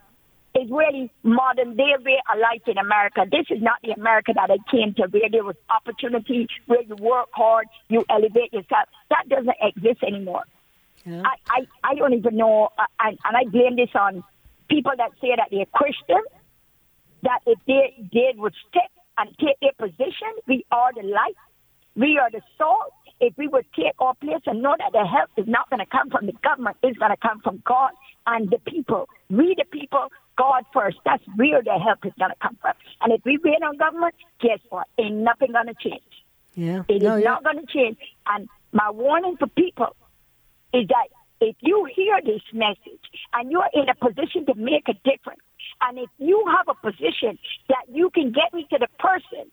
Is 0.55 0.71
really 0.71 1.11
modern 1.23 1.77
day 1.77 1.95
way 2.05 2.21
of 2.31 2.39
life 2.39 2.61
in 2.67 2.77
America. 2.77 3.25
This 3.31 3.47
is 3.49 3.63
not 3.63 3.81
the 3.83 3.93
America 3.93 4.33
that 4.35 4.51
I 4.51 4.59
came 4.71 4.93
to, 4.95 5.05
where 5.05 5.31
there 5.31 5.45
was 5.45 5.57
opportunity, 5.71 6.47
where 6.67 6.83
you 6.83 6.95
work 6.97 7.29
hard, 7.33 7.69
you 7.89 8.05
elevate 8.11 8.53
yourself. 8.53 8.87
That 9.09 9.31
doesn't 9.31 9.57
exist 9.63 10.03
anymore. 10.03 10.45
Yeah. 11.07 11.23
I, 11.25 11.37
I, 11.49 11.91
I 11.91 11.95
don't 11.95 12.13
even 12.13 12.37
know, 12.37 12.69
uh, 12.79 12.85
and, 13.01 13.19
and 13.25 13.35
I 13.35 13.45
blame 13.51 13.77
this 13.77 13.89
on 13.95 14.23
people 14.69 14.93
that 14.97 15.13
say 15.23 15.31
that 15.37 15.49
they're 15.51 15.65
Christian, 15.73 16.23
that 17.23 17.41
if 17.47 17.59
they, 17.67 17.95
they 18.13 18.35
would 18.37 18.55
stick 18.69 18.91
and 19.17 19.31
take 19.39 19.59
their 19.61 19.73
position, 19.79 20.33
we 20.47 20.67
are 20.71 20.93
the 20.95 21.03
light, 21.03 21.37
we 21.97 22.19
are 22.19 22.31
the 22.31 22.43
salt. 22.59 22.93
If 23.21 23.39
we 23.39 23.47
would 23.49 23.67
take 23.75 23.95
our 24.01 24.15
place 24.15 24.43
and 24.47 24.63
know 24.63 24.75
that 24.77 24.93
the 24.93 25.07
help 25.07 25.31
is 25.37 25.47
not 25.47 25.71
going 25.71 25.79
to 25.79 25.87
come 25.87 26.11
from 26.11 26.27
the 26.27 26.33
government, 26.43 26.77
it's 26.83 26.99
going 26.99 27.13
to 27.13 27.17
come 27.17 27.41
from 27.41 27.63
God 27.65 27.93
and 28.27 28.51
the 28.51 28.59
people. 28.59 29.09
We, 29.31 29.55
the 29.57 29.65
people, 29.65 30.09
God 30.39 30.65
first. 30.73 30.99
That's 31.05 31.23
where 31.37 31.63
the 31.63 31.79
help 31.79 32.05
is 32.05 32.13
going 32.19 32.31
to 32.31 32.37
come 32.41 32.57
from. 32.61 32.73
And 33.01 33.13
if 33.13 33.21
we 33.25 33.39
wait 33.43 33.63
on 33.63 33.77
government, 33.77 34.15
guess 34.41 34.59
what? 34.71 34.87
Ain't 34.99 35.17
nothing 35.17 35.53
going 35.53 35.67
to 35.67 35.75
change. 35.75 36.03
yeah. 36.55 36.83
It 36.89 36.97
is 36.97 37.03
no, 37.03 37.17
you're- 37.17 37.25
not 37.25 37.45
going 37.45 37.59
to 37.65 37.67
change. 37.73 37.99
And 38.27 38.49
my 38.73 38.91
warning 38.91 39.37
for 39.39 39.47
people 39.49 39.95
is 40.73 40.89
that 40.89 41.09
if 41.41 41.57
you 41.61 41.85
hear 41.95 42.21
this 42.25 42.43
message 42.55 43.03
and 43.35 43.51
you're 43.51 43.69
in 43.75 43.89
a 43.89 43.95
position 43.95 44.47
to 44.47 44.55
make 44.55 44.89
a 44.89 44.95
difference, 44.95 45.43
and 45.81 45.99
if 45.99 46.09
you 46.19 46.45
have 46.57 46.69
a 46.69 46.79
position 46.81 47.39
that 47.69 47.85
you 47.93 48.11
can 48.11 48.31
get 48.33 48.55
me 48.55 48.67
to 48.71 48.79
the 48.79 48.87
person 48.99 49.51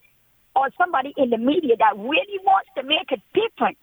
or 0.55 0.69
somebody 0.77 1.13
in 1.17 1.31
the 1.31 1.37
media 1.37 1.75
that 1.77 1.97
really 1.97 2.37
wants 2.45 2.69
to 2.77 2.83
make 2.83 3.09
a 3.11 3.17
difference, 3.33 3.78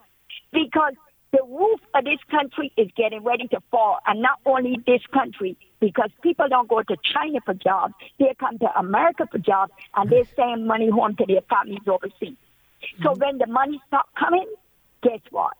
this 2.05 2.20
country 2.30 2.72
is 2.76 2.88
getting 2.97 3.22
ready 3.22 3.49
to 3.49 3.61
fall, 3.70 3.99
and 4.07 4.20
not 4.22 4.38
only 4.47 4.78
this 4.86 5.03
country, 5.12 5.57
because 5.80 6.11
people 6.22 6.47
don't 6.49 6.68
go 6.68 6.82
to 6.82 6.97
China 7.14 7.40
for 7.44 7.55
jobs, 7.55 7.94
they 8.18 8.34
come 8.38 8.59
to 8.59 8.78
America 8.78 9.26
for 9.30 9.38
jobs, 9.38 9.72
and 9.94 10.11
they 10.11 10.24
send 10.36 10.66
money 10.66 10.90
home 10.90 11.16
to 11.16 11.26
their 11.26 11.42
families 11.42 11.86
overseas. 11.86 12.36
So 13.03 13.14
when 13.14 13.38
the 13.38 13.47
money 13.47 13.80
stops 13.88 14.11
coming, 14.18 14.47
guess 15.03 15.20
what? 15.30 15.57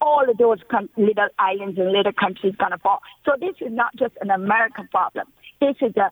All 0.00 0.28
of 0.28 0.38
those 0.38 0.58
com- 0.70 0.88
little 0.96 1.28
islands 1.38 1.78
and 1.78 1.92
little 1.92 2.12
countries 2.12 2.54
gonna 2.58 2.78
fall. 2.78 3.00
So 3.24 3.32
this 3.38 3.56
is 3.60 3.72
not 3.72 3.94
just 3.96 4.14
an 4.20 4.30
American 4.30 4.88
problem. 4.88 5.26
This 5.60 5.76
is 5.80 5.94
a 5.96 6.10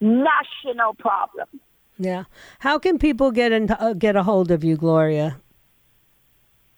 national 0.00 0.94
problem. 0.98 1.48
Yeah. 1.98 2.24
How 2.60 2.78
can 2.78 2.98
people 2.98 3.30
get 3.30 3.52
in, 3.52 3.70
uh, 3.70 3.94
get 3.94 4.16
a 4.16 4.22
hold 4.22 4.50
of 4.50 4.64
you, 4.64 4.76
Gloria? 4.76 5.40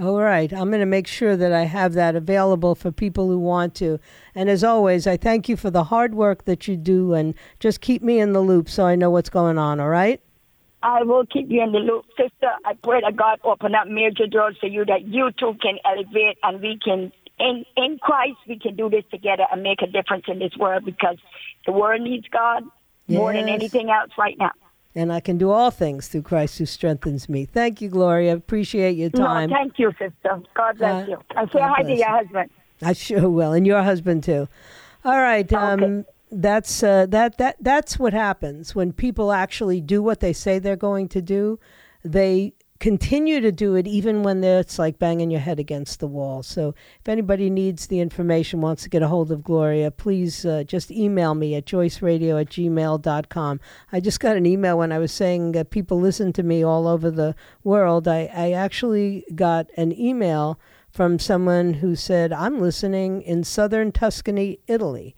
All 0.02 0.22
right. 0.22 0.52
I'm 0.52 0.70
going 0.70 0.82
to 0.82 0.86
make 0.86 1.08
sure 1.08 1.38
that 1.38 1.54
I 1.54 1.64
have 1.64 1.94
that 1.94 2.16
available 2.16 2.76
for 2.76 2.92
people 2.92 3.30
who 3.30 3.40
want 3.40 3.74
to. 3.76 4.00
And 4.36 4.50
as 4.50 4.62
always, 4.64 5.08
I 5.08 5.16
thank 5.16 5.48
you 5.48 5.56
for 5.56 5.72
the 5.72 5.86
hard 5.86 6.14
work 6.14 6.44
that 6.44 6.68
you 6.68 6.76
do 6.76 7.14
and 7.14 7.34
just 7.60 7.80
keep 7.80 8.04
me 8.04 8.20
in 8.20 8.34
the 8.34 8.42
loop 8.42 8.68
so 8.70 8.86
I 8.86 8.96
know 8.96 9.10
what's 9.10 9.30
going 9.30 9.58
on, 9.58 9.80
all 9.80 9.88
right? 9.88 10.22
I 10.84 11.04
will 11.04 11.26
keep 11.26 11.50
you 11.50 11.64
in 11.64 11.72
the 11.72 11.80
loop, 11.80 12.04
sister. 12.18 12.52
I 12.66 12.74
pray 12.74 13.00
that 13.02 13.16
God 13.16 13.40
open 13.44 13.74
up 13.76 13.88
major 13.88 14.28
doors 14.28 14.58
for 14.60 14.68
you 14.68 14.84
that 14.86 15.08
you 15.08 15.32
too 15.40 15.56
can 15.62 15.78
elevate 15.86 16.38
and 16.44 16.62
we 16.62 16.78
can, 16.84 17.14
in, 17.40 17.66
in 17.76 17.98
Christ, 18.00 18.38
we 18.48 18.60
can 18.60 18.76
do 18.76 18.90
this 18.90 19.04
together 19.12 19.44
and 19.52 19.64
make 19.64 19.82
a 19.82 19.88
difference 19.88 20.26
in 20.28 20.40
this 20.40 20.56
world 20.58 20.86
because 20.86 21.18
the 21.66 21.72
world 21.72 22.02
needs 22.02 22.26
God 22.32 22.64
more 23.08 23.34
than 23.34 23.48
anything 23.48 23.90
else 23.90 24.12
right 24.18 24.36
now. 24.38 24.52
And 24.96 25.14
I 25.14 25.20
can 25.20 25.38
do 25.38 25.52
all 25.52 25.70
things 25.70 26.08
through 26.08 26.24
Christ 26.24 26.58
who 26.58 26.66
strengthens 26.66 27.30
me. 27.30 27.46
Thank 27.46 27.82
you, 27.82 27.90
Gloria. 27.90 28.32
I 28.32 28.36
appreciate 28.36 28.98
your 28.98 29.12
time. 29.12 29.50
No, 29.52 29.56
thank 29.56 29.74
you, 29.78 29.92
sister. 29.92 30.42
God 30.56 30.78
bless 30.78 31.04
Uh, 31.08 31.12
you. 31.12 31.18
And 31.36 31.50
say 31.54 31.60
hi 31.62 31.84
to 31.84 31.94
your 31.94 32.08
husband. 32.10 32.50
I 32.82 32.94
sure 32.94 33.30
will, 33.30 33.54
and 33.54 33.66
your 33.66 33.84
husband 33.84 34.24
too. 34.24 34.48
All 35.06 35.20
right, 35.20 35.52
um, 35.54 35.84
Okay. 35.84 36.08
that's 36.32 36.84
uh, 36.84 37.06
that 37.08 37.38
that 37.38 37.56
that's 37.62 37.98
what 38.00 38.14
happens 38.14 38.76
when 38.76 38.92
people 38.92 39.32
actually 39.32 39.82
do 39.82 40.02
what 40.02 40.20
they 40.20 40.34
say 40.34 40.60
they're 40.60 40.76
going 40.76 41.08
to 41.10 41.22
do. 41.22 41.60
They 42.04 42.54
continue 42.80 43.40
to 43.42 43.52
do 43.52 43.76
it 43.76 43.88
even 43.88 44.24
when 44.24 44.44
it's 44.44 44.78
like 44.78 45.00
banging 45.00 45.32
your 45.32 45.40
head 45.40 45.60
against 45.60 46.00
the 46.00 46.08
wall. 46.08 46.44
So 46.44 46.76
if 47.00 47.10
anybody 47.10 47.50
needs 47.50 47.88
the 47.88 48.00
information, 48.00 48.62
wants 48.62 48.84
to 48.84 48.90
get 48.90 49.02
a 49.02 49.08
hold 49.08 49.32
of 49.32 49.44
Gloria, 49.44 49.92
please 49.92 50.46
uh, 50.46 50.64
just 50.64 50.92
email 50.92 51.36
me 51.36 51.56
at 51.56 51.66
joyceradio 51.66 52.40
at 52.40 52.50
gmail.com. 52.50 53.60
I 53.92 54.00
just 54.00 54.20
got 54.20 54.38
an 54.38 54.46
email 54.46 54.78
when 54.78 54.92
I 54.92 55.00
was 55.00 55.12
saying 55.12 55.54
that 55.54 55.72
people 55.72 56.00
listen 56.00 56.34
to 56.34 56.44
me 56.44 56.64
all 56.64 56.88
over 56.88 57.10
the 57.10 57.36
world. 57.64 58.08
I, 58.08 58.30
I 58.34 58.52
actually 58.52 59.26
got 59.34 59.68
an 59.78 59.98
email 59.98 60.60
from 60.90 61.20
someone 61.20 61.76
who 61.76 61.96
said, 61.96 62.34
I'm 62.34 62.60
listening 62.60 63.22
in 63.22 63.44
southern 63.44 63.92
Tuscany, 63.92 64.60
Italy. 64.68 65.16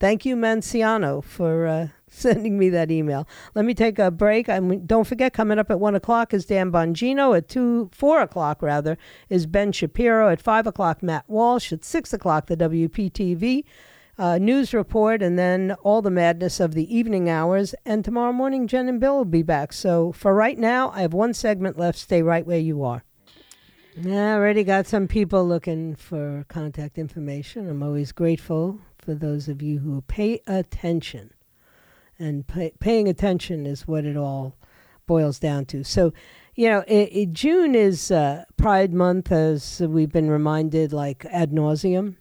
Thank 0.00 0.24
you, 0.24 0.36
Manciano, 0.36 1.22
for 1.24 1.66
uh, 1.66 1.88
sending 2.10 2.58
me 2.58 2.68
that 2.70 2.90
email. 2.90 3.26
Let 3.54 3.64
me 3.64 3.74
take 3.74 3.98
a 3.98 4.10
break. 4.10 4.48
I'm, 4.48 4.86
don't 4.86 5.06
forget, 5.06 5.32
coming 5.32 5.58
up 5.58 5.70
at 5.70 5.80
1 5.80 5.94
o'clock 5.94 6.34
is 6.34 6.46
Dan 6.46 6.72
Bongino. 6.72 7.36
At 7.36 7.48
2, 7.48 7.90
4 7.92 8.22
o'clock, 8.22 8.62
rather, 8.62 8.98
is 9.28 9.46
Ben 9.46 9.72
Shapiro. 9.72 10.28
At 10.28 10.40
5 10.40 10.66
o'clock, 10.66 11.02
Matt 11.02 11.24
Walsh. 11.28 11.72
At 11.72 11.84
6 11.84 12.12
o'clock, 12.12 12.46
the 12.46 12.56
WPTV 12.56 13.64
uh, 14.18 14.38
news 14.38 14.74
report, 14.74 15.22
and 15.22 15.38
then 15.38 15.76
all 15.82 16.02
the 16.02 16.10
madness 16.10 16.60
of 16.60 16.74
the 16.74 16.94
evening 16.94 17.30
hours. 17.30 17.74
And 17.84 18.04
tomorrow 18.04 18.32
morning, 18.32 18.66
Jen 18.66 18.88
and 18.88 19.00
Bill 19.00 19.18
will 19.18 19.24
be 19.24 19.42
back. 19.42 19.72
So 19.72 20.12
for 20.12 20.34
right 20.34 20.58
now, 20.58 20.90
I 20.90 21.02
have 21.02 21.14
one 21.14 21.34
segment 21.34 21.78
left. 21.78 21.98
Stay 21.98 22.22
right 22.22 22.46
where 22.46 22.58
you 22.58 22.82
are. 22.82 23.04
I 24.04 24.10
already 24.10 24.62
got 24.62 24.86
some 24.86 25.08
people 25.08 25.46
looking 25.46 25.96
for 25.96 26.44
contact 26.48 26.98
information. 26.98 27.68
I'm 27.68 27.82
always 27.82 28.12
grateful 28.12 28.80
for 28.96 29.14
those 29.14 29.48
of 29.48 29.60
you 29.60 29.80
who 29.80 30.02
pay 30.02 30.40
attention. 30.46 31.32
And 32.18 32.46
pay, 32.46 32.72
paying 32.80 33.08
attention 33.08 33.66
is 33.66 33.86
what 33.86 34.04
it 34.04 34.16
all 34.16 34.56
boils 35.06 35.38
down 35.38 35.64
to. 35.66 35.84
So, 35.84 36.12
you 36.54 36.68
know, 36.68 36.84
it, 36.88 37.10
it, 37.12 37.30
June 37.32 37.74
is 37.74 38.10
uh, 38.10 38.44
Pride 38.56 38.92
Month, 38.92 39.30
as 39.30 39.80
we've 39.80 40.12
been 40.12 40.30
reminded, 40.30 40.92
like 40.92 41.24
ad 41.26 41.52
nauseum. 41.52 42.16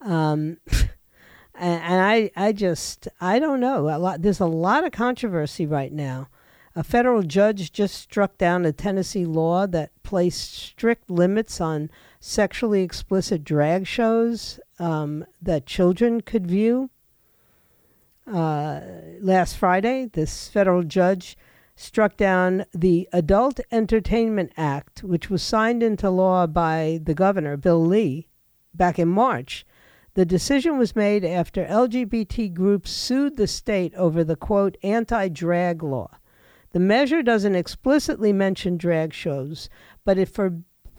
Um, 0.00 0.58
and, 1.54 2.00
I, 2.00 2.30
I 2.36 2.52
just, 2.52 3.08
I 3.20 3.38
don't 3.38 3.60
know. 3.60 3.88
A 3.88 3.98
lot, 3.98 4.22
there's 4.22 4.40
a 4.40 4.46
lot 4.46 4.84
of 4.84 4.92
controversy 4.92 5.66
right 5.66 5.92
now. 5.92 6.28
A 6.76 6.84
federal 6.84 7.22
judge 7.22 7.72
just 7.72 7.96
struck 7.96 8.38
down 8.38 8.64
a 8.64 8.72
Tennessee 8.72 9.24
law 9.24 9.66
that 9.66 9.90
placed 10.02 10.54
strict 10.54 11.10
limits 11.10 11.60
on 11.60 11.90
sexually 12.20 12.82
explicit 12.82 13.42
drag 13.42 13.86
shows 13.86 14.60
um, 14.78 15.24
that 15.42 15.66
children 15.66 16.20
could 16.20 16.46
view. 16.46 16.90
Uh, 18.26 18.80
last 19.20 19.56
Friday, 19.56 20.06
this 20.06 20.48
federal 20.48 20.82
judge 20.82 21.36
struck 21.74 22.16
down 22.16 22.64
the 22.74 23.08
Adult 23.12 23.58
Entertainment 23.72 24.52
Act, 24.56 25.02
which 25.02 25.30
was 25.30 25.42
signed 25.42 25.82
into 25.82 26.10
law 26.10 26.46
by 26.46 27.00
the 27.02 27.14
governor, 27.14 27.56
Bill 27.56 27.84
Lee, 27.84 28.28
back 28.74 28.98
in 28.98 29.08
March. 29.08 29.64
The 30.14 30.26
decision 30.26 30.76
was 30.76 30.96
made 30.96 31.24
after 31.24 31.64
LGBT 31.64 32.52
groups 32.52 32.90
sued 32.90 33.36
the 33.36 33.46
state 33.46 33.94
over 33.94 34.22
the 34.24 34.36
quote 34.36 34.76
anti 34.82 35.28
drag 35.28 35.82
law. 35.82 36.18
The 36.72 36.80
measure 36.80 37.22
doesn't 37.22 37.54
explicitly 37.54 38.32
mention 38.32 38.76
drag 38.76 39.12
shows, 39.12 39.68
but 40.04 40.18
it 40.18 40.28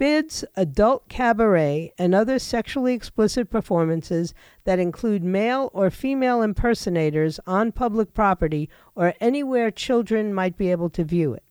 forbids 0.02 0.44
adult 0.56 1.08
cabaret 1.10 1.94
and 1.96 2.16
other 2.16 2.40
sexually 2.40 2.96
explicit 2.96 3.52
performances 3.52 4.34
that 4.64 4.80
include 4.80 5.24
male 5.24 5.70
or 5.76 5.92
female 5.92 6.42
impersonators 6.42 7.40
on 7.46 7.72
public 7.72 8.12
property 8.12 8.68
or 8.96 9.14
anywhere 9.22 9.70
children 9.70 10.34
might 10.34 10.58
be 10.58 10.72
able 10.72 10.90
to 10.90 11.04
view 11.04 11.36
it. 11.36 11.44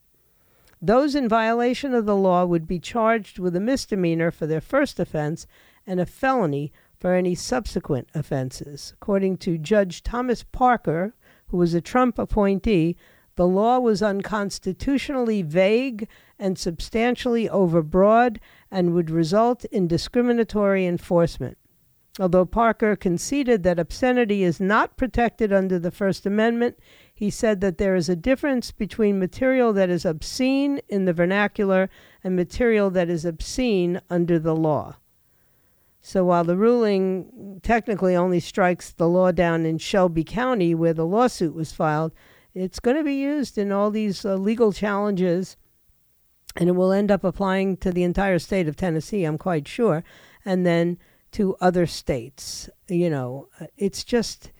Those 0.82 1.14
in 1.14 1.28
violation 1.28 1.94
of 1.94 2.06
the 2.06 2.16
law 2.16 2.44
would 2.44 2.66
be 2.66 2.80
charged 2.80 3.38
with 3.38 3.54
a 3.54 3.60
misdemeanor 3.60 4.32
for 4.32 4.48
their 4.48 4.60
first 4.60 4.98
offense 4.98 5.46
and 5.86 6.00
a 6.00 6.04
felony 6.04 6.72
for 6.98 7.14
any 7.14 7.36
subsequent 7.36 8.08
offenses. 8.16 8.94
According 9.00 9.36
to 9.38 9.58
Judge 9.58 10.02
Thomas 10.02 10.42
Parker, 10.42 11.14
who 11.50 11.56
was 11.56 11.72
a 11.72 11.80
Trump 11.80 12.18
appointee, 12.18 12.96
the 13.40 13.48
law 13.48 13.78
was 13.78 14.02
unconstitutionally 14.02 15.40
vague 15.40 16.06
and 16.38 16.58
substantially 16.58 17.48
overbroad 17.48 18.36
and 18.70 18.92
would 18.92 19.08
result 19.08 19.64
in 19.72 19.88
discriminatory 19.88 20.84
enforcement. 20.84 21.56
Although 22.18 22.44
Parker 22.44 22.96
conceded 22.96 23.62
that 23.62 23.78
obscenity 23.78 24.42
is 24.42 24.60
not 24.60 24.98
protected 24.98 25.54
under 25.54 25.78
the 25.78 25.90
First 25.90 26.26
Amendment, 26.26 26.78
he 27.14 27.30
said 27.30 27.62
that 27.62 27.78
there 27.78 27.94
is 27.94 28.10
a 28.10 28.14
difference 28.14 28.72
between 28.72 29.18
material 29.18 29.72
that 29.72 29.88
is 29.88 30.04
obscene 30.04 30.78
in 30.90 31.06
the 31.06 31.14
vernacular 31.14 31.88
and 32.22 32.36
material 32.36 32.90
that 32.90 33.08
is 33.08 33.24
obscene 33.24 34.02
under 34.10 34.38
the 34.38 34.54
law. 34.54 34.96
So 36.02 36.26
while 36.26 36.44
the 36.44 36.58
ruling 36.58 37.60
technically 37.62 38.14
only 38.14 38.40
strikes 38.40 38.90
the 38.90 39.08
law 39.08 39.32
down 39.32 39.64
in 39.64 39.78
Shelby 39.78 40.24
County 40.24 40.74
where 40.74 40.92
the 40.92 41.06
lawsuit 41.06 41.54
was 41.54 41.72
filed, 41.72 42.12
it's 42.54 42.80
going 42.80 42.96
to 42.96 43.04
be 43.04 43.14
used 43.14 43.58
in 43.58 43.72
all 43.72 43.90
these 43.90 44.24
uh, 44.24 44.34
legal 44.34 44.72
challenges, 44.72 45.56
and 46.56 46.68
it 46.68 46.72
will 46.72 46.92
end 46.92 47.10
up 47.10 47.24
applying 47.24 47.76
to 47.78 47.92
the 47.92 48.02
entire 48.02 48.38
state 48.38 48.68
of 48.68 48.76
Tennessee, 48.76 49.24
I'm 49.24 49.38
quite 49.38 49.68
sure, 49.68 50.02
and 50.44 50.66
then 50.66 50.98
to 51.32 51.56
other 51.60 51.86
states. 51.86 52.68
You 52.88 53.10
know, 53.10 53.48
uh, 53.60 53.66
it's 53.76 54.02
just, 54.02 54.50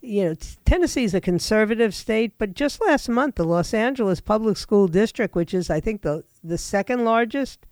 you 0.00 0.24
know, 0.24 0.34
Tennessee 0.64 1.04
is 1.04 1.14
a 1.14 1.20
conservative 1.20 1.94
state, 1.94 2.34
but 2.38 2.54
just 2.54 2.80
last 2.80 3.08
month, 3.08 3.34
the 3.34 3.44
Los 3.44 3.74
Angeles 3.74 4.20
Public 4.20 4.56
School 4.56 4.86
District, 4.86 5.34
which 5.34 5.52
is, 5.52 5.70
I 5.70 5.80
think, 5.80 6.02
the 6.02 6.24
the 6.42 6.58
second 6.58 7.04
largest 7.04 7.66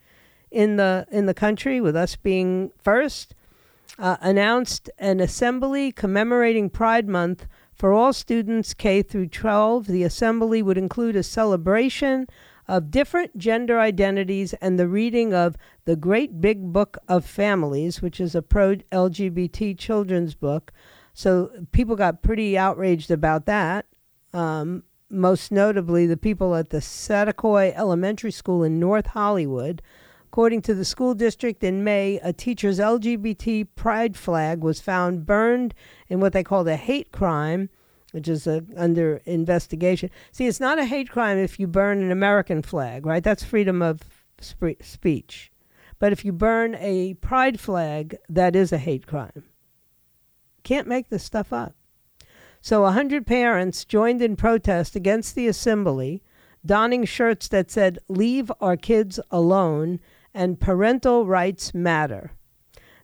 in 0.50 0.76
the 0.76 1.06
in 1.10 1.26
the 1.26 1.34
country, 1.34 1.80
with 1.80 1.94
us 1.94 2.16
being 2.16 2.72
first, 2.82 3.34
uh, 3.98 4.16
announced 4.20 4.90
an 4.98 5.20
assembly 5.20 5.92
commemorating 5.92 6.68
Pride 6.68 7.08
Month 7.08 7.46
for 7.78 7.92
all 7.92 8.12
students 8.12 8.74
K 8.74 9.02
through 9.02 9.28
12, 9.28 9.86
the 9.86 10.02
assembly 10.02 10.62
would 10.62 10.76
include 10.76 11.14
a 11.14 11.22
celebration 11.22 12.26
of 12.66 12.90
different 12.90 13.38
gender 13.38 13.78
identities 13.78 14.52
and 14.54 14.78
the 14.78 14.88
reading 14.88 15.32
of 15.32 15.56
The 15.84 15.96
Great 15.96 16.40
Big 16.40 16.72
Book 16.72 16.98
of 17.08 17.24
Families, 17.24 18.02
which 18.02 18.20
is 18.20 18.34
a 18.34 18.42
pro 18.42 18.76
LGBT 18.92 19.78
children's 19.78 20.34
book. 20.34 20.72
So 21.14 21.50
people 21.72 21.96
got 21.96 22.22
pretty 22.22 22.58
outraged 22.58 23.10
about 23.10 23.46
that. 23.46 23.86
Um, 24.34 24.82
most 25.08 25.50
notably, 25.50 26.06
the 26.06 26.18
people 26.18 26.54
at 26.54 26.70
the 26.70 26.78
Saticoy 26.78 27.72
Elementary 27.74 28.30
School 28.30 28.62
in 28.62 28.78
North 28.78 29.06
Hollywood. 29.06 29.80
According 30.30 30.60
to 30.62 30.74
the 30.74 30.84
school 30.84 31.14
district 31.14 31.64
in 31.64 31.82
May, 31.82 32.20
a 32.22 32.34
teacher's 32.34 32.78
LGBT 32.78 33.66
pride 33.74 34.14
flag 34.14 34.62
was 34.62 34.78
found 34.78 35.24
burned 35.24 35.72
in 36.06 36.20
what 36.20 36.34
they 36.34 36.44
called 36.44 36.68
a 36.68 36.76
hate 36.76 37.12
crime, 37.12 37.70
which 38.12 38.28
is 38.28 38.46
a, 38.46 38.62
under 38.76 39.22
investigation. 39.24 40.10
See, 40.30 40.46
it's 40.46 40.60
not 40.60 40.78
a 40.78 40.84
hate 40.84 41.08
crime 41.08 41.38
if 41.38 41.58
you 41.58 41.66
burn 41.66 42.02
an 42.02 42.12
American 42.12 42.60
flag, 42.60 43.06
right? 43.06 43.24
That's 43.24 43.42
freedom 43.42 43.80
of 43.80 44.02
sp- 44.44 44.82
speech. 44.82 45.50
But 45.98 46.12
if 46.12 46.26
you 46.26 46.32
burn 46.32 46.74
a 46.74 47.14
pride 47.14 47.58
flag, 47.58 48.18
that 48.28 48.54
is 48.54 48.70
a 48.70 48.78
hate 48.78 49.06
crime. 49.06 49.44
Can't 50.62 50.86
make 50.86 51.08
this 51.08 51.24
stuff 51.24 51.54
up. 51.54 51.74
So, 52.60 52.80
a 52.80 52.92
100 52.92 53.26
parents 53.26 53.86
joined 53.86 54.20
in 54.20 54.36
protest 54.36 54.94
against 54.94 55.34
the 55.34 55.48
assembly, 55.48 56.22
donning 56.66 57.06
shirts 57.06 57.48
that 57.48 57.70
said, 57.70 57.98
Leave 58.08 58.52
our 58.60 58.76
kids 58.76 59.18
alone 59.30 60.00
and 60.38 60.60
parental 60.60 61.26
rights 61.26 61.74
matter. 61.74 62.30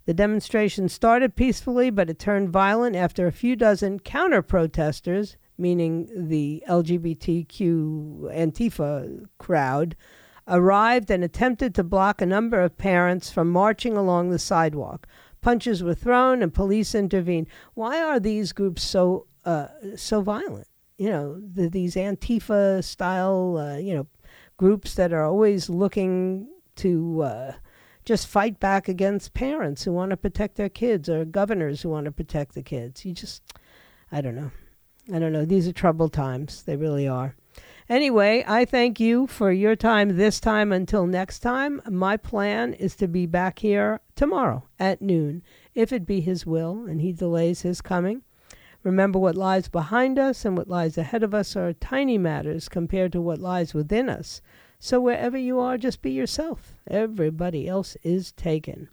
The 0.07 0.15
demonstration 0.15 0.89
started 0.89 1.35
peacefully, 1.35 1.91
but 1.91 2.09
it 2.09 2.21
turned 2.21 2.51
violent 2.51 2.95
after 2.95 3.27
a 3.27 3.33
few 3.33 3.57
dozen 3.57 3.99
counter 3.99 4.41
protesters, 4.41 5.37
meaning 5.59 6.29
the 6.29 6.63
LGBTQ 6.69 8.33
Antifa 8.33 9.27
crowd, 9.39 9.97
arrived 10.47 11.11
and 11.11 11.25
attempted 11.25 11.75
to 11.75 11.83
block 11.83 12.23
a 12.23 12.27
number 12.27 12.61
of 12.61 12.79
parents 12.79 13.33
from 13.33 13.51
marching 13.51 13.97
along 13.97 14.31
the 14.31 14.39
sidewalk. 14.39 15.09
Punches 15.41 15.83
were 15.83 15.95
thrown 15.95 16.41
and 16.41 16.55
police 16.55 16.95
intervened. 16.95 17.49
Why 17.75 18.01
are 18.01 18.21
these 18.21 18.53
groups 18.53 18.85
so 18.85 19.27
uh, 19.45 19.69
so 19.97 20.21
violent? 20.21 20.69
You 20.99 21.11
know, 21.11 21.41
the, 21.41 21.69
these 21.69 21.97
Antifa 21.97 22.85
style, 22.85 23.57
uh, 23.59 23.79
you 23.79 23.97
know, 23.97 24.07
groups 24.57 24.95
that 24.95 25.13
are 25.13 25.25
always 25.25 25.69
looking 25.69 26.47
to 26.77 27.23
uh, 27.23 27.53
just 28.05 28.27
fight 28.27 28.61
back 28.61 28.89
against 28.89 29.35
parents 29.35 29.85
who 29.85 29.93
want 29.93 30.11
to 30.11 30.17
protect 30.17 30.57
their 30.57 30.69
kids 30.69 31.09
or 31.09 31.25
governors 31.25 31.83
who 31.83 31.89
want 31.89 32.05
to 32.05 32.13
protect 32.13 32.55
the 32.55 32.63
kids. 32.63 33.05
You 33.05 33.13
just, 33.13 33.43
I 34.13 34.21
don't 34.21 34.37
know. 34.37 34.51
I 35.13 35.19
don't 35.19 35.33
know. 35.33 35.45
These 35.45 35.69
are 35.69 35.73
troubled 35.73 36.13
times. 36.13 36.63
They 36.63 36.77
really 36.77 37.07
are. 37.07 37.35
Anyway, 37.89 38.43
I 38.47 38.65
thank 38.65 38.99
you 38.99 39.27
for 39.27 39.53
your 39.53 39.77
time 39.77 40.17
this 40.17 40.41
time. 40.41 40.73
Until 40.73 41.07
next 41.07 41.41
time, 41.41 41.83
my 41.91 42.17
plan 42.17 42.73
is 42.73 42.97
to 42.97 43.07
be 43.07 43.27
back 43.27 43.59
here 43.59 44.01
tomorrow 44.17 44.65
at 44.79 45.03
noon, 45.03 45.43
if 45.75 45.93
it 45.93 46.07
be 46.07 46.21
His 46.21 46.47
will 46.47 46.87
and 46.87 47.03
He 47.03 47.13
delays 47.13 47.61
His 47.61 47.83
coming. 47.83 48.23
Remember, 48.83 49.19
what 49.19 49.37
lies 49.37 49.69
behind 49.69 50.19
us 50.19 50.45
and 50.45 50.57
what 50.57 50.69
lies 50.69 50.97
ahead 50.97 51.23
of 51.23 51.35
us 51.35 51.57
are 51.57 51.73
tiny 51.75 52.17
matters 52.17 52.69
compared 52.69 53.13
to 53.13 53.21
what 53.21 53.39
lies 53.39 53.75
within 53.75 54.09
us. 54.09 54.41
So 54.85 55.01
wherever 55.01 55.39
you 55.39 55.61
are, 55.61 55.79
just 55.79 56.03
be 56.03 56.11
yourself. 56.11 56.75
Everybody 56.87 57.67
else 57.67 57.97
is 58.03 58.33
taken. 58.33 58.91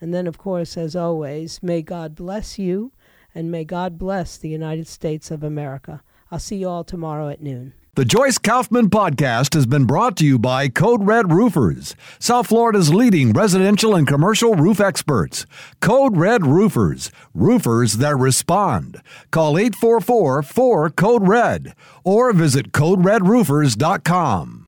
And 0.00 0.14
then, 0.14 0.26
of 0.26 0.38
course, 0.38 0.78
as 0.78 0.96
always, 0.96 1.62
may 1.62 1.82
God 1.82 2.14
bless 2.14 2.58
you 2.58 2.92
and 3.34 3.50
may 3.50 3.66
God 3.66 3.98
bless 3.98 4.38
the 4.38 4.48
United 4.48 4.88
States 4.88 5.30
of 5.30 5.42
America. 5.42 6.02
I'll 6.30 6.38
see 6.38 6.56
you 6.56 6.70
all 6.70 6.82
tomorrow 6.82 7.28
at 7.28 7.42
noon. 7.42 7.74
The 7.94 8.06
Joyce 8.06 8.38
Kaufman 8.38 8.88
podcast 8.88 9.52
has 9.52 9.66
been 9.66 9.84
brought 9.84 10.16
to 10.16 10.24
you 10.24 10.38
by 10.38 10.70
Code 10.70 11.04
Red 11.04 11.30
Roofers, 11.30 11.94
South 12.18 12.46
Florida's 12.46 12.94
leading 12.94 13.34
residential 13.34 13.94
and 13.94 14.08
commercial 14.08 14.54
roof 14.54 14.80
experts. 14.80 15.44
Code 15.82 16.16
Red 16.16 16.46
Roofers, 16.46 17.10
roofers 17.34 17.98
that 17.98 18.16
respond. 18.16 19.02
Call 19.30 19.58
844 19.58 20.42
4 20.42 20.88
Code 20.88 21.28
Red 21.28 21.74
or 22.02 22.32
visit 22.32 22.72
CodeRedRoofers.com. 22.72 24.62